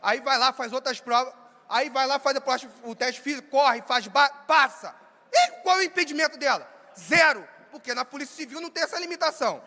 Aí 0.01 0.21
vai 0.21 0.37
lá, 0.37 0.53
faz 0.53 0.71
outras 0.71 0.99
provas, 1.01 1.33
aí 1.69 1.89
vai 1.89 2.07
lá, 2.07 2.19
faz 2.19 2.37
o 2.83 2.95
teste 2.95 3.21
físico, 3.21 3.49
corre, 3.49 3.81
faz, 3.81 4.07
passa. 4.47 4.95
E 5.31 5.51
qual 5.61 5.77
é 5.77 5.79
o 5.79 5.85
impedimento 5.85 6.37
dela? 6.37 6.67
Zero, 6.97 7.47
porque 7.71 7.93
na 7.93 8.05
Polícia 8.05 8.35
Civil 8.35 8.61
não 8.61 8.69
tem 8.69 8.83
essa 8.83 8.99
limitação. 8.99 9.61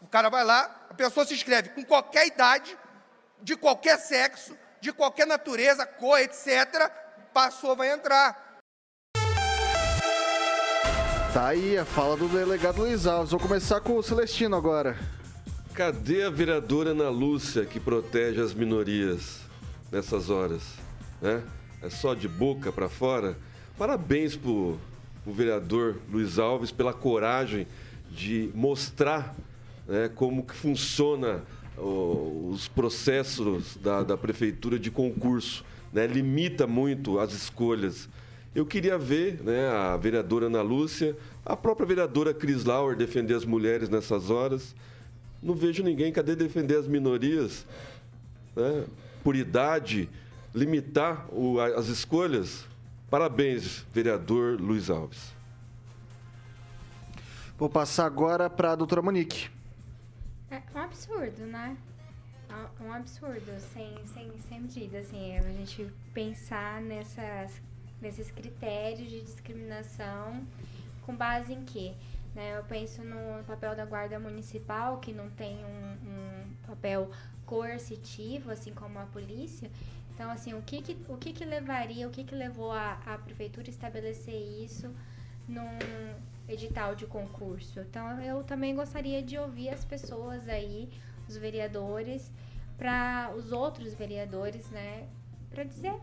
O 0.00 0.06
cara 0.06 0.28
vai 0.28 0.44
lá, 0.44 0.86
a 0.90 0.94
pessoa 0.94 1.24
se 1.24 1.34
inscreve 1.34 1.70
com 1.70 1.84
qualquer 1.84 2.26
idade, 2.26 2.76
de 3.40 3.56
qualquer 3.56 3.98
sexo, 3.98 4.56
de 4.80 4.92
qualquer 4.92 5.26
natureza, 5.26 5.86
cor, 5.86 6.18
etc. 6.20 6.90
Passou, 7.32 7.74
vai 7.74 7.92
entrar. 7.92 8.46
Tá 11.32 11.48
aí 11.48 11.76
a 11.76 11.84
fala 11.84 12.16
do 12.16 12.28
delegado 12.28 12.78
Luiz 12.78 13.06
Alves. 13.06 13.30
Vou 13.30 13.40
começar 13.40 13.80
com 13.80 13.96
o 13.96 14.02
Celestino 14.02 14.56
agora. 14.56 14.96
Cadê 15.74 16.24
a 16.24 16.30
vereadora 16.30 16.90
Ana 16.90 17.10
Lúcia 17.10 17.66
que 17.66 17.78
protege 17.78 18.40
as 18.40 18.54
minorias 18.54 19.40
nessas 19.92 20.30
horas? 20.30 20.62
Né? 21.20 21.42
É 21.82 21.90
só 21.90 22.14
de 22.14 22.28
boca 22.28 22.72
para 22.72 22.88
fora. 22.88 23.36
Parabéns 23.78 24.36
pro, 24.36 24.78
o 25.24 25.32
vereador 25.32 25.96
Luiz 26.10 26.38
Alves 26.38 26.72
pela 26.72 26.92
coragem 26.92 27.66
de 28.10 28.50
mostrar 28.54 29.34
né, 29.86 30.10
como 30.14 30.44
que 30.44 30.54
funciona 30.54 31.42
os 31.76 32.68
processos 32.68 33.76
da, 33.76 34.02
da 34.02 34.16
prefeitura 34.16 34.78
de 34.78 34.90
concurso. 34.90 35.64
Né? 35.92 36.06
Limita 36.06 36.66
muito 36.66 37.18
as 37.18 37.32
escolhas. 37.32 38.08
Eu 38.54 38.64
queria 38.64 38.96
ver 38.96 39.42
né, 39.42 39.68
a 39.68 39.96
vereadora 39.98 40.46
Ana 40.46 40.62
Lúcia, 40.62 41.14
a 41.44 41.54
própria 41.54 41.86
vereadora 41.86 42.32
Cris 42.32 42.64
Lauer 42.64 42.96
defender 42.96 43.34
as 43.34 43.44
mulheres 43.44 43.90
nessas 43.90 44.30
horas. 44.30 44.74
Não 45.42 45.54
vejo 45.54 45.82
ninguém. 45.82 46.10
Cadê 46.10 46.34
defender 46.34 46.78
as 46.78 46.88
minorias? 46.88 47.66
Né? 48.56 48.84
Por 49.22 49.36
idade, 49.36 50.08
limitar 50.56 51.28
o, 51.30 51.60
as 51.60 51.88
escolhas. 51.88 52.66
Parabéns, 53.10 53.84
vereador 53.92 54.58
Luiz 54.58 54.88
Alves. 54.88 55.36
Vou 57.58 57.68
passar 57.68 58.06
agora 58.06 58.48
para 58.48 58.72
a 58.72 58.74
doutora 58.74 59.02
Monique. 59.02 59.50
É 60.50 60.62
um 60.74 60.78
absurdo, 60.78 61.44
né? 61.44 61.76
É 62.48 62.82
um 62.82 62.92
absurdo, 62.92 63.52
sem, 63.74 63.94
sem, 64.06 64.32
sem 64.48 64.60
medida, 64.60 64.98
assim, 64.98 65.36
a 65.36 65.42
gente 65.42 65.92
pensar 66.14 66.80
nessas, 66.80 67.60
nesses 68.00 68.30
critérios 68.30 69.10
de 69.10 69.20
discriminação 69.20 70.42
com 71.02 71.14
base 71.14 71.52
em 71.52 71.64
quê? 71.64 71.92
Né? 72.34 72.56
Eu 72.56 72.64
penso 72.64 73.02
no 73.02 73.44
papel 73.44 73.76
da 73.76 73.84
guarda 73.84 74.18
municipal, 74.18 74.98
que 74.98 75.12
não 75.12 75.28
tem 75.30 75.56
um, 75.64 76.08
um 76.08 76.66
papel 76.66 77.10
coercitivo, 77.44 78.50
assim 78.50 78.72
como 78.72 78.98
a 78.98 79.06
polícia, 79.06 79.70
então, 80.16 80.30
assim, 80.30 80.54
o 80.54 80.62
que 80.62 80.80
que, 80.80 80.96
o 81.10 81.18
que, 81.18 81.30
que 81.30 81.44
levaria, 81.44 82.08
o 82.08 82.10
que, 82.10 82.24
que 82.24 82.34
levou 82.34 82.72
a, 82.72 82.94
a 83.04 83.18
prefeitura 83.18 83.68
a 83.68 83.70
estabelecer 83.70 84.34
isso 84.64 84.90
num 85.46 85.78
edital 86.48 86.94
de 86.94 87.06
concurso? 87.06 87.80
Então, 87.80 88.18
eu 88.22 88.42
também 88.42 88.74
gostaria 88.74 89.22
de 89.22 89.36
ouvir 89.36 89.68
as 89.68 89.84
pessoas 89.84 90.48
aí, 90.48 90.88
os 91.28 91.36
vereadores, 91.36 92.32
para 92.78 93.30
os 93.36 93.52
outros 93.52 93.92
vereadores, 93.92 94.70
né, 94.70 95.06
para 95.50 95.64
dizer 95.64 95.94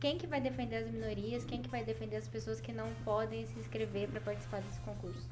quem 0.00 0.16
que 0.16 0.26
vai 0.26 0.40
defender 0.40 0.76
as 0.76 0.90
minorias, 0.90 1.44
quem 1.44 1.60
que 1.60 1.68
vai 1.68 1.84
defender 1.84 2.16
as 2.16 2.26
pessoas 2.26 2.58
que 2.58 2.72
não 2.72 2.90
podem 3.04 3.44
se 3.44 3.58
inscrever 3.58 4.08
para 4.08 4.20
participar 4.22 4.62
desse 4.62 4.80
concurso. 4.80 5.28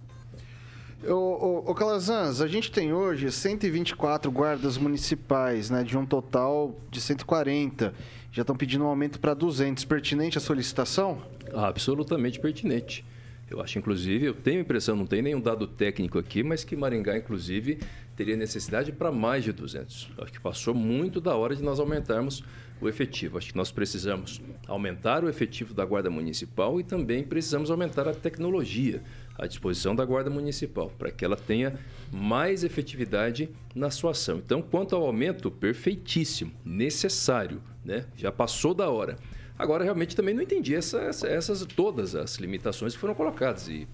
Ô, 1.07 1.75
Calazans, 1.75 2.43
a 2.43 2.47
gente 2.47 2.71
tem 2.71 2.93
hoje 2.93 3.31
124 3.31 4.31
guardas 4.31 4.77
municipais, 4.77 5.71
né, 5.71 5.83
de 5.83 5.97
um 5.97 6.05
total 6.05 6.79
de 6.91 7.01
140. 7.01 7.95
Já 8.31 8.43
estão 8.43 8.55
pedindo 8.55 8.85
um 8.85 8.87
aumento 8.87 9.19
para 9.19 9.33
200. 9.33 9.85
Pertinente 9.85 10.37
a 10.37 10.41
solicitação? 10.41 11.23
absolutamente 11.53 12.39
pertinente. 12.39 13.05
Eu 13.51 13.61
acho, 13.61 13.79
inclusive, 13.79 14.27
eu 14.27 14.35
tenho 14.35 14.59
a 14.59 14.61
impressão, 14.61 14.95
não 14.95 15.07
tem 15.07 15.21
nenhum 15.21 15.41
dado 15.41 15.67
técnico 15.67 16.19
aqui, 16.19 16.43
mas 16.43 16.63
que 16.63 16.77
Maringá, 16.77 17.17
inclusive, 17.17 17.81
teria 18.21 18.37
necessidade 18.37 18.93
para 18.93 19.11
mais 19.11 19.45
de 19.45 19.51
200. 19.51 20.11
Acho 20.19 20.31
que 20.31 20.39
passou 20.39 20.75
muito 20.75 21.23
da 21.23 21.35
hora 21.35 21.57
de 21.57 21.63
nós 21.63 21.81
aumentarmos 21.81 22.45
o 22.79 22.87
efetivo. 22.87 23.39
Acho 23.39 23.49
que 23.49 23.57
nós 23.57 23.73
precisamos 23.73 24.43
aumentar 24.69 25.25
o 25.25 25.29
efetivo 25.31 25.73
da 25.73 25.87
Guarda 25.87 26.11
Municipal 26.11 26.79
e 26.79 26.85
também 26.85 27.25
precisamos 27.25 27.71
aumentar 27.71 28.07
a 28.07 28.13
tecnologia 28.13 29.03
à 29.39 29.47
disposição 29.47 29.97
da 29.97 30.05
Guarda 30.05 30.29
Municipal, 30.29 30.93
para 30.99 31.11
que 31.11 31.25
ela 31.25 31.35
tenha 31.35 31.79
mais 32.13 32.63
efetividade 32.63 33.49
na 33.75 33.91
sua 33.91 34.11
ação. 34.11 34.37
Então, 34.37 34.61
quanto 34.61 34.95
ao 34.95 35.03
aumento, 35.03 35.51
perfeitíssimo, 35.51 36.53
necessário, 36.63 37.63
né? 37.83 38.05
já 38.19 38.31
passou 38.31 38.75
da 38.75 38.91
hora. 38.91 39.17
Agora, 39.59 39.83
realmente, 39.83 40.15
também 40.15 40.35
não 40.35 40.43
entendi 40.43 40.75
essa, 40.75 40.99
essa, 40.99 41.27
essas 41.27 41.65
todas 41.65 42.15
as 42.15 42.37
limitações 42.37 42.93
que 42.93 42.99
foram 42.99 43.15
colocadas. 43.15 43.67
E 43.69 43.89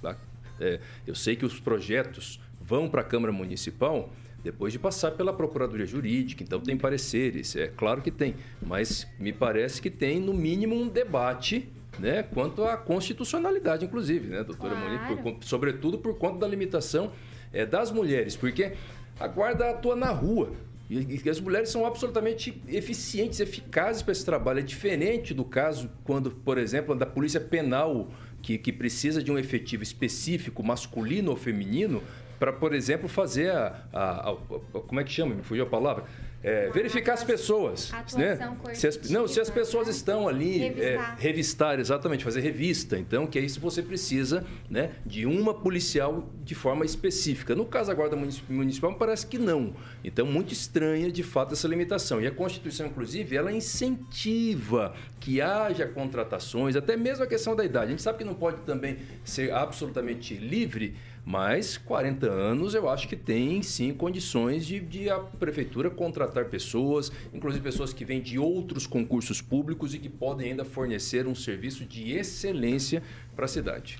é, 0.59 0.81
eu 1.07 1.15
sei 1.15 1.37
que 1.37 1.45
os 1.45 1.61
projetos 1.61 2.41
vão 2.67 2.89
para 2.89 3.01
a 3.01 3.05
Câmara 3.05 3.33
Municipal 3.33 4.11
depois 4.43 4.73
de 4.73 4.79
passar 4.79 5.11
pela 5.13 5.33
Procuradoria 5.33 5.87
Jurídica, 5.87 6.43
então 6.45 6.61
tem 6.61 6.77
pareceres, 6.77 7.57
é 7.57 7.67
claro 7.67 8.01
que 8.01 8.13
tem, 8.13 8.37
mas 8.65 9.05
me 9.19 9.33
parece 9.33 9.83
que 9.83 9.91
tem, 9.91 10.21
no 10.21 10.33
mínimo, 10.33 10.73
um 10.75 10.87
debate 10.87 11.69
né, 11.99 12.23
quanto 12.23 12.63
à 12.63 12.77
constitucionalidade, 12.77 13.85
inclusive, 13.85 14.29
né, 14.29 14.45
doutora 14.45 14.77
Claro. 14.77 14.91
Monique? 15.01 15.23
Por- 15.23 15.37
sobretudo 15.43 15.99
por 15.99 16.17
conta 16.17 16.39
da 16.41 16.47
limitação 16.47 17.11
é, 17.53 17.67
das 17.67 17.91
mulheres, 17.91 18.37
porque 18.37 18.75
a 19.19 19.27
guarda 19.27 19.71
atua 19.71 19.97
na 19.97 20.11
rua. 20.11 20.53
E, 20.89 21.21
e 21.25 21.29
as 21.29 21.41
mulheres 21.41 21.71
são 21.71 21.85
absolutamente 21.85 22.63
eficientes, 22.69 23.41
eficazes 23.41 24.03
para 24.03 24.13
esse 24.13 24.25
trabalho. 24.25 24.61
É 24.61 24.63
diferente 24.63 25.35
do 25.35 25.45
caso 25.45 25.91
quando, 26.05 26.31
por 26.31 26.59
exemplo, 26.59 26.95
da 26.95 27.07
polícia 27.07 27.41
penal, 27.41 28.09
que, 28.41 28.57
que 28.59 28.73
precisa 28.73 29.21
de 29.21 29.33
um 29.33 29.39
efetivo 29.39 29.83
específico, 29.83 30.63
masculino 30.63 31.33
ou 31.33 31.37
feminino, 31.37 32.01
para, 32.39 32.53
por 32.53 32.75
exemplo, 32.75 33.09
fazer 33.09 33.51
a, 33.51 33.85
a- 33.93 34.31
a- 34.31 34.33
a- 34.33 34.81
Como 34.81 35.01
é 35.01 35.05
que 35.05 35.13
chama? 35.13 35.35
Me 35.35 35.43
fugiu 35.43 35.65
a 35.65 35.69
palavra. 35.69 36.05
É, 36.45 36.71
verificar 36.71 37.15
as 37.15 37.25
pessoas. 37.25 37.93
atuação 37.93 38.21
Né? 38.21 38.75
Se 38.75 38.87
as, 38.87 39.11
não, 39.11 39.27
se 39.27 39.41
as 39.41 39.51
pessoas 39.51 39.87
né? 39.89 39.93
estão 39.93 40.29
ali. 40.29 40.63
é, 40.63 40.69
Revistar. 40.69 41.17
revistar, 41.19 41.81
exatamente, 41.81 42.23
fazer 42.23 42.41
revista. 42.41 42.97
Então, 42.97 43.27
que 43.27 43.37
é 43.37 43.43
isso 43.43 43.59
você 43.59 43.83
precisa 43.83 44.45
né, 44.71 44.93
de 45.05 45.27
uma 45.27 45.53
policial 45.53 46.29
de 46.45 46.55
forma 46.55 46.85
específica. 46.85 47.53
No 47.57 47.65
caso 47.65 47.89
da 47.89 47.95
Guarda 47.95 48.15
Munici- 48.15 48.43
Municipal, 48.49 48.95
parece 48.95 49.27
que 49.27 49.39
não. 49.39 49.75
Então, 50.05 50.25
muito 50.25 50.53
estranha, 50.53 51.11
de 51.11 51.25
fato, 51.25 51.53
essa 51.55 51.67
limitação. 51.67 52.21
E 52.21 52.29
a 52.29 52.31
Constituição, 52.31 52.87
inclusive, 52.87 53.35
ela 53.35 53.51
incentiva 53.51 54.95
que 55.19 55.41
haja 55.41 55.87
contratações, 55.87 56.77
até 56.77 56.97
mesmo 56.97 57.25
a 57.25 57.27
questão 57.27 57.57
da 57.57 57.65
idade. 57.65 57.87
A 57.87 57.91
gente 57.91 58.03
sabe 58.03 58.19
que 58.19 58.25
não 58.25 58.35
pode 58.35 58.59
também 58.63 58.99
ser 59.25 59.53
absolutamente 59.53 60.35
livre, 60.35 60.95
mas 61.27 61.77
40 61.77 62.31
anos 62.31 62.73
eu 62.73 62.89
acho 62.89 63.09
que 63.09 63.17
tem 63.17 63.61
sim 63.61 63.93
condições 63.93 64.65
de, 64.65 64.79
de 64.79 65.11
a 65.11 65.19
prefeitura 65.19 65.91
contratar 65.91 66.45
pessoas, 66.45 67.11
inclusive 67.35 67.65
pessoas 67.65 67.93
que 67.93 68.05
vêm 68.05 68.23
de 68.23 68.39
outros 68.39 68.87
concursos 68.87 69.43
públicos 69.43 69.93
e 69.93 69.99
que 69.99 70.09
podem 70.09 70.51
ainda 70.51 70.65
fornecer 70.65 71.27
um 71.27 71.35
serviço 71.35 71.85
de 71.85 72.13
excelência 72.13 73.03
para 73.35 73.47
a 73.47 73.49
cidade. 73.49 73.99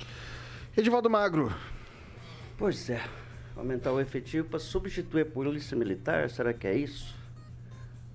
Edivaldo 0.77 1.11
Magro. 1.11 1.53
Pois 2.57 2.89
é, 2.89 3.03
aumentar 3.57 3.93
o 3.93 4.01
efetivo 4.01 4.47
para 4.47 4.61
substituir 4.61 5.23
a 5.23 5.27
polícia 5.27 5.77
militar, 5.77 6.31
será 6.31 6.55
que 6.55 6.69
é 6.69 6.77
isso? 6.77 7.13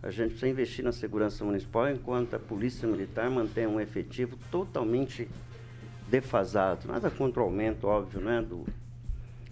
A 0.01 0.09
gente 0.09 0.30
precisa 0.30 0.47
investir 0.47 0.86
na 0.86 0.93
segurança 0.93 1.43
municipal 1.43 1.91
enquanto 1.91 2.34
a 2.38 2.39
polícia 2.39 2.88
militar 2.88 3.30
mantém 3.30 3.68
um 3.68 3.80
efetivo 3.80 4.39
totalmente 4.49 5.28
defasado. 6.07 6.88
Nada 6.88 7.12
contra 7.12 7.41
o 7.41 7.43
aumento, 7.43 7.88
óbvio, 7.88 8.22
né, 8.22 8.41
do, 8.41 8.66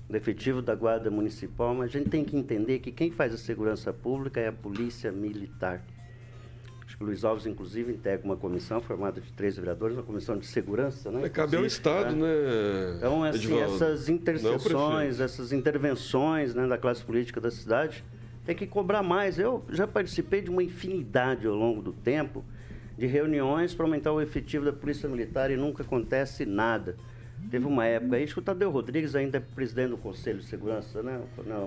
do 0.10 0.18
efetivo 0.18 0.62
da 0.62 0.74
guarda 0.74 1.12
municipal, 1.12 1.76
mas 1.76 1.90
a 1.90 2.00
gente 2.00 2.10
tem 2.10 2.26
que 2.26 2.36
entender 2.36 2.80
que 2.80 2.92
quem 2.92 3.12
faz 3.12 3.34
a 3.34 3.38
segurança 3.38 3.94
pública 3.94 4.40
é 4.40 4.48
a 4.48 4.52
polícia 4.52 5.12
militar. 5.12 5.84
Acho 6.84 6.98
que 6.98 7.04
o 7.04 7.06
Luiz 7.06 7.24
Alves, 7.24 7.46
inclusive, 7.46 7.94
integra 7.94 8.26
uma 8.26 8.36
comissão 8.36 8.82
formada 8.82 9.22
de 9.22 9.32
três 9.34 9.56
vereadores, 9.56 9.96
uma 9.96 10.04
comissão 10.04 10.36
de 10.36 10.48
segurança, 10.48 11.12
né? 11.12 11.20
Mas 11.22 11.32
cabe 11.32 11.56
ao 11.56 11.64
Estado, 11.64 12.16
né? 12.16 12.28
Então, 12.98 13.24
assim, 13.24 13.38
Edivaldo? 13.38 13.76
essas 13.76 14.10
é 14.10 14.12
interseções, 14.12 15.20
essas 15.20 15.54
intervenções 15.54 16.56
né, 16.56 16.66
da 16.66 16.80
classe 16.80 17.04
política 17.04 17.40
da 17.40 17.52
cidade, 17.52 18.04
tem 18.44 18.56
que 18.56 18.66
cobrar 18.66 19.04
mais. 19.04 19.38
Eu 19.38 19.64
já 19.70 19.86
participei 19.86 20.42
de 20.42 20.50
uma 20.50 20.64
infinidade 20.64 21.46
ao 21.46 21.54
longo 21.54 21.84
do 21.84 21.94
tempo 21.94 22.44
de 22.98 23.06
reuniões 23.06 23.76
para 23.76 23.86
aumentar 23.86 24.12
o 24.12 24.20
efetivo 24.20 24.66
da 24.66 24.74
Polícia 24.74 25.08
Militar 25.08 25.52
e 25.52 25.56
nunca 25.56 25.84
acontece 25.84 26.44
nada. 26.44 26.98
Teve 27.50 27.66
uma 27.66 27.86
época 27.86 28.16
aí, 28.16 28.24
acho 28.24 28.34
que 28.34 28.40
o 28.40 28.44
Tadeu 28.44 28.70
Rodrigues 28.70 29.16
ainda 29.16 29.38
é 29.38 29.40
presidente 29.40 29.90
do 29.90 29.98
Conselho 29.98 30.40
de 30.40 30.46
Segurança, 30.46 31.02
né? 31.02 31.20
Não, 31.46 31.66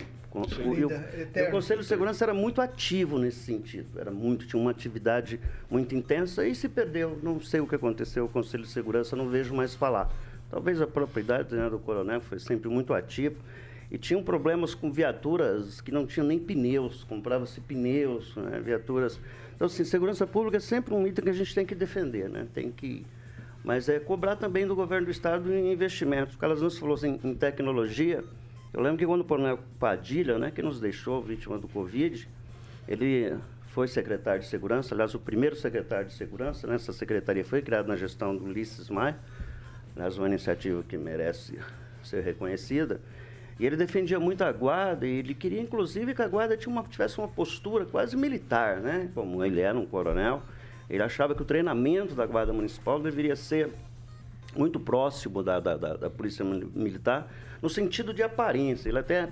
Sim, 0.48 0.62
o, 0.62 0.88
o- 0.88 0.92
é 0.92 0.96
o 0.96 1.20
eterno. 1.22 1.50
Conselho 1.50 1.80
de 1.80 1.86
Segurança 1.86 2.24
era 2.24 2.32
muito 2.32 2.60
ativo 2.60 3.18
nesse 3.18 3.40
sentido, 3.40 3.98
era 3.98 4.10
muito, 4.10 4.46
tinha 4.46 4.60
uma 4.60 4.70
atividade 4.70 5.40
muito 5.70 5.94
intensa 5.94 6.46
e 6.46 6.54
se 6.54 6.68
perdeu. 6.68 7.18
Não 7.22 7.40
sei 7.40 7.60
o 7.60 7.66
que 7.66 7.74
aconteceu, 7.74 8.24
o 8.24 8.28
Conselho 8.28 8.62
de 8.62 8.70
Segurança 8.70 9.16
não 9.16 9.28
vejo 9.28 9.54
mais 9.54 9.74
falar. 9.74 10.10
Talvez 10.50 10.80
a 10.80 10.86
propriedade 10.86 11.54
né, 11.54 11.68
do 11.68 11.78
coronel 11.78 12.20
foi 12.20 12.38
sempre 12.38 12.68
muito 12.68 12.94
ativo 12.94 13.36
e 13.90 13.98
tinham 13.98 14.22
problemas 14.22 14.74
com 14.74 14.90
viaturas 14.92 15.80
que 15.80 15.90
não 15.90 16.06
tinham 16.06 16.26
nem 16.26 16.38
pneus, 16.38 17.04
comprava-se 17.04 17.60
pneus, 17.60 18.34
né, 18.36 18.60
viaturas. 18.60 19.18
Então, 19.56 19.66
assim, 19.66 19.84
segurança 19.84 20.26
pública 20.26 20.58
é 20.58 20.60
sempre 20.60 20.94
um 20.94 21.06
item 21.06 21.24
que 21.24 21.30
a 21.30 21.34
gente 21.34 21.54
tem 21.54 21.64
que 21.66 21.74
defender, 21.74 22.28
né? 22.28 22.46
Tem 22.54 22.70
que 22.70 23.04
mas 23.64 23.88
é 23.88 23.98
cobrar 23.98 24.36
também 24.36 24.66
do 24.66 24.74
governo 24.74 25.06
do 25.06 25.10
estado 25.10 25.52
em 25.52 25.72
investimentos. 25.72 26.34
O 26.34 26.38
Carlos 26.38 26.60
Nunes 26.60 26.78
falou 26.78 26.94
assim, 26.94 27.20
em 27.22 27.34
tecnologia. 27.34 28.24
Eu 28.72 28.80
lembro 28.80 28.98
que 28.98 29.06
quando 29.06 29.20
o 29.20 29.24
coronel 29.24 29.58
Padilha, 29.78 30.38
né, 30.38 30.50
que 30.50 30.62
nos 30.62 30.80
deixou 30.80 31.22
vítima 31.22 31.58
do 31.58 31.68
Covid, 31.68 32.28
ele 32.88 33.36
foi 33.66 33.86
secretário 33.88 34.40
de 34.40 34.48
segurança, 34.48 34.94
aliás, 34.94 35.14
o 35.14 35.18
primeiro 35.18 35.56
secretário 35.56 36.06
de 36.06 36.14
segurança, 36.14 36.66
né, 36.66 36.74
essa 36.74 36.92
secretaria 36.92 37.44
foi 37.44 37.62
criada 37.62 37.88
na 37.88 37.96
gestão 37.96 38.36
do 38.36 38.44
Ulisses 38.44 38.90
Maia, 38.90 39.16
aliás, 39.94 40.18
uma 40.18 40.26
iniciativa 40.26 40.82
que 40.82 40.96
merece 40.96 41.58
ser 42.02 42.22
reconhecida. 42.22 43.00
E 43.60 43.66
ele 43.66 43.76
defendia 43.76 44.18
muito 44.18 44.42
a 44.42 44.50
guarda 44.50 45.06
e 45.06 45.18
ele 45.18 45.34
queria, 45.34 45.60
inclusive, 45.60 46.14
que 46.14 46.22
a 46.22 46.26
guarda 46.28 46.58
uma- 46.66 46.82
tivesse 46.82 47.18
uma 47.18 47.28
postura 47.28 47.84
quase 47.84 48.16
militar, 48.16 48.80
né? 48.80 49.10
Como 49.14 49.44
ele 49.44 49.60
era 49.60 49.78
um 49.78 49.86
coronel. 49.86 50.42
Ele 50.90 51.02
achava 51.02 51.34
que 51.34 51.42
o 51.42 51.44
treinamento 51.44 52.14
da 52.14 52.26
guarda 52.26 52.52
municipal 52.52 53.00
deveria 53.00 53.36
ser 53.36 53.70
muito 54.56 54.78
próximo 54.78 55.42
da, 55.42 55.58
da, 55.60 55.76
da- 55.76 55.96
da 55.96 56.10
polícia 56.10 56.44
Mili- 56.44 56.70
militar, 56.74 57.30
no 57.62 57.70
sentido 57.70 58.12
de 58.12 58.22
aparência. 58.22 58.88
Ele 58.88 58.98
até 58.98 59.28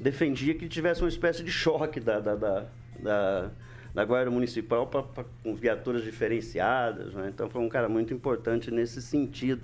defendia 0.00 0.54
que 0.54 0.68
tivesse 0.68 1.02
uma 1.02 1.08
espécie 1.08 1.42
de 1.42 1.50
choque 1.50 2.00
da, 2.00 2.18
da, 2.20 2.34
da, 2.34 2.64
da, 2.98 3.50
da 3.94 4.04
guarda 4.04 4.30
municipal 4.30 4.86
pra, 4.86 5.02
pra- 5.02 5.24
com 5.42 5.54
viaturas 5.54 6.02
diferenciadas. 6.02 7.12
né? 7.14 7.28
Então 7.28 7.50
foi 7.50 7.60
um 7.60 7.68
cara 7.68 7.88
muito 7.88 8.14
importante 8.14 8.70
nesse 8.70 9.02
sentido. 9.02 9.60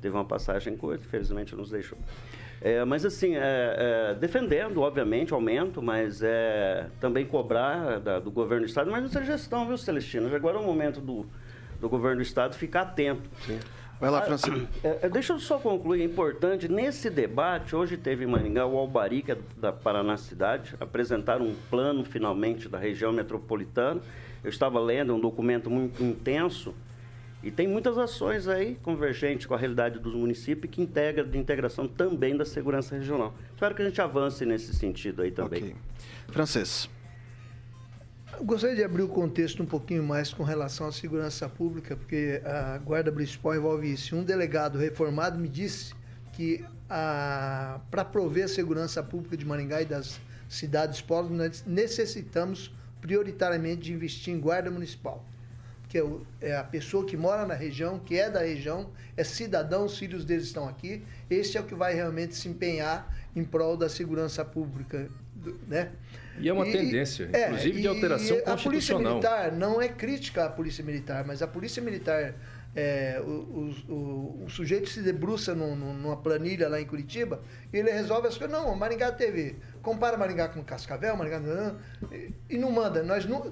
Teve 0.00 0.14
uma 0.16 0.24
passagem 0.24 0.76
curta, 0.76 1.04
infelizmente 1.04 1.54
nos 1.54 1.70
deixou. 1.70 1.98
É, 2.66 2.84
mas 2.84 3.04
assim, 3.06 3.36
é, 3.36 4.10
é, 4.10 4.14
defendendo, 4.16 4.80
obviamente, 4.80 5.32
o 5.32 5.36
aumento, 5.36 5.80
mas 5.80 6.20
é, 6.20 6.86
também 6.98 7.24
cobrar 7.24 8.00
da- 8.00 8.18
do 8.18 8.28
governo 8.28 8.64
do 8.64 8.68
Estado, 8.68 8.90
mas 8.90 9.04
nessa 9.04 9.22
gestão, 9.24 9.68
viu, 9.68 9.78
Celestino? 9.78 10.34
Agora 10.34 10.56
é 10.56 10.60
o 10.60 10.64
momento 10.64 11.00
do, 11.00 11.24
do 11.80 11.88
governo 11.88 12.16
do 12.16 12.22
Estado 12.22 12.56
ficar 12.56 12.80
atento. 12.80 13.30
Vai 14.00 14.10
lá, 14.10 14.18
Ah, 14.18 14.22
Francisco. 14.22 14.66
é, 14.82 14.98
é, 15.02 15.08
deixa 15.08 15.32
eu 15.34 15.38
só 15.38 15.58
concluir, 15.60 16.00
é 16.00 16.04
importante, 16.04 16.66
nesse 16.68 17.08
debate, 17.08 17.76
hoje 17.76 17.96
teve 17.96 18.24
em 18.24 18.26
Maringá 18.26 18.66
o 18.66 18.76
Albari, 18.76 19.22
que 19.22 19.30
é 19.30 19.38
da 19.56 19.72
Paraná 19.72 20.16
Cidade, 20.16 20.74
apresentaram 20.80 21.46
um 21.46 21.54
plano, 21.70 22.04
finalmente, 22.04 22.68
da 22.68 22.78
região 22.78 23.12
metropolitana. 23.12 24.00
Eu 24.42 24.50
estava 24.50 24.80
lendo, 24.80 25.12
é 25.12 25.14
um 25.14 25.20
documento 25.20 25.70
muito 25.70 26.02
intenso, 26.02 26.74
e 27.46 27.50
tem 27.52 27.68
muitas 27.68 27.96
ações 27.96 28.48
aí 28.48 28.76
convergentes 28.82 29.46
com 29.46 29.54
a 29.54 29.56
realidade 29.56 30.00
dos 30.00 30.12
municípios 30.12 30.68
que 30.68 30.82
integra 30.82 31.22
de 31.22 31.38
integração 31.38 31.86
também 31.86 32.36
da 32.36 32.44
segurança 32.44 32.96
regional. 32.96 33.32
Espero 33.54 33.72
que 33.72 33.82
a 33.82 33.84
gente 33.84 34.00
avance 34.00 34.44
nesse 34.44 34.74
sentido 34.74 35.22
aí 35.22 35.30
também. 35.30 35.76
Francês. 36.26 36.90
Eu 38.36 38.44
gostaria 38.44 38.74
de 38.74 38.82
abrir 38.82 39.02
o 39.02 39.08
contexto 39.08 39.62
um 39.62 39.66
pouquinho 39.66 40.02
mais 40.02 40.34
com 40.34 40.42
relação 40.42 40.88
à 40.88 40.92
segurança 40.92 41.48
pública, 41.48 41.94
porque 41.94 42.42
a 42.44 42.78
Guarda 42.78 43.12
Municipal 43.12 43.54
envolve 43.54 43.92
isso. 43.92 44.16
Um 44.16 44.24
delegado 44.24 44.76
reformado 44.76 45.38
me 45.38 45.48
disse 45.48 45.94
que 46.32 46.64
para 46.88 48.04
prover 48.10 48.46
a 48.46 48.48
segurança 48.48 49.04
pública 49.04 49.36
de 49.36 49.46
Maringá 49.46 49.82
e 49.82 49.84
das 49.84 50.20
cidades 50.48 51.00
pobres, 51.00 51.38
nós 51.38 51.64
necessitamos 51.64 52.74
prioritariamente 53.00 53.82
de 53.82 53.92
investir 53.92 54.34
em 54.34 54.40
Guarda 54.40 54.68
Municipal. 54.68 55.24
Que 55.88 55.98
é, 55.98 56.04
é 56.40 56.56
a 56.56 56.64
pessoa 56.64 57.04
que 57.06 57.16
mora 57.16 57.46
na 57.46 57.54
região, 57.54 57.98
que 57.98 58.18
é 58.18 58.28
da 58.28 58.40
região, 58.40 58.90
é 59.16 59.22
cidadão, 59.22 59.84
os 59.84 59.96
filhos 59.96 60.24
deles 60.24 60.44
estão 60.46 60.68
aqui. 60.68 61.04
Esse 61.30 61.56
é 61.56 61.60
o 61.60 61.64
que 61.64 61.74
vai 61.74 61.94
realmente 61.94 62.34
se 62.34 62.48
empenhar 62.48 63.14
em 63.36 63.44
prol 63.44 63.76
da 63.76 63.88
segurança 63.88 64.44
pública, 64.44 65.08
né? 65.68 65.92
E 66.38 66.48
é 66.48 66.52
uma 66.52 66.64
tendência, 66.64 67.30
inclusive, 67.46 67.80
de 67.80 67.82
e 67.82 67.86
alteração 67.86 68.36
A 68.38 68.40
Polícia 68.56 68.94
constitucional. 68.94 69.12
Militar 69.14 69.52
não 69.52 69.80
é 69.80 69.88
crítica 69.88 70.44
à 70.44 70.48
Polícia 70.50 70.84
Militar, 70.84 71.24
mas 71.24 71.40
a 71.40 71.46
Polícia 71.46 71.80
Militar, 71.82 72.34
é, 72.74 73.18
o, 73.24 73.72
o- 73.88 74.42
o- 74.44 74.50
sujeito 74.50 74.88
se 74.90 75.00
debruça 75.00 75.54
num- 75.54 75.74
num- 75.76 75.94
numa 75.94 76.16
planilha 76.16 76.68
lá 76.68 76.78
em 76.80 76.84
Curitiba 76.84 77.40
e 77.72 77.76
ele 77.78 77.90
resolve 77.90 78.28
as 78.28 78.36
coisas. 78.36 78.54
Não, 78.54 78.74
Maringá 78.74 79.12
teve. 79.12 79.56
Compara 79.82 80.16
Maringá 80.18 80.48
com 80.48 80.62
Cascavel, 80.64 81.16
Maringá. 81.16 81.40
E, 82.12 82.32
e 82.50 82.58
não 82.58 82.70
manda. 82.70 83.02
Nós 83.02 83.24
não, 83.24 83.50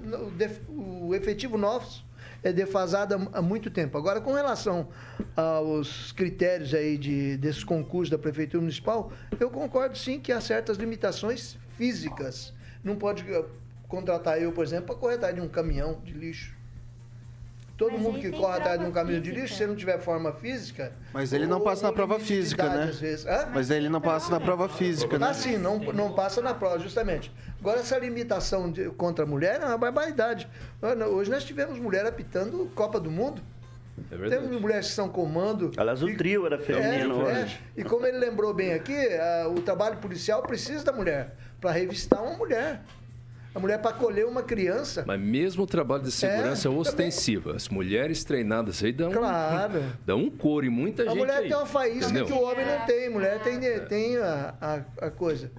o 0.69 1.15
efetivo 1.15 1.57
nosso 1.57 2.05
é 2.45 2.53
defasado 2.53 3.27
há, 3.33 3.41
muito 3.41 3.71
tempo. 3.71 3.97
Agora, 3.97 4.21
com 4.21 4.31
relação 4.31 4.87
aos 5.35 6.11
critérios 6.11 6.75
aí 6.75 6.95
de, 6.95 7.37
desses 7.37 7.63
concursos 7.63 8.11
da 8.11 8.19
Prefeitura 8.19 8.61
Municipal, 8.61 9.11
eu 9.39 9.49
concordo 9.49 9.97
sim 9.97 10.19
que 10.19 10.31
há 10.31 10.39
certas 10.39 10.77
limitações 10.77 11.57
físicas. 11.75 12.53
Não 12.83 12.95
pode 12.97 13.27
eh, 13.27 13.45
contratar 13.87 14.39
eu, 14.39 14.51
por 14.51 14.63
exemplo, 14.63 14.85
para 14.85 14.95
correr 14.95 15.15
atrás 15.15 15.33
de 15.33 15.41
um 15.41 15.49
caminhão 15.49 15.99
de 16.03 16.13
lixo. 16.13 16.55
Todo 17.77 17.91
Mas 17.93 18.01
mundo 18.01 18.19
que 18.19 18.31
corre 18.31 18.57
atrás 18.57 18.79
de 18.79 18.85
um 18.85 18.91
de 18.91 19.05
física. 19.21 19.39
lixo, 19.41 19.55
se 19.55 19.67
não 19.67 19.75
tiver 19.75 19.99
forma 19.99 20.31
física. 20.31 20.93
Mas 21.13 21.33
ele 21.33 21.45
não 21.45 21.59
passa 21.59 21.87
na 21.87 21.91
prova 21.91 22.17
física, 22.19 22.69
né? 22.69 22.83
às 22.85 22.99
vezes. 22.99 23.25
Hã? 23.25 23.49
Mas 23.53 23.69
ele 23.69 23.89
não 23.89 23.99
passa 23.99 24.31
na 24.31 24.39
prova 24.39 24.69
física, 24.69 25.19
né? 25.19 25.27
Ah, 25.29 25.33
sim, 25.33 25.57
não, 25.57 25.77
não 25.79 26.13
passa 26.13 26.41
na 26.41 26.53
prova, 26.53 26.79
justamente. 26.79 27.33
Agora, 27.59 27.79
essa 27.81 27.97
limitação 27.97 28.71
de- 28.71 28.89
contra 28.91 29.25
a 29.25 29.27
mulher 29.27 29.59
é 29.61 29.65
uma 29.65 29.77
barbaridade. 29.77 30.47
Hoje 31.11 31.29
nós 31.29 31.43
tivemos 31.43 31.77
mulher 31.77 32.05
apitando 32.05 32.71
Copa 32.73 32.97
do 32.97 33.11
Mundo. 33.11 33.41
É 34.11 34.15
verdade. 34.15 34.41
Temos 34.43 34.61
mulheres 34.61 34.87
que 34.87 34.93
são 34.93 35.09
comando. 35.09 35.71
Aliás, 35.75 36.01
o 36.01 36.15
trio 36.17 36.45
era 36.45 36.57
feminino 36.57 37.27
É, 37.29 37.41
hoje. 37.43 37.59
é. 37.75 37.81
E 37.81 37.83
como 37.83 38.05
ele 38.05 38.17
lembrou 38.17 38.53
bem 38.53 38.73
aqui, 38.73 38.95
a- 39.15 39.47
o 39.49 39.61
trabalho 39.61 39.97
policial 39.97 40.41
precisa 40.43 40.83
da 40.85 40.93
mulher 40.93 41.35
para 41.59 41.71
revistar 41.71 42.21
uma 42.23 42.37
mulher. 42.37 42.81
A 43.55 43.59
mulher 43.59 43.81
para 43.81 43.91
acolher 43.91 44.25
uma 44.25 44.43
criança. 44.43 45.05
Mas 45.07 45.17
mesmo 45.19 45.63
o 45.63 45.65
trabalho 45.65 46.03
de 46.03 46.11
segurança 46.11 46.67
É, 46.67 46.71
ostensiva, 46.71 47.55
as 47.55 47.69
mulheres 47.69 48.21
treinadas 48.25 48.83
aí 48.83 48.91
dão, 48.91 49.09
Claro. 49.11 49.81
dão 50.05 50.19
um 50.23 50.29
couro 50.29 50.65
em 50.65 50.69
muita 50.69 51.03
A 51.03 51.05
gente 51.05 51.17
mulher 51.17 51.37
aí. 51.37 51.47
tem 51.47 51.55
uma 51.55 51.65
faísca 51.65 52.05
Entendeu? 52.11 52.25
que 52.25 52.33
o 52.33 52.41
homem 52.41 52.65
não 52.65 52.85
tem. 52.85 53.09
Mulher 53.09 53.41
tem, 53.41 53.59
tem 53.87 54.17
a, 54.17 54.53
a, 54.59 55.05
a 55.05 55.09
coisa. 55.09 55.49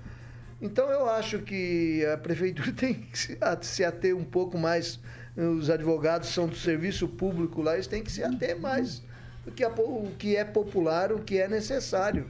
Então 0.61 0.91
eu 0.91 1.09
acho 1.09 1.39
que 1.39 2.05
a 2.13 2.19
prefeitura 2.19 2.71
tem 2.77 2.93
que 2.95 3.19
se 3.19 3.39
a- 3.41 3.89
ater 3.89 4.15
um 4.15 4.25
pouco 4.25 4.59
mais. 4.59 5.01
Os 5.35 5.69
advogados 5.71 6.29
são 6.31 6.47
do 6.47 6.57
serviço 6.57 7.07
público 7.09 7.61
lá, 7.63 7.75
eles 7.75 7.87
têm 7.87 8.03
que 8.03 8.11
se 8.11 8.23
ater 8.25 8.59
mais 8.59 9.03
é, 9.47 9.67
o 9.69 10.11
que 10.19 10.35
é 10.35 10.45
popular, 10.45 11.13
o 11.13 11.19
que 11.21 11.39
é 11.39 11.47
necessário. 11.47 12.27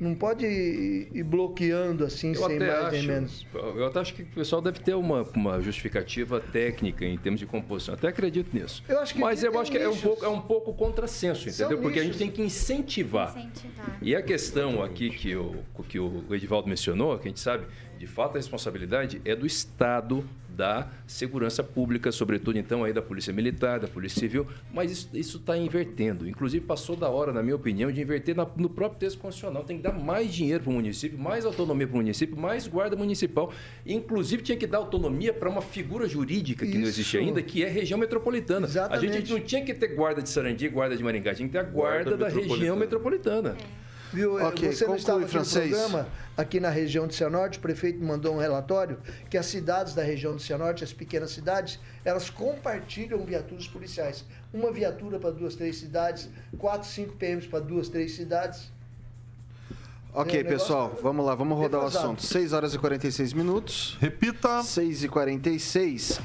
Não 0.00 0.14
pode 0.14 0.46
ir, 0.46 1.08
ir 1.14 1.22
bloqueando 1.22 2.04
assim, 2.04 2.28
Eu 2.28 2.46
sem 2.46 2.58
mais 2.58 2.90
nem 2.90 3.00
acho, 3.00 3.06
menos. 3.08 3.46
eu 3.52 3.86
até 3.86 4.00
acho 4.00 4.14
que 4.14 4.22
o 4.22 4.26
pessoal 4.26 4.62
deve 4.62 4.80
ter 4.80 4.94
uma, 4.94 5.22
uma 5.36 5.60
justificativa 5.60 6.40
técnica 6.40 7.04
em 7.04 7.18
termos 7.18 7.38
de 7.38 7.44
composição. 7.46 7.92
Até 7.94 8.08
acredito 8.08 8.48
nisso. 8.56 8.82
Eu 8.88 8.98
acho 9.00 9.12
que 9.12 9.20
Mas 9.20 9.44
eu 9.44 9.60
acho 9.60 9.70
que 9.70 9.76
é 9.76 9.86
um 9.86 9.90
nichos. 9.90 10.02
pouco, 10.02 10.24
é 10.24 10.28
um 10.28 10.40
pouco 10.40 10.72
contrassenso, 10.72 11.50
São 11.50 11.66
entendeu? 11.66 11.82
Porque 11.82 11.98
a 11.98 12.02
gente 12.02 12.12
nichos. 12.14 12.18
tem 12.18 12.30
que 12.30 12.42
incentivar. 12.42 13.36
E 14.00 14.16
a 14.16 14.22
questão 14.22 14.82
aqui 14.82 15.10
que 15.10 15.36
o, 15.36 15.54
que 15.86 15.98
o 16.00 16.24
Edivaldo 16.30 16.66
mencionou, 16.68 17.18
que 17.18 17.28
a 17.28 17.30
gente 17.30 17.40
sabe, 17.40 17.66
de 17.98 18.06
fato 18.06 18.36
a 18.36 18.38
responsabilidade 18.38 19.20
é 19.24 19.36
do 19.36 19.44
Estado 19.46 20.24
da 20.60 20.88
segurança 21.06 21.64
pública, 21.64 22.12
sobretudo 22.12 22.58
então 22.58 22.84
aí 22.84 22.92
da 22.92 23.00
Polícia 23.00 23.32
Militar, 23.32 23.80
da 23.80 23.88
Polícia 23.88 24.20
Civil, 24.20 24.46
mas 24.74 25.08
isso 25.14 25.38
está 25.38 25.56
invertendo. 25.56 26.28
Inclusive 26.28 26.62
passou 26.66 26.94
da 26.94 27.08
hora, 27.08 27.32
na 27.32 27.42
minha 27.42 27.56
opinião, 27.56 27.90
de 27.90 27.98
inverter 28.02 28.36
na- 28.36 28.46
no 28.58 28.68
próprio 28.68 28.98
texto 29.00 29.18
constitucional. 29.18 29.64
Tem 29.64 29.78
que 29.78 29.82
dar 29.82 29.92
mais 29.92 30.30
dinheiro 30.34 30.62
para 30.64 30.70
o 30.70 30.74
município, 30.74 31.18
mais 31.18 31.46
autonomia 31.46 31.86
para 31.86 31.94
o 31.94 31.96
município, 31.96 32.36
mais 32.36 32.66
guarda 32.66 32.94
municipal. 32.94 33.50
Inclusive 33.86 34.42
tinha 34.42 34.58
que 34.58 34.66
dar 34.66 34.78
autonomia 34.78 35.32
para 35.32 35.48
uma 35.48 35.62
figura 35.62 36.06
jurídica 36.06 36.66
que 36.66 36.76
não 36.76 36.86
existe 36.86 37.16
Isso. 37.16 37.26
ainda, 37.26 37.40
que 37.40 37.64
é 37.64 37.68
a 37.68 37.72
região 37.72 37.98
metropolitana. 37.98 38.66
A 38.66 38.68
gente 38.68 38.76
Exatamente. 38.78 39.32
não 39.32 39.40
tinha 39.40 39.64
que 39.64 39.72
ter 39.72 39.88
guarda 39.94 40.20
de 40.20 40.28
Sarandi, 40.28 40.68
guarda 40.68 40.94
de 40.94 41.02
Maringá, 41.02 41.34
tinha 41.34 41.48
que 41.48 41.52
ter 41.52 41.58
a 41.58 41.62
guarda, 41.62 42.10
Guarda 42.10 42.16
da 42.18 42.28
região 42.28 42.76
metropolitana. 42.76 43.56
Viu? 44.12 44.34
Ok, 44.44 44.72
Você 44.72 44.86
não 44.86 44.96
estava 44.96 45.18
aqui 45.18 45.26
no 45.26 45.32
francês. 45.32 45.70
programa, 45.70 46.08
aqui 46.36 46.58
na 46.60 46.68
região 46.70 47.06
de 47.06 47.14
Cianorte, 47.14 47.58
o 47.58 47.60
prefeito 47.60 48.02
mandou 48.02 48.34
um 48.34 48.38
relatório 48.38 48.98
que 49.28 49.38
as 49.38 49.46
cidades 49.46 49.94
da 49.94 50.02
região 50.02 50.34
de 50.36 50.42
Cianorte, 50.42 50.82
as 50.82 50.92
pequenas 50.92 51.30
cidades, 51.30 51.78
elas 52.04 52.28
compartilham 52.28 53.24
viaturas 53.24 53.66
policiais. 53.68 54.24
Uma 54.52 54.72
viatura 54.72 55.18
para 55.18 55.30
duas, 55.30 55.54
três 55.54 55.76
cidades, 55.78 56.28
quatro, 56.58 56.88
cinco 56.88 57.14
PMs 57.16 57.46
para 57.46 57.60
duas, 57.60 57.88
três 57.88 58.12
cidades. 58.16 58.70
Ok, 60.12 60.40
É, 60.40 60.42
negócio 60.42 60.58
pessoal, 60.66 60.98
vamos 61.00 61.24
lá, 61.24 61.36
vamos 61.36 61.56
rodar 61.56 61.82
o 61.82 61.86
assunto. 61.86 62.26
6 62.26 62.52
horas 62.52 62.74
e 62.74 62.78
46 62.78 63.32
minutos. 63.32 63.96
Repita. 64.00 64.60
6 64.60 65.04
e 65.04 65.08
46. 65.08 66.20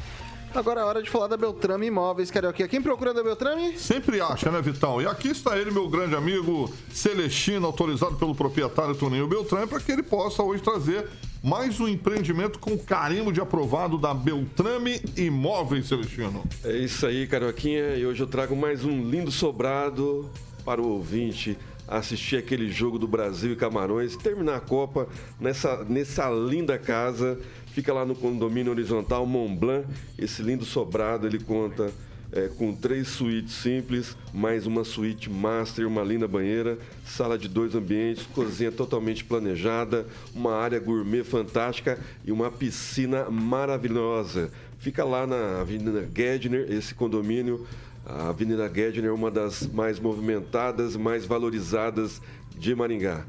Agora 0.55 0.79
é 0.79 0.83
hora 0.85 1.03
de 1.03 1.09
falar 1.09 1.27
da 1.27 1.35
Beltrame 1.35 1.87
Imóveis, 1.87 2.31
Carioquinha. 2.31 2.65
Quem 2.69 2.81
procura 2.81 3.13
da 3.13 3.21
Beltrame? 3.21 3.77
Sempre 3.77 4.21
acha, 4.21 4.49
né, 4.49 4.61
Vitão? 4.61 5.01
E 5.01 5.05
aqui 5.05 5.27
está 5.27 5.57
ele, 5.57 5.69
meu 5.69 5.89
grande 5.89 6.15
amigo 6.15 6.73
Celestino, 6.89 7.65
autorizado 7.65 8.15
pelo 8.15 8.33
proprietário 8.33 8.95
Toninho 8.95 9.27
Beltrame, 9.27 9.67
para 9.67 9.81
que 9.81 9.91
ele 9.91 10.01
possa 10.01 10.41
hoje 10.41 10.63
trazer 10.63 11.09
mais 11.43 11.81
um 11.81 11.89
empreendimento 11.89 12.57
com 12.57 12.77
carimbo 12.77 13.33
de 13.33 13.41
aprovado 13.41 13.97
da 13.97 14.13
Beltrame 14.13 15.01
Imóveis, 15.17 15.89
Celestino. 15.89 16.45
É 16.63 16.77
isso 16.77 17.05
aí, 17.05 17.27
Carioquinha. 17.27 17.97
E 17.97 18.05
hoje 18.05 18.23
eu 18.23 18.27
trago 18.27 18.55
mais 18.55 18.85
um 18.85 19.09
lindo 19.09 19.31
sobrado 19.31 20.29
para 20.63 20.81
o 20.81 20.87
ouvinte 20.87 21.57
assistir 21.87 22.37
aquele 22.37 22.69
jogo 22.69 22.97
do 22.97 23.07
Brasil 23.07 23.51
e 23.51 23.55
Camarões, 23.55 24.15
terminar 24.15 24.55
a 24.55 24.59
Copa 24.59 25.07
nessa, 25.39 25.83
nessa 25.83 26.29
linda 26.29 26.77
casa. 26.77 27.37
Fica 27.75 27.91
lá 27.91 28.05
no 28.05 28.15
condomínio 28.15 28.71
horizontal 28.71 29.25
Mont 29.25 29.53
Blanc. 29.53 29.85
Esse 30.17 30.41
lindo 30.41 30.63
sobrado, 30.63 31.27
ele 31.27 31.39
conta 31.39 31.91
é, 32.31 32.47
com 32.47 32.73
três 32.73 33.09
suítes 33.09 33.53
simples, 33.53 34.15
mais 34.33 34.65
uma 34.65 34.85
suíte 34.85 35.29
master, 35.29 35.85
uma 35.85 36.01
linda 36.01 36.25
banheira, 36.25 36.77
sala 37.05 37.37
de 37.37 37.49
dois 37.49 37.75
ambientes, 37.75 38.25
cozinha 38.27 38.71
totalmente 38.71 39.25
planejada, 39.25 40.07
uma 40.33 40.55
área 40.55 40.79
gourmet 40.79 41.25
fantástica 41.25 41.99
e 42.23 42.31
uma 42.31 42.49
piscina 42.49 43.29
maravilhosa. 43.29 44.49
Fica 44.79 45.03
lá 45.03 45.27
na 45.27 45.59
Avenida 45.59 46.07
Gedner, 46.15 46.71
esse 46.71 46.95
condomínio. 46.95 47.67
A 48.05 48.29
Avenida 48.29 48.71
Gedner 48.73 49.09
é 49.09 49.13
uma 49.13 49.29
das 49.29 49.67
mais 49.67 49.99
movimentadas, 49.99 50.95
mais 50.95 51.25
valorizadas 51.25 52.21
de 52.57 52.73
Maringá. 52.73 53.25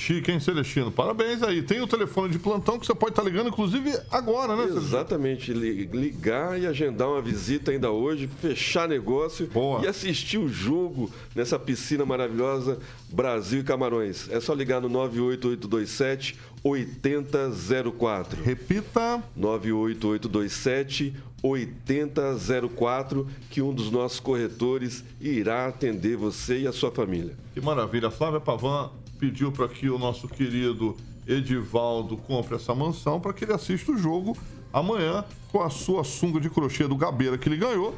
Chique, 0.00 0.30
hein, 0.30 0.38
Celestino? 0.38 0.92
Parabéns 0.92 1.42
aí. 1.42 1.60
Tem 1.60 1.80
o 1.80 1.86
telefone 1.88 2.30
de 2.30 2.38
plantão 2.38 2.78
que 2.78 2.86
você 2.86 2.94
pode 2.94 3.10
estar 3.12 3.22
ligando, 3.24 3.48
inclusive 3.48 3.98
agora, 4.12 4.54
né? 4.54 4.64
Exatamente, 4.76 5.52
li- 5.52 5.86
ligar 5.86 6.56
e 6.58 6.68
agendar 6.68 7.08
uma 7.08 7.20
visita 7.20 7.72
ainda 7.72 7.90
hoje, 7.90 8.28
fechar 8.40 8.88
negócio 8.88 9.50
e 9.82 9.86
assistir 9.88 10.38
o 10.38 10.48
jogo 10.48 11.10
nessa 11.34 11.58
piscina 11.58 12.06
maravilhosa 12.06 12.78
Brasil 13.10 13.58
e 13.60 13.64
Camarões. 13.64 14.28
É 14.30 14.38
só 14.40 14.54
ligar 14.54 14.80
no 14.80 14.88
98827 14.88 16.38
8004. 16.62 18.42
Repita. 18.44 19.20
98827 19.36 21.12
8004 21.42 23.26
que 23.50 23.60
um 23.62 23.72
dos 23.74 23.90
nossos 23.90 24.20
corretores 24.20 25.04
irá 25.20 25.66
atender 25.66 26.16
você 26.16 26.60
e 26.60 26.66
a 26.68 26.72
sua 26.72 26.90
família. 26.92 27.34
Que 27.52 27.60
maravilha. 27.60 28.10
Flávia 28.10 28.40
Pavan 28.40 28.90
pediu 29.18 29.50
para 29.52 29.68
que 29.68 29.88
o 29.90 29.98
nosso 29.98 30.28
querido 30.28 30.96
Edivaldo 31.26 32.16
compre 32.16 32.54
essa 32.56 32.74
mansão 32.74 33.20
para 33.20 33.32
que 33.32 33.44
ele 33.44 33.52
assista 33.52 33.92
o 33.92 33.98
jogo 33.98 34.36
amanhã 34.72 35.24
com 35.52 35.62
a 35.62 35.68
sua 35.70 36.04
sunga 36.04 36.40
de 36.40 36.48
crochê 36.48 36.86
do 36.86 36.96
Gabeira 36.96 37.36
que 37.36 37.48
ele 37.48 37.56
ganhou. 37.56 37.94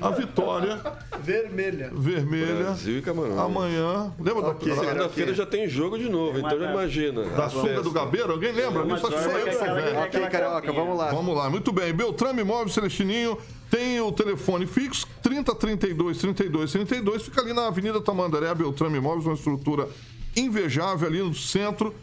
A 0.00 0.10
vitória 0.10 0.78
Vermelha. 1.22 1.90
vermelha. 1.94 2.54
Brasil 2.64 2.98
e 2.98 3.02
Camarões. 3.02 3.38
Amanhã. 3.38 4.12
Lembra 4.20 4.52
da 4.52 4.60
Segunda-feira 4.60 5.32
já 5.32 5.46
tem 5.46 5.66
jogo 5.68 5.96
de 5.98 6.08
novo, 6.08 6.38
então 6.38 6.58
já 6.58 6.70
imagina. 6.70 7.24
Da 7.24 7.46
A 7.46 7.50
sunga 7.50 7.82
do 7.82 7.90
Gabeira? 7.90 8.30
Alguém 8.32 8.52
lembra? 8.52 8.82
Uma 8.82 8.96
Isso 8.96 9.06
acho 9.06 9.16
que 9.16 9.22
só 9.22 9.30
sorte 9.30 9.46
eu 9.46 9.52
que 9.52 9.64
sou 9.64 9.74
velho. 9.74 9.98
Ok, 10.00 10.20
Carioca, 10.28 10.72
vamos 10.72 10.98
lá. 10.98 11.10
Vamos 11.10 11.36
lá, 11.36 11.48
muito 11.48 11.72
bem. 11.72 11.94
Beltrame 11.94 12.42
Imóveis 12.42 12.74
Celestininho 12.74 13.38
tem 13.70 13.98
o 14.00 14.12
telefone 14.12 14.66
fixo 14.66 15.06
3032 15.22 16.18
32 16.18 16.72
32. 16.72 17.22
Fica 17.22 17.40
ali 17.40 17.54
na 17.54 17.66
Avenida 17.68 17.98
Tamandaré, 18.00 18.54
Beltrame 18.54 18.98
Imóveis, 18.98 19.24
uma 19.24 19.34
estrutura 19.34 19.88
invejável 20.36 21.08
ali 21.08 21.20
no 21.20 21.34
centro. 21.34 21.94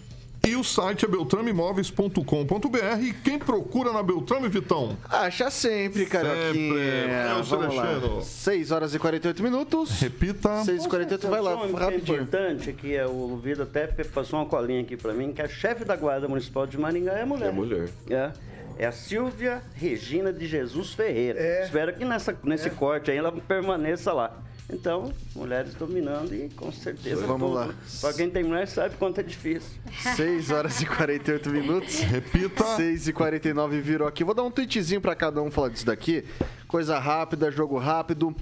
E 0.45 0.57
o 0.57 0.63
site 0.63 1.05
é 1.05 1.07
beltrameimóveis.com.br. 1.07 3.01
E 3.01 3.13
quem 3.13 3.39
procura 3.39 3.93
na 3.93 4.03
Beltrame, 4.03 4.49
Vitão? 4.49 4.97
Acha 5.09 5.49
sempre, 5.49 6.05
Carioquinha. 6.05 6.83
É 6.83 7.33
o 7.39 7.43
Vamos 7.43 7.73
lá. 7.73 7.87
Celestino. 7.87 8.21
6 8.21 8.71
horas 8.71 8.93
e 8.93 8.99
48 8.99 9.41
minutos. 9.41 10.01
Repita. 10.01 10.65
6 10.65 10.83
e 10.83 10.89
48 10.89 11.29
vai 11.29 11.39
lá, 11.39 11.55
rapidinho. 11.55 12.23
importante 12.23 12.73
que 12.73 12.93
é 12.93 13.07
o 13.07 13.37
Vida 13.37 13.63
até 13.63 13.87
passou 13.87 14.37
uma 14.37 14.45
colinha 14.45 14.81
aqui 14.81 14.97
para 14.97 15.13
mim, 15.13 15.31
que 15.31 15.41
a 15.41 15.47
chefe 15.47 15.85
da 15.85 15.95
Guarda 15.95 16.27
Municipal 16.27 16.67
de 16.67 16.77
Maringá 16.77 17.13
é 17.13 17.23
mulher. 17.23 17.47
É 17.47 17.51
mulher. 17.53 17.89
É. 18.09 18.31
É 18.77 18.85
a 18.85 18.91
Silvia 18.91 19.61
Regina 19.75 20.33
de 20.33 20.45
Jesus 20.45 20.93
Ferreira. 20.93 21.39
É. 21.39 21.63
Espero 21.63 21.93
que 21.93 22.03
nessa, 22.03 22.37
nesse 22.43 22.69
corte 22.71 23.11
aí 23.11 23.17
ela 23.17 23.31
permaneça 23.31 24.11
lá. 24.11 24.43
Então, 24.73 25.13
mulheres 25.35 25.75
dominando 25.75 26.33
e 26.33 26.49
com 26.49 26.71
certeza. 26.71 27.25
Vamos 27.27 27.47
tudo. 27.47 27.53
lá. 27.53 27.73
Pra 28.01 28.13
quem 28.13 28.29
tem 28.29 28.43
mulher 28.43 28.67
sabe 28.67 28.95
quanto 28.95 29.19
é 29.19 29.23
difícil. 29.23 29.69
6 30.15 30.49
horas 30.49 30.81
e 30.81 30.85
48 30.85 31.49
minutos. 31.49 31.99
Repita. 32.01 32.75
6 32.75 33.07
e 33.07 33.13
49 33.13 33.79
virou 33.81 34.07
aqui. 34.07 34.23
Vou 34.23 34.33
dar 34.33 34.43
um 34.43 34.51
tweetzinho 34.51 34.99
pra 34.99 35.15
cada 35.15 35.41
um 35.41 35.51
falar 35.51 35.69
disso 35.69 35.85
daqui. 35.85 36.25
Coisa 36.67 36.97
rápida, 36.97 37.51
jogo 37.51 37.77
rápido. 37.77 38.35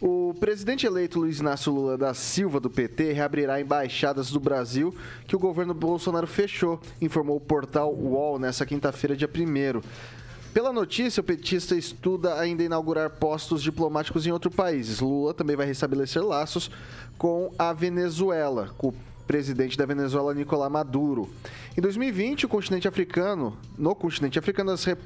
O 0.00 0.34
presidente 0.38 0.86
eleito 0.86 1.18
Luiz 1.18 1.38
Inácio 1.38 1.72
Lula 1.72 1.96
da 1.96 2.12
Silva, 2.12 2.60
do 2.60 2.68
PT, 2.68 3.12
reabrirá 3.12 3.58
embaixadas 3.60 4.30
do 4.30 4.38
Brasil 4.38 4.94
que 5.26 5.34
o 5.34 5.38
governo 5.38 5.72
Bolsonaro 5.72 6.26
fechou, 6.26 6.78
informou 7.00 7.36
o 7.36 7.40
portal 7.40 7.94
UOL 7.94 8.38
nessa 8.38 8.66
quinta-feira, 8.66 9.16
dia 9.16 9.28
1 9.28 9.80
pela 10.56 10.72
notícia, 10.72 11.20
o 11.20 11.22
petista 11.22 11.76
estuda 11.76 12.40
ainda 12.40 12.62
inaugurar 12.62 13.10
postos 13.10 13.62
diplomáticos 13.62 14.26
em 14.26 14.32
outros 14.32 14.54
países. 14.54 15.00
Lula 15.00 15.34
também 15.34 15.54
vai 15.54 15.66
restabelecer 15.66 16.24
laços 16.24 16.70
com 17.18 17.52
a 17.58 17.74
Venezuela, 17.74 18.70
com 18.78 18.88
o 18.88 18.94
presidente 19.26 19.76
da 19.76 19.84
Venezuela, 19.84 20.32
Nicolás 20.32 20.72
Maduro. 20.72 21.28
Em 21.76 21.80
2020, 21.82 22.46
o 22.46 22.48
continente 22.48 22.88
africano, 22.88 23.54
no 23.76 23.94
continente 23.94 24.38
africano, 24.38 24.70
as 24.70 24.86
eh, 24.86 24.96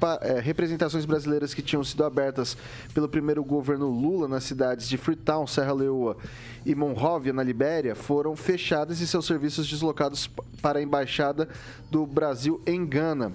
representações 0.41 1.05
brasileiras 1.05 1.53
que 1.53 1.63
tinham 1.63 1.83
sido 1.83 2.05
abertas 2.05 2.57
pelo 2.95 3.09
primeiro 3.09 3.43
governo 3.43 3.89
Lula 3.89 4.29
nas 4.29 4.45
cidades 4.45 4.89
de 4.89 4.97
Freetown, 4.97 5.49
Serra 5.49 5.73
Leoa 5.73 6.17
e 6.65 6.77
Monrovia, 6.77 7.33
na 7.33 7.43
Libéria, 7.43 7.97
foram 7.97 8.37
fechadas 8.37 9.01
e 9.01 9.07
seus 9.09 9.27
serviços 9.27 9.67
deslocados 9.69 10.31
para 10.63 10.79
a 10.79 10.83
embaixada 10.83 11.49
do 11.91 12.07
Brasil 12.07 12.63
em 12.65 12.87
Gana. 12.87 13.33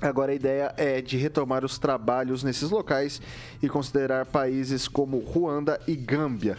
Agora 0.00 0.30
a 0.30 0.34
ideia 0.34 0.72
é 0.76 1.00
de 1.00 1.16
retomar 1.16 1.64
os 1.64 1.78
trabalhos 1.78 2.44
nesses 2.44 2.70
locais 2.70 3.20
e 3.60 3.68
considerar 3.68 4.26
países 4.26 4.86
como 4.86 5.18
Ruanda 5.18 5.80
e 5.88 5.96
Gâmbia. 5.96 6.56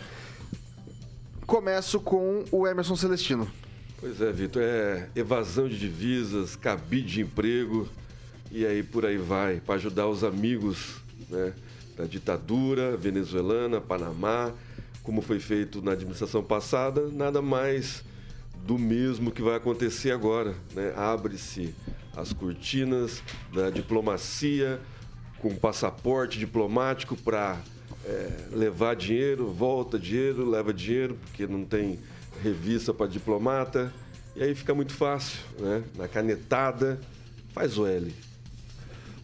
Começo 1.47 1.99
com 2.01 2.43
o 2.51 2.67
Emerson 2.67 2.95
Celestino. 2.97 3.49
Pois 3.99 4.21
é, 4.21 4.31
Vitor, 4.31 4.61
é 4.61 5.09
evasão 5.15 5.67
de 5.67 5.79
divisas, 5.79 6.55
cabide 6.55 7.13
de 7.13 7.21
emprego 7.21 7.87
e 8.51 8.65
aí 8.65 8.83
por 8.83 9.05
aí 9.05 9.17
vai, 9.17 9.59
para 9.59 9.75
ajudar 9.75 10.07
os 10.07 10.23
amigos 10.23 10.97
né, 11.29 11.53
da 11.97 12.05
ditadura 12.05 12.97
venezuelana, 12.97 13.79
Panamá, 13.79 14.51
como 15.01 15.21
foi 15.21 15.39
feito 15.39 15.81
na 15.81 15.93
administração 15.93 16.43
passada, 16.43 17.09
nada 17.11 17.41
mais 17.41 18.03
do 18.65 18.77
mesmo 18.77 19.31
que 19.31 19.41
vai 19.41 19.55
acontecer 19.55 20.11
agora. 20.11 20.53
Né? 20.75 20.93
Abre-se 20.95 21.73
as 22.15 22.33
cortinas 22.33 23.21
da 23.53 23.69
diplomacia 23.69 24.79
com 25.39 25.55
passaporte 25.55 26.37
diplomático 26.37 27.15
para 27.15 27.57
é, 28.05 28.29
levar 28.51 28.95
dinheiro, 28.95 29.51
volta 29.51 29.97
dinheiro, 29.97 30.49
leva 30.49 30.73
dinheiro, 30.73 31.17
porque 31.23 31.47
não 31.47 31.63
tem 31.63 31.99
revista 32.43 32.93
para 32.93 33.07
diplomata. 33.07 33.91
E 34.35 34.43
aí 34.43 34.55
fica 34.55 34.73
muito 34.73 34.93
fácil, 34.93 35.39
né? 35.59 35.83
Na 35.95 36.07
canetada, 36.07 36.99
faz 37.53 37.77
o 37.77 37.85
L. 37.85 38.13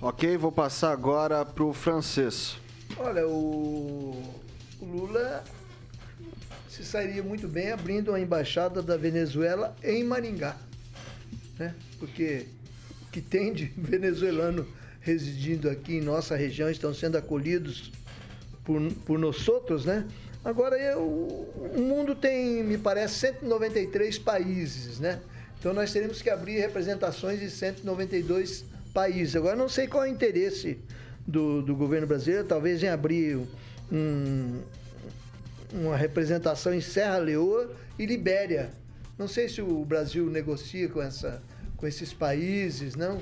Ok, 0.02 0.38
vou 0.38 0.52
passar 0.52 0.92
agora 0.92 1.46
para 1.46 1.64
o 1.64 1.74
francês. 1.74 2.58
Olha, 2.98 3.28
o, 3.28 4.22
o 4.80 4.86
Lula 4.86 5.44
se 6.70 6.84
sairia 6.84 7.24
muito 7.24 7.48
bem 7.48 7.72
abrindo 7.72 8.14
a 8.14 8.20
embaixada 8.20 8.82
da 8.82 8.98
Venezuela 8.98 9.76
em 9.82 10.04
Maringá. 10.04 10.58
Né? 11.58 11.74
Porque 11.98 12.48
que 13.16 13.22
tem 13.22 13.54
de 13.54 13.72
venezuelano 13.78 14.68
residindo 15.00 15.70
aqui 15.70 15.96
em 15.96 16.02
nossa 16.02 16.36
região 16.36 16.70
estão 16.70 16.94
sendo 16.94 17.18
acolhidos 17.18 17.94
por, 18.66 18.82
por 19.06 19.18
nós 19.18 19.48
outros, 19.48 19.86
né? 19.86 20.06
Agora, 20.44 20.78
eu, 20.78 21.00
o 21.00 21.82
mundo 21.82 22.14
tem, 22.14 22.62
me 22.62 22.78
parece, 22.78 23.16
193 23.20 24.20
países, 24.20 25.00
né? 25.00 25.22
Então 25.58 25.74
nós 25.74 25.94
teremos 25.94 26.22
que 26.22 26.30
abrir 26.30 26.60
representações 26.60 27.40
de 27.40 27.50
192 27.50 28.66
países. 28.94 29.36
Agora, 29.36 29.56
não 29.56 29.70
sei 29.70 29.88
qual 29.88 30.04
é 30.04 30.10
o 30.10 30.12
interesse 30.12 30.78
do, 31.26 31.62
do 31.62 31.74
governo 31.74 32.06
brasileiro, 32.06 32.46
talvez 32.46 32.84
em 32.84 32.90
abrir 32.90 33.40
um, 33.90 34.60
uma 35.72 35.96
representação 35.96 36.74
em 36.74 36.82
Serra 36.82 37.18
Leoa 37.20 37.72
e 37.98 38.06
Libéria. 38.06 38.72
Não 39.18 39.28
sei 39.28 39.48
se 39.48 39.62
o 39.62 39.86
Brasil 39.86 40.30
negocia 40.30 40.90
com, 40.90 41.02
essa, 41.02 41.42
com 41.86 41.88
esses 41.88 42.12
países, 42.12 42.96
não. 42.96 43.20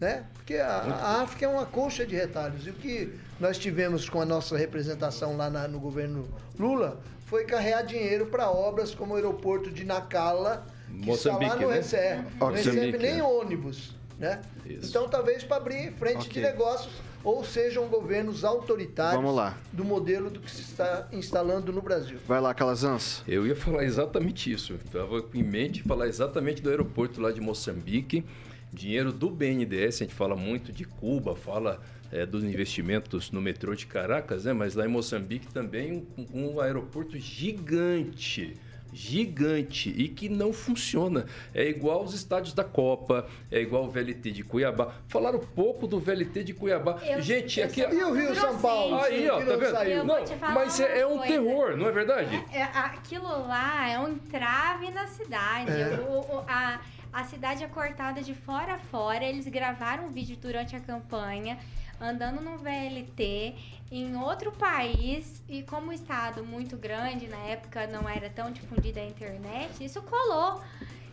Né? 0.00 0.24
Porque 0.34 0.56
a, 0.56 0.78
a 0.78 1.22
África 1.22 1.46
é 1.46 1.48
uma 1.48 1.64
colcha 1.64 2.04
de 2.04 2.16
retalhos. 2.16 2.66
E 2.66 2.70
o 2.70 2.72
que 2.72 3.14
nós 3.38 3.56
tivemos 3.56 4.08
com 4.08 4.20
a 4.20 4.24
nossa 4.24 4.58
representação 4.58 5.36
lá 5.36 5.48
na, 5.48 5.68
no 5.68 5.78
governo 5.78 6.28
Lula 6.58 7.00
foi 7.26 7.44
carregar 7.44 7.82
dinheiro 7.82 8.26
para 8.26 8.50
obras 8.50 8.92
como 8.92 9.12
o 9.14 9.16
aeroporto 9.16 9.70
de 9.70 9.84
Nacala, 9.84 10.66
que 10.88 11.06
Moçambique, 11.06 11.44
está 11.44 11.54
lá 11.54 11.62
no 11.62 11.68
né? 11.68 11.76
recebe, 11.76 12.24
não 12.40 12.50
recebe 12.50 12.98
nem 12.98 13.16
né? 13.16 13.22
ônibus. 13.22 13.94
Né? 14.18 14.42
Isso. 14.66 14.88
Então, 14.88 15.08
talvez 15.08 15.44
para 15.44 15.58
abrir 15.58 15.92
frente 15.92 16.28
de 16.28 16.40
Ok. 16.40 16.42
negócios 16.42 16.92
ou 17.24 17.42
sejam 17.42 17.88
governos 17.88 18.44
autoritários 18.44 19.16
Vamos 19.16 19.34
lá. 19.34 19.56
do 19.72 19.82
modelo 19.82 20.28
do 20.28 20.38
que 20.38 20.50
se 20.50 20.60
está 20.60 21.08
instalando 21.10 21.72
no 21.72 21.80
Brasil. 21.80 22.18
Vai 22.28 22.40
lá, 22.40 22.52
Calazans. 22.52 23.22
Eu 23.26 23.46
ia 23.46 23.56
falar 23.56 23.84
exatamente 23.84 24.52
isso. 24.52 24.74
Estava 24.74 25.24
em 25.32 25.42
mente 25.42 25.82
falar 25.82 26.06
exatamente 26.06 26.60
do 26.60 26.68
aeroporto 26.68 27.20
lá 27.20 27.32
de 27.32 27.40
Moçambique. 27.40 28.24
Dinheiro 28.70 29.12
do 29.12 29.30
BNDES, 29.30 30.02
a 30.02 30.04
gente 30.04 30.14
fala 30.14 30.36
muito 30.36 30.72
de 30.72 30.84
Cuba, 30.84 31.34
fala 31.34 31.80
é, 32.12 32.26
dos 32.26 32.44
investimentos 32.44 33.30
no 33.30 33.40
metrô 33.40 33.74
de 33.74 33.86
Caracas, 33.86 34.44
né? 34.44 34.52
mas 34.52 34.74
lá 34.74 34.84
em 34.84 34.88
Moçambique 34.88 35.46
também 35.52 36.06
um, 36.18 36.26
um 36.34 36.60
aeroporto 36.60 37.18
gigante. 37.18 38.54
Gigante 38.94 39.90
e 39.90 40.08
que 40.08 40.28
não 40.28 40.52
funciona. 40.52 41.26
É 41.52 41.64
igual 41.68 42.02
os 42.04 42.14
estádios 42.14 42.54
da 42.54 42.64
Copa, 42.64 43.26
é 43.50 43.60
igual 43.60 43.84
o 43.84 43.90
VLT 43.90 44.30
de 44.30 44.42
Cuiabá. 44.44 44.94
Falaram 45.08 45.38
pouco 45.38 45.86
do 45.86 45.98
VLT 46.00 46.44
de 46.44 46.54
Cuiabá. 46.54 46.98
Eu- 47.04 47.20
Gente, 47.20 47.60
eu 47.60 47.66
aqui. 47.66 47.82
sou 47.82 47.92
E 47.92 48.04
o 48.04 48.12
Rio 48.14 48.34
São 48.34 48.58
Paulo? 48.58 48.96
Aí, 49.00 49.28
ó, 49.28 49.38
tá 49.40 49.56
vendo? 49.56 50.04
Não, 50.04 50.16
mas 50.54 50.78
é, 50.80 51.00
é 51.00 51.06
um 51.06 51.18
coisa. 51.18 51.26
terror, 51.34 51.76
não 51.76 51.88
é 51.88 51.92
verdade? 51.92 52.44
É, 52.52 52.62
aquilo 52.62 53.26
lá 53.28 53.88
é 53.88 53.98
um 53.98 54.08
entrave 54.08 54.90
na 54.90 55.06
cidade. 55.06 55.70
É. 55.72 56.00
O- 56.08 56.36
o- 56.36 56.44
a, 56.48 56.80
a 57.12 57.24
cidade 57.24 57.64
é 57.64 57.68
cortada 57.68 58.22
de 58.22 58.34
fora 58.34 58.74
a 58.74 58.78
fora. 58.78 59.24
Eles 59.24 59.46
gravaram 59.48 60.06
um 60.06 60.10
vídeo 60.10 60.36
durante 60.40 60.74
a 60.76 60.80
campanha, 60.80 61.58
andando 62.00 62.40
no 62.40 62.58
VLT, 62.58 63.54
em 63.90 64.16
outro 64.16 64.52
país. 64.52 65.42
E 65.48 65.62
como 65.62 65.90
o 65.90 65.92
estado 65.92 66.44
muito 66.44 66.76
grande, 66.76 67.26
na 67.28 67.38
época 67.38 67.86
não 67.86 68.08
era 68.08 68.28
tão 68.30 68.50
difundida 68.50 69.00
a 69.00 69.04
internet, 69.04 69.84
isso 69.84 70.02
colou. 70.02 70.60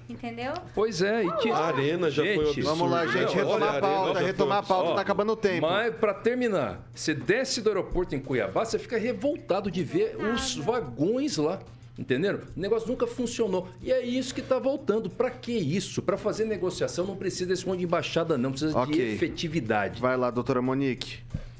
Entendeu? 0.09 0.53
Pois 0.75 1.01
é, 1.01 1.23
e 1.23 1.37
tinha... 1.37 1.55
A 1.55 1.67
arena 1.67 2.11
já 2.11 2.21
foi 2.21 2.33
absurdo. 2.33 2.63
Vamos 2.63 2.91
lá, 2.91 3.07
gente, 3.07 3.39
Olha, 3.39 3.71
retomar 3.71 3.73
a 3.73 3.77
a 3.77 3.81
pauta, 3.81 4.13
foi 4.13 4.23
retomar 4.25 4.57
a 4.57 4.63
pauta, 4.63 4.89
Ó, 4.89 4.95
tá 4.95 5.01
acabando 5.01 5.31
o 5.31 5.35
tempo. 5.37 5.67
Mas 5.67 5.95
pra 5.95 6.13
terminar, 6.13 6.81
você 6.93 7.13
desce 7.13 7.61
do 7.61 7.69
aeroporto 7.69 8.13
em 8.13 8.19
Cuiabá, 8.19 8.65
você 8.65 8.77
fica 8.77 8.97
revoltado 8.97 9.71
de 9.71 9.83
ver 9.83 10.17
os 10.17 10.55
vagões 10.55 11.37
lá. 11.37 11.59
Entenderam? 12.01 12.39
O 12.57 12.59
negócio 12.59 12.87
nunca 12.89 13.05
funcionou. 13.05 13.69
E 13.81 13.91
é 13.91 14.03
isso 14.03 14.33
que 14.33 14.41
tá 14.41 14.57
voltando. 14.57 15.07
Pra 15.09 15.29
que 15.29 15.51
isso? 15.51 16.01
Pra 16.01 16.17
fazer 16.17 16.45
negociação 16.45 17.05
não 17.05 17.15
precisa 17.15 17.45
desse 17.45 17.65
monte 17.67 17.79
de 17.79 17.85
embaixada, 17.85 18.37
não. 18.39 18.49
Precisa 18.51 18.71
de 18.73 18.77
Ok. 18.77 19.13
efetividade. 19.13 20.01
Vai 20.01 20.17
lá, 20.17 20.31
doutora 20.31 20.61
Monique. 20.61 21.19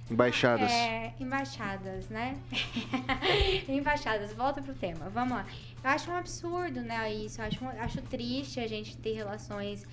Embaixadas. 0.10 0.70
É, 0.72 1.14
embaixadas, 1.20 2.10
né? 2.10 2.36
embaixadas, 3.70 4.34
volta 4.34 4.62
pro 4.62 4.74
tema. 4.74 5.10
Vamos 5.14 5.34
lá. 5.38 5.46
Eu 5.84 5.90
acho 5.90 6.10
um 6.12 6.16
absurdo, 6.16 6.82
né, 6.82 7.14
isso. 7.14 7.40
Eu 7.40 7.46
acho, 7.46 7.66
acho 7.80 8.02
triste 8.02 8.60
a 8.60 8.68
gente 8.68 8.98
ter 8.98 9.14
relações, 9.14 9.86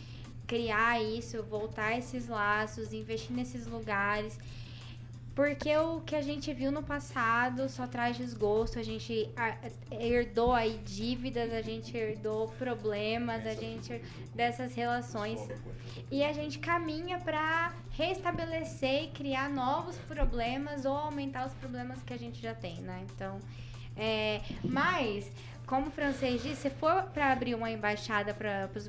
criar 0.47 1.01
isso, 1.01 1.43
voltar 1.45 1.97
esses 1.97 2.27
laços, 2.27 2.93
investir 2.93 3.37
nesses 3.37 3.67
lugares. 3.67 4.39
Porque 5.39 5.77
o 5.77 6.01
que 6.01 6.17
a 6.17 6.21
gente 6.21 6.53
viu 6.53 6.73
no 6.73 6.83
passado 6.83 7.69
só 7.69 7.87
traz 7.87 8.17
desgosto, 8.17 8.77
a 8.77 8.83
gente 8.83 9.31
herdou 9.89 10.53
aí 10.53 10.81
dívidas, 10.85 11.53
a 11.53 11.63
gente 11.63 11.97
herdou 11.97 12.49
problemas, 12.59 13.47
a 13.47 13.55
gente 13.55 14.03
dessas 14.35 14.75
relações. 14.75 15.39
E 16.11 16.25
a 16.25 16.33
gente 16.33 16.59
caminha 16.59 17.21
para 17.21 17.73
restabelecer 17.93 19.05
e 19.05 19.09
criar 19.11 19.49
novos 19.49 19.97
problemas 20.09 20.85
ou 20.85 20.93
aumentar 20.93 21.47
os 21.47 21.55
problemas 21.55 22.03
que 22.03 22.13
a 22.13 22.19
gente 22.19 22.43
já 22.43 22.53
tem, 22.53 22.81
né? 22.81 23.07
Então, 23.15 23.39
é, 23.97 24.41
mas 24.65 25.31
como 25.67 25.87
o 25.87 25.91
francês 25.93 26.43
disse, 26.43 26.63
se 26.63 26.71
for 26.71 27.05
para 27.15 27.31
abrir 27.31 27.55
uma 27.55 27.71
embaixada 27.71 28.35
para 28.35 28.69
os 28.75 28.89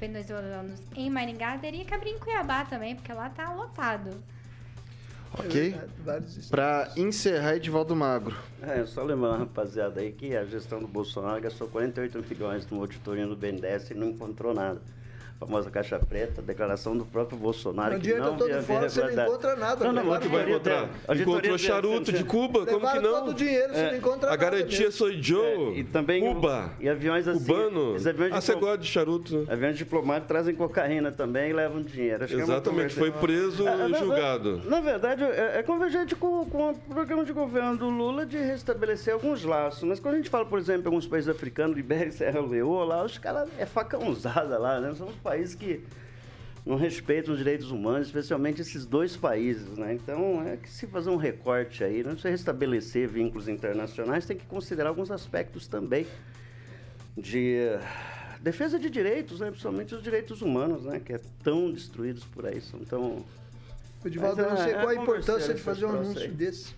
venezuelanos 0.00 0.82
em 0.96 1.08
Maringá, 1.08 1.56
teria 1.56 1.84
que 1.84 1.94
abrir 1.94 2.10
em 2.10 2.18
Cuiabá 2.18 2.64
também, 2.64 2.96
porque 2.96 3.12
lá 3.12 3.30
tá 3.30 3.52
lotado. 3.52 4.10
Ok? 5.38 5.74
Pra 6.50 6.92
encerrar, 6.96 7.56
Edivaldo 7.56 7.94
Magro. 7.96 8.36
É, 8.62 8.84
só 8.86 9.02
lembrando, 9.02 9.38
rapaziada, 9.38 10.00
aí 10.00 10.12
que 10.12 10.36
a 10.36 10.44
gestão 10.44 10.80
do 10.80 10.86
Bolsonaro 10.86 11.40
gastou 11.40 11.68
48 11.68 12.24
milhões 12.28 12.66
no 12.70 12.80
auditoria 12.80 13.26
do 13.26 13.36
BNDES 13.36 13.90
e 13.90 13.94
não 13.94 14.08
encontrou 14.08 14.54
nada. 14.54 14.80
Famosa 15.46 15.70
caixa 15.70 15.98
preta, 15.98 16.40
declaração 16.40 16.96
do 16.96 17.04
próprio 17.04 17.36
Bolsonaro. 17.38 17.92
Não 17.94 18.00
que 18.00 18.08
adianta 18.08 18.30
não 18.30 18.36
todo 18.38 18.62
fora, 18.62 18.88
você 18.88 19.02
não 19.02 19.24
encontra 19.26 19.56
nada. 19.56 19.84
Não, 19.84 19.92
não, 20.04 20.18
que 20.20 20.28
vai 20.28 20.48
encontrar? 20.50 20.88
Encontrou 21.14 21.58
charuto 21.58 22.12
de 22.12 22.24
Cuba? 22.24 22.64
Como 22.66 22.90
que 22.90 22.98
não? 23.00 23.10
todo 23.20 23.30
o 23.30 23.34
dinheiro, 23.34 23.72
você 23.74 23.80
É, 23.80 23.90
não 23.90 23.98
encontra 23.98 24.32
A 24.32 24.36
garantia 24.36 24.90
sou 24.90 25.12
Joe. 25.12 25.44
É, 25.44 25.78
e 25.78 25.84
também 25.84 26.26
o- 26.26 26.34
Cuba. 26.34 26.70
e 26.80 26.88
aviões 26.88 27.28
assim. 27.28 27.38
Cubano. 27.44 27.94
aviões 27.96 28.32
Ah, 28.32 28.40
você 28.40 28.54
gosta 28.54 28.78
de 28.78 28.86
charuto, 28.86 29.36
né? 29.38 29.52
Aviões 29.52 29.76
diplomáticos 29.76 30.28
trazem 30.28 30.54
cocaína 30.54 31.12
também 31.12 31.50
e 31.50 31.52
levam 31.52 31.82
dinheiro. 31.82 32.24
Acho 32.24 32.34
que 32.34 32.40
é 32.40 32.42
Exatamente, 32.42 32.94
foi 32.94 33.10
preso 33.10 33.68
É, 33.68 33.86
e 33.86 33.88
na- 33.90 33.98
julgado. 33.98 34.62
Na 34.64 34.80
verdade, 34.80 35.22
é, 35.24 35.58
é 35.58 35.62
convergente 35.62 36.14
com, 36.16 36.44
com 36.46 36.70
o 36.70 36.74
programa 36.74 37.24
de 37.24 37.32
governo 37.32 37.76
do 37.76 37.88
Lula 37.90 38.24
de 38.24 38.38
restabelecer 38.38 39.12
alguns 39.14 39.44
laços. 39.44 39.82
Mas 39.82 40.00
quando 40.00 40.14
a 40.14 40.16
gente 40.18 40.30
fala, 40.30 40.44
por 40.46 40.58
exemplo, 40.58 40.82
em 40.84 40.86
alguns 40.86 41.06
países 41.06 41.28
africanos, 41.28 41.76
Libéria 41.76 42.08
e 42.08 42.12
Serra 42.12 42.40
Leoa, 42.40 42.84
lá 42.84 43.04
os 43.04 43.18
caras 43.18 43.48
é 43.58 43.66
facão 43.66 44.08
usada 44.08 44.58
lá, 44.58 44.80
né? 44.80 44.94
São 44.94 45.08
os 45.08 45.16
países 45.16 45.33
que 45.54 45.82
não 46.64 46.76
respeitam 46.76 47.32
os 47.32 47.38
direitos 47.38 47.70
humanos, 47.70 48.06
especialmente 48.06 48.62
esses 48.62 48.86
dois 48.86 49.16
países, 49.16 49.76
né? 49.76 49.92
Então, 49.92 50.42
é 50.46 50.56
que 50.56 50.68
se 50.70 50.86
fazer 50.86 51.10
um 51.10 51.16
recorte 51.16 51.84
aí, 51.84 52.02
não 52.02 52.16
se 52.16 52.28
restabelecer 52.28 53.06
vínculos 53.08 53.48
internacionais, 53.48 54.24
tem 54.24 54.36
que 54.36 54.46
considerar 54.46 54.88
alguns 54.88 55.10
aspectos 55.10 55.66
também 55.66 56.06
de 57.16 57.56
eh, 57.56 57.80
defesa 58.40 58.78
de 58.78 58.88
direitos, 58.88 59.40
né? 59.40 59.50
principalmente 59.50 59.94
os 59.94 60.02
direitos 60.02 60.40
humanos, 60.40 60.84
né? 60.84 61.00
que 61.04 61.12
é 61.12 61.20
tão 61.42 61.70
destruídos 61.70 62.24
por 62.24 62.46
aí, 62.46 62.60
são 62.60 62.80
tão... 62.80 63.24
Edivaldo, 64.04 64.40
eu 64.40 64.46
não 64.46 64.54
Mas, 64.54 64.64
sei 64.64 64.72
é, 64.72 64.74
qual 64.74 64.88
a 64.88 64.94
é 64.94 64.96
importância 64.98 65.54
de 65.54 65.62
fazer 65.62 65.86
um 65.86 65.90
anúncio 65.90 66.20
aí. 66.20 66.28
desse. 66.28 66.74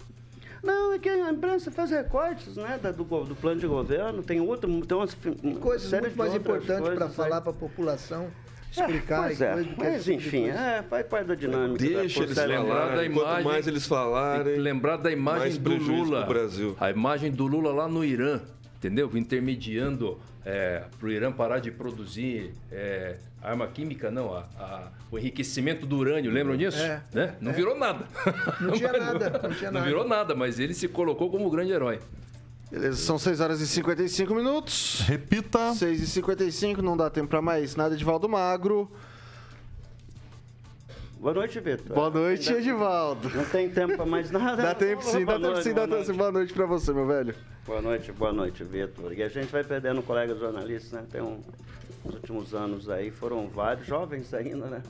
Não, 0.62 0.92
é 0.92 0.98
que 0.98 1.08
a 1.08 1.30
imprensa 1.30 1.70
faz 1.70 1.90
recortes 1.90 2.56
né, 2.56 2.78
do, 2.96 3.04
do 3.24 3.34
plano 3.34 3.60
de 3.60 3.66
governo, 3.66 4.22
tem 4.22 4.40
outro, 4.40 4.68
tem 4.86 4.96
umas, 4.96 5.16
Coisas 5.60 6.00
muito 6.00 6.16
mais 6.16 6.34
importantes 6.34 6.88
para 6.94 7.08
falar 7.08 7.40
para 7.40 7.50
a 7.50 7.54
população. 7.54 8.30
Explicar. 8.70 9.22
Pois 9.24 9.40
e 9.40 9.44
é, 9.44 9.52
coisa, 9.52 9.70
mas 9.76 10.04
tipo 10.04 10.16
enfim, 10.16 10.48
é, 10.48 10.82
faz 10.88 11.06
parte 11.06 11.26
da 11.26 11.34
dinâmica. 11.34 11.78
Deixa 11.84 12.20
da 12.20 12.24
eles 12.26 12.38
falarem. 12.38 13.08
da 13.10 13.14
Quanto 13.14 13.26
imagem- 13.28 13.44
mais 13.44 13.66
eles 13.66 13.86
falarem, 13.86 14.56
lembrar 14.58 14.96
da 14.96 15.10
imagem 15.10 15.40
mais 15.40 15.58
do 15.58 15.74
Lula. 15.76 16.24
pro 16.24 16.34
Brasil. 16.34 16.76
A 16.80 16.90
imagem 16.90 17.30
do 17.30 17.46
Lula 17.46 17.72
lá 17.72 17.88
no 17.88 18.04
Irã, 18.04 18.40
entendeu? 18.76 19.10
Intermediando 19.14 20.18
é, 20.44 20.84
para 20.98 21.08
o 21.08 21.10
Irã 21.10 21.32
parar 21.32 21.58
de 21.58 21.70
produzir 21.72 22.52
é, 22.70 23.16
arma 23.42 23.66
química, 23.66 24.10
não, 24.12 24.32
a- 24.32 24.44
a- 24.58 24.88
o 25.10 25.18
enriquecimento 25.18 25.84
do 25.86 25.96
urânio, 25.96 26.30
lembram 26.30 26.56
disso? 26.56 26.80
É, 26.80 27.00
Né? 27.12 27.34
Não 27.40 27.52
virou 27.52 27.76
nada. 27.76 28.04
Não 28.60 28.70
tinha 28.72 28.92
nada, 28.94 29.40
não 29.42 29.50
tinha 29.54 29.70
Não 29.70 29.80
nada. 29.80 29.86
virou 29.86 30.06
nada, 30.06 30.34
mas 30.36 30.58
ele 30.60 30.72
se 30.74 30.86
colocou 30.88 31.30
como 31.30 31.46
o 31.46 31.50
grande 31.50 31.72
herói. 31.72 31.98
Beleza, 32.70 32.96
são 32.96 33.18
6 33.18 33.40
horas 33.40 33.60
e 33.60 33.66
55 33.66 34.34
minutos. 34.34 35.00
Repita. 35.06 35.72
6 35.74 36.02
e 36.02 36.06
55, 36.06 36.82
não 36.82 36.96
dá 36.96 37.08
tempo 37.08 37.28
pra 37.28 37.40
mais 37.40 37.76
nada. 37.76 37.94
Edivaldo 37.94 38.28
Magro. 38.28 38.90
Boa 41.20 41.32
noite, 41.32 41.58
Vitor. 41.60 41.94
Boa 41.94 42.10
noite, 42.10 42.48
Ainda- 42.48 42.60
Edivaldo. 42.60 43.30
Não 43.30 43.44
tem 43.44 43.70
tempo 43.70 43.96
pra 43.96 44.04
mais 44.06 44.30
nada. 44.30 44.62
Dá 44.62 44.74
tempo 44.74 45.02
sim, 45.02 45.24
dá 45.24 45.34
tempo 45.34 45.46
noite, 45.46 45.62
sim, 45.64 45.74
dá 45.74 45.86
boa 45.86 45.98
tempo 45.98 46.10
sim. 46.12 46.18
Boa 46.18 46.32
noite 46.32 46.52
pra 46.52 46.66
você, 46.66 46.92
meu 46.92 47.06
velho. 47.06 47.34
Boa 47.64 47.80
noite, 47.82 48.12
boa 48.12 48.32
noite, 48.32 48.62
Vitor. 48.62 49.12
E 49.12 49.22
a 49.22 49.28
gente 49.28 49.50
vai 49.50 49.64
perdendo 49.64 50.02
colegas 50.02 50.38
jornalistas, 50.38 50.92
né? 50.92 51.04
Tem 51.10 51.22
um, 51.22 51.40
nos 52.04 52.14
últimos 52.14 52.54
anos 52.54 52.88
aí, 52.90 53.10
foram 53.10 53.48
vários 53.48 53.86
jovens 53.86 54.32
ainda, 54.34 54.66
né? 54.66 54.82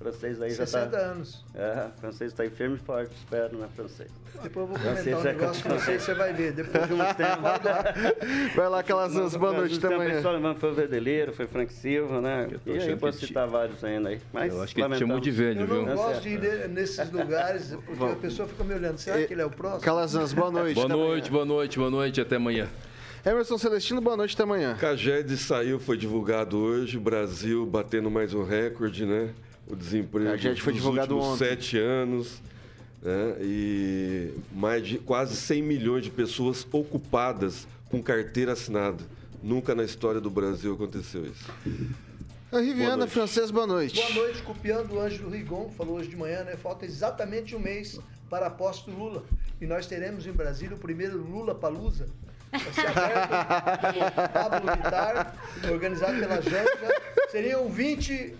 Francês 0.00 0.40
aí 0.40 0.50
já 0.50 0.64
60 0.66 0.86
tá... 0.86 0.96
anos. 0.96 1.44
É, 1.54 1.88
francês 2.00 2.32
tá 2.32 2.42
aí 2.42 2.48
firme 2.50 2.76
e 2.76 2.78
forte, 2.78 3.12
espero, 3.14 3.58
né, 3.58 3.68
francês. 3.76 4.08
Depois 4.42 4.56
eu 4.56 4.66
vou 4.68 4.78
Francês 4.78 5.04
comentar 5.04 5.20
um 5.20 5.22
já 5.22 5.32
negócio 5.32 5.62
com 5.62 5.68
continua. 5.68 5.84
você 5.98 5.98
você 6.00 6.14
vai 6.14 6.32
ver. 6.32 6.52
Depois 6.52 6.86
De 6.88 6.94
uns 6.94 7.14
tempos. 7.14 8.54
Vai 8.56 8.68
lá, 8.70 8.78
aquelas 8.80 9.36
boa 9.36 9.52
noite 9.52 9.86
amanhã. 9.86 10.20
amanhã. 10.26 10.54
Foi 10.54 10.70
o 10.70 10.74
Verdeleiro, 10.74 11.32
foi 11.34 11.46
Frank 11.46 11.70
Silva, 11.72 12.20
né? 12.22 12.48
tô 12.64 12.70
E 12.72 12.78
aí 12.78 12.96
posso 12.96 13.18
citar 13.26 13.46
vários 13.46 13.84
ainda 13.84 14.08
aí. 14.08 14.20
Mas 14.32 14.54
Eu 14.54 14.62
acho 14.62 14.74
que 14.74 14.80
ele 14.80 14.94
te 14.94 14.98
chamou 15.00 15.20
de 15.20 15.30
velho, 15.30 15.60
Eu 15.60 15.66
não 15.66 15.84
viu? 15.84 15.94
gosto 15.94 16.22
de 16.22 16.28
ir 16.30 16.40
ne- 16.40 16.68
nesses 16.68 17.10
lugares, 17.12 17.76
porque 17.84 18.04
a 18.04 18.16
pessoa 18.16 18.48
fica 18.48 18.64
me 18.64 18.72
olhando. 18.74 18.96
Será 18.96 19.22
que 19.26 19.34
ele 19.34 19.42
é 19.42 19.46
o 19.46 19.50
próximo? 19.50 19.82
Calazans, 19.82 20.32
boa 20.32 20.50
noite. 20.50 20.74
Boa 20.74 20.88
noite, 20.88 21.30
boa 21.30 21.44
noite, 21.44 21.78
boa 21.78 21.90
noite, 21.90 22.20
até 22.22 22.36
amanhã. 22.36 22.66
Emerson 23.26 23.58
Celestino, 23.58 24.00
boa 24.00 24.16
noite 24.16 24.32
até 24.34 24.44
amanhã. 24.44 24.74
Cagedes 24.80 25.40
saiu, 25.40 25.78
foi 25.78 25.98
divulgado 25.98 26.56
hoje. 26.56 26.96
O 26.96 27.00
Brasil 27.02 27.66
batendo 27.66 28.10
mais 28.10 28.32
um 28.32 28.42
recorde, 28.42 29.04
né? 29.04 29.28
O 29.70 29.76
desemprego 29.76 30.30
Cagedes 30.30 30.58
foi 30.62 30.72
dos 30.72 30.82
divulgado 30.82 31.14
últimos 31.14 31.34
ontem. 31.34 31.48
sete 31.48 31.78
anos. 31.78 32.42
Né? 33.02 33.36
E 33.40 34.34
mais 34.52 34.86
de 34.86 34.98
quase 34.98 35.36
100 35.36 35.62
milhões 35.62 36.04
de 36.04 36.10
pessoas 36.10 36.66
ocupadas 36.70 37.66
com 37.88 38.02
carteira 38.02 38.52
assinada. 38.52 39.02
Nunca 39.42 39.74
na 39.74 39.84
história 39.84 40.20
do 40.20 40.28
Brasil 40.28 40.74
aconteceu 40.74 41.24
isso. 41.24 41.50
A 42.52 42.58
Riviana. 42.60 43.06
Francês, 43.06 43.50
boa 43.50 43.66
noite. 43.66 43.94
Boa 43.94 44.26
noite, 44.26 44.42
copiando 44.42 44.92
o 44.92 45.00
Ângelo 45.00 45.30
Rigon, 45.30 45.70
falou 45.78 45.96
hoje 45.96 46.08
de 46.08 46.16
manhã, 46.16 46.42
né? 46.42 46.56
Falta 46.56 46.84
exatamente 46.84 47.54
um 47.54 47.60
mês 47.60 47.98
para 48.28 48.46
a 48.48 48.50
posse 48.50 48.84
do 48.86 48.96
Lula. 48.96 49.24
E 49.60 49.66
nós 49.66 49.86
teremos 49.86 50.26
em 50.26 50.32
Brasília 50.32 50.76
o 50.76 50.80
primeiro 50.80 51.16
Lula 51.16 51.54
Palusa. 51.54 52.06
Vai 52.50 52.72
ser 52.72 52.86
aberto 52.88 53.94
pelo 53.94 54.28
Pablo 54.28 54.72
Vittar, 54.72 55.36
organizado 55.70 56.18
pela 56.18 56.42
Janja. 56.42 57.00
Seriam 57.30 57.68
20, 57.68 58.34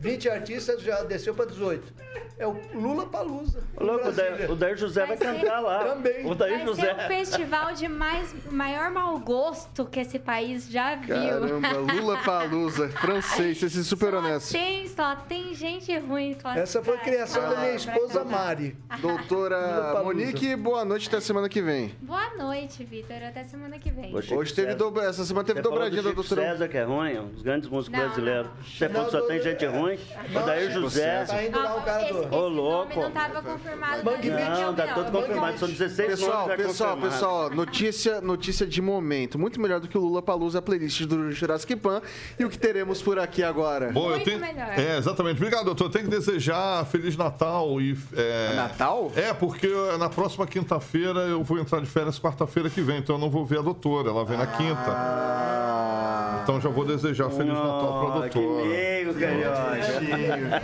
20 0.00 0.30
artistas, 0.30 0.82
já 0.82 1.02
desceu 1.02 1.34
para 1.34 1.44
18. 1.46 1.92
É 2.38 2.46
o 2.46 2.56
Lula 2.72 3.04
Palusa. 3.06 3.62
Louco, 3.78 4.08
o 4.50 4.56
Dair 4.56 4.76
José 4.78 5.04
vai 5.04 5.14
Vai 5.14 5.18
ser- 5.18 5.40
cantar 5.42 5.60
lá. 5.60 5.84
Também. 5.84 6.24
O 6.26 6.34
Dair 6.34 6.56
Vai 6.56 6.66
José. 6.66 6.82
ser 6.82 7.04
o 7.04 7.06
festival 7.08 7.72
de 7.74 7.86
mais, 7.86 8.34
maior 8.50 8.90
mau 8.90 9.18
gosto 9.18 9.84
que 9.84 10.00
esse 10.00 10.18
país 10.18 10.66
já 10.70 10.94
viu. 10.94 11.14
Caramba, 11.14 11.68
Lula 11.92 12.16
Palusa, 12.24 12.88
francês, 12.88 13.62
esse 13.62 13.84
super 13.84 14.14
honesto. 14.14 14.52
Tem, 14.52 14.88
só 14.88 15.14
tem 15.16 15.52
gente 15.54 15.94
ruim. 15.98 16.34
Essa 16.56 16.82
foi 16.82 16.96
criação 16.96 17.42
da 17.50 17.56
minha 17.60 17.74
esposa 17.74 18.24
Mari. 18.24 18.74
Doutora. 19.02 20.00
Monique, 20.02 20.56
boa 20.56 20.82
noite 20.82 21.08
até 21.08 21.20
semana 21.20 21.46
que 21.46 21.60
vem. 21.60 21.94
Boa 22.00 22.34
noite, 22.38 22.82
Vitor. 22.84 23.22
Até 23.22 23.44
semana 23.44 23.78
que 23.78 23.90
vem. 23.90 24.18
Chico 24.22 24.36
Hoje 24.36 24.54
teve 24.54 24.74
dobra... 24.74 25.04
essa 25.04 25.24
semana 25.26 25.44
teve 25.44 25.60
Você 25.60 25.68
dobradinha 25.68 26.02
do 26.02 26.08
da 26.08 26.14
doutora. 26.14 26.40
César, 26.42 26.68
que 26.68 26.78
é 26.78 26.84
ruim, 26.84 27.18
um 27.18 27.28
dos 27.28 27.42
grandes 27.42 27.68
músicos 27.68 27.98
Não, 27.98 28.06
brasileiros. 28.06 28.50
Você 28.66 28.88
falou 28.88 29.04
que 29.06 29.12
só 29.12 29.20
tem 29.26 29.42
gente 29.42 29.66
ruim. 29.66 29.89
O 29.96 30.46
Dair 30.46 30.68
Chico 30.68 30.80
José. 30.82 31.24
Tá 31.24 31.44
indo 31.44 31.58
lá 31.58 31.76
o 31.76 31.82
cara 31.82 32.12
do... 32.12 32.18
Ô, 32.34 32.50
nome 32.50 32.56
louco. 32.56 33.00
não 33.00 33.08
estava 33.08 33.42
confirmado. 33.42 34.04
Mangue 34.04 34.30
é 34.30 34.48
Não, 34.48 34.70
o 34.70 34.74
tá 34.74 34.86
tudo 34.94 35.10
confirmado. 35.12 35.58
São 35.58 35.68
16 35.68 36.08
Pessoal, 36.10 36.48
nomes 36.48 36.66
pessoal, 36.66 36.96
pessoal, 36.96 37.50
notícia, 37.50 38.20
notícia 38.20 38.66
de 38.66 38.80
momento. 38.82 39.38
Muito 39.38 39.60
melhor 39.60 39.80
do 39.80 39.88
que 39.88 39.96
o 39.96 40.00
Lula 40.00 40.22
Palusa, 40.22 40.58
a 40.58 40.62
playlist 40.62 41.02
do 41.02 41.30
Jurassic 41.32 41.74
Pan. 41.76 42.02
E 42.38 42.44
o 42.44 42.50
que 42.50 42.58
teremos 42.58 43.02
por 43.02 43.18
aqui 43.18 43.42
agora? 43.42 43.90
Bom, 43.92 44.06
eu 44.06 44.10
Muito 44.16 44.24
tenho... 44.24 44.40
melhor. 44.40 44.78
É, 44.78 44.98
exatamente. 44.98 45.36
Obrigado, 45.36 45.64
doutor. 45.64 45.84
Eu 45.84 45.90
tenho 45.90 46.04
que 46.04 46.10
desejar 46.10 46.84
Feliz 46.86 47.16
Natal 47.16 47.80
e. 47.80 47.96
É... 48.16 48.54
Natal? 48.54 49.10
É, 49.16 49.32
porque 49.32 49.68
na 49.98 50.08
próxima 50.08 50.46
quinta-feira 50.46 51.20
eu 51.20 51.42
vou 51.42 51.58
entrar 51.58 51.80
de 51.80 51.86
férias 51.86 52.18
quarta-feira 52.18 52.68
que 52.70 52.80
vem, 52.80 52.98
então 52.98 53.16
eu 53.16 53.20
não 53.20 53.30
vou 53.30 53.44
ver 53.44 53.58
a 53.58 53.62
doutora, 53.62 54.10
ela 54.10 54.24
vem 54.24 54.36
na 54.38 54.46
quinta. 54.46 54.80
Ah, 54.90 56.40
Então 56.42 56.60
já 56.60 56.68
vou 56.68 56.84
desejar 56.84 57.30
Feliz 57.30 57.52
Natal 57.52 58.06
pra 58.12 58.24
Ah, 58.24 58.28
que 58.28 58.38
doutora. 58.38 58.68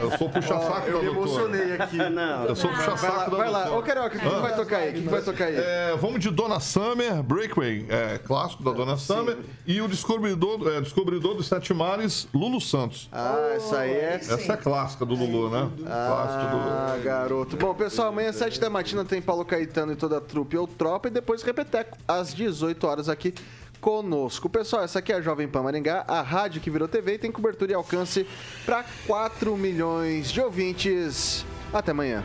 Eu 0.01 0.19
sou 0.19 0.29
puxa-saco 0.29 0.89
eu 0.89 1.03
me 1.03 1.09
emocionei 1.09 1.73
aqui. 1.75 1.97
Não. 1.97 2.45
Eu 2.45 2.57
sou 2.57 2.71
Vai 2.71 2.79
lá, 2.79 2.93
puxa-saco 2.93 3.31
da 3.31 3.37
vai 3.37 3.51
lá. 3.51 3.77
Ô, 3.77 3.83
Carioca, 3.83 4.17
o 4.17 4.21
que, 4.21 4.29
que 4.29 4.41
vai 4.41 4.55
tocar 4.55 4.77
aí? 4.79 4.91
O 4.91 4.93
que, 4.95 5.09
vai 5.09 5.23
tocar 5.23 5.45
aí? 5.47 5.57
É, 5.57 5.97
vamos 6.01 6.21
de 6.21 6.31
Dona 6.31 6.61
Summer, 6.61 7.23
Breakaway, 7.23 7.87
é, 7.89 8.19
clássico 8.19 8.63
da 8.63 8.73
Dona 8.73 8.97
Summer, 8.97 9.39
e 9.67 9.81
o 9.81 9.89
Descobridor, 9.89 10.69
é, 10.69 10.81
Descobridor 10.81 11.35
dos 11.35 11.47
Sete 11.47 11.73
Mares, 11.73 12.29
Lulu 12.35 12.61
Santos. 12.61 13.09
Ah, 13.13 13.53
essa 13.55 13.79
aí 13.79 13.93
é... 13.93 14.15
Essa 14.15 14.53
é 14.53 14.57
clássica 14.57 15.05
do 15.05 15.15
Lulu, 15.15 15.51
né? 15.51 15.71
Clássico 15.79 16.51
do 16.51 16.57
Ah, 16.57 16.99
garoto. 17.03 17.57
Bom, 17.57 17.75
pessoal, 17.75 18.09
amanhã 18.09 18.31
às 18.31 18.37
7 18.37 18.61
da 18.61 18.69
matina 18.71 19.05
tem 19.05 19.21
Paulo 19.23 19.45
Caetano 19.45 19.93
e 19.93 19.97
toda 19.97 20.19
a 20.19 20.21
trupe 20.21 20.57
ou 20.57 20.67
tropa 20.67 21.09
e 21.09 21.11
depois 21.11 21.43
Repeteco 21.43 21.97
às 22.07 22.35
18 22.35 22.87
horas 22.87 23.09
aqui 23.09 23.35
conosco. 23.87 24.49
Pessoal, 24.49 24.83
essa 24.83 24.99
aqui 24.99 25.13
é 25.13 25.15
a 25.15 25.21
Jovem 25.21 25.47
Pan 25.47 25.63
Maringá, 25.63 26.05
a 26.09 26.21
rádio 26.21 26.61
que 26.61 26.69
virou 26.69 26.89
TV 26.89 27.15
e 27.15 27.19
tem 27.19 27.31
cobertura 27.31 27.71
e 27.71 27.75
alcance 27.77 28.27
para 28.65 28.85
4 29.07 29.57
milhões 29.57 30.33
de 30.33 30.41
ouvintes. 30.41 31.47
Até 31.73 31.93
amanhã. 31.93 32.25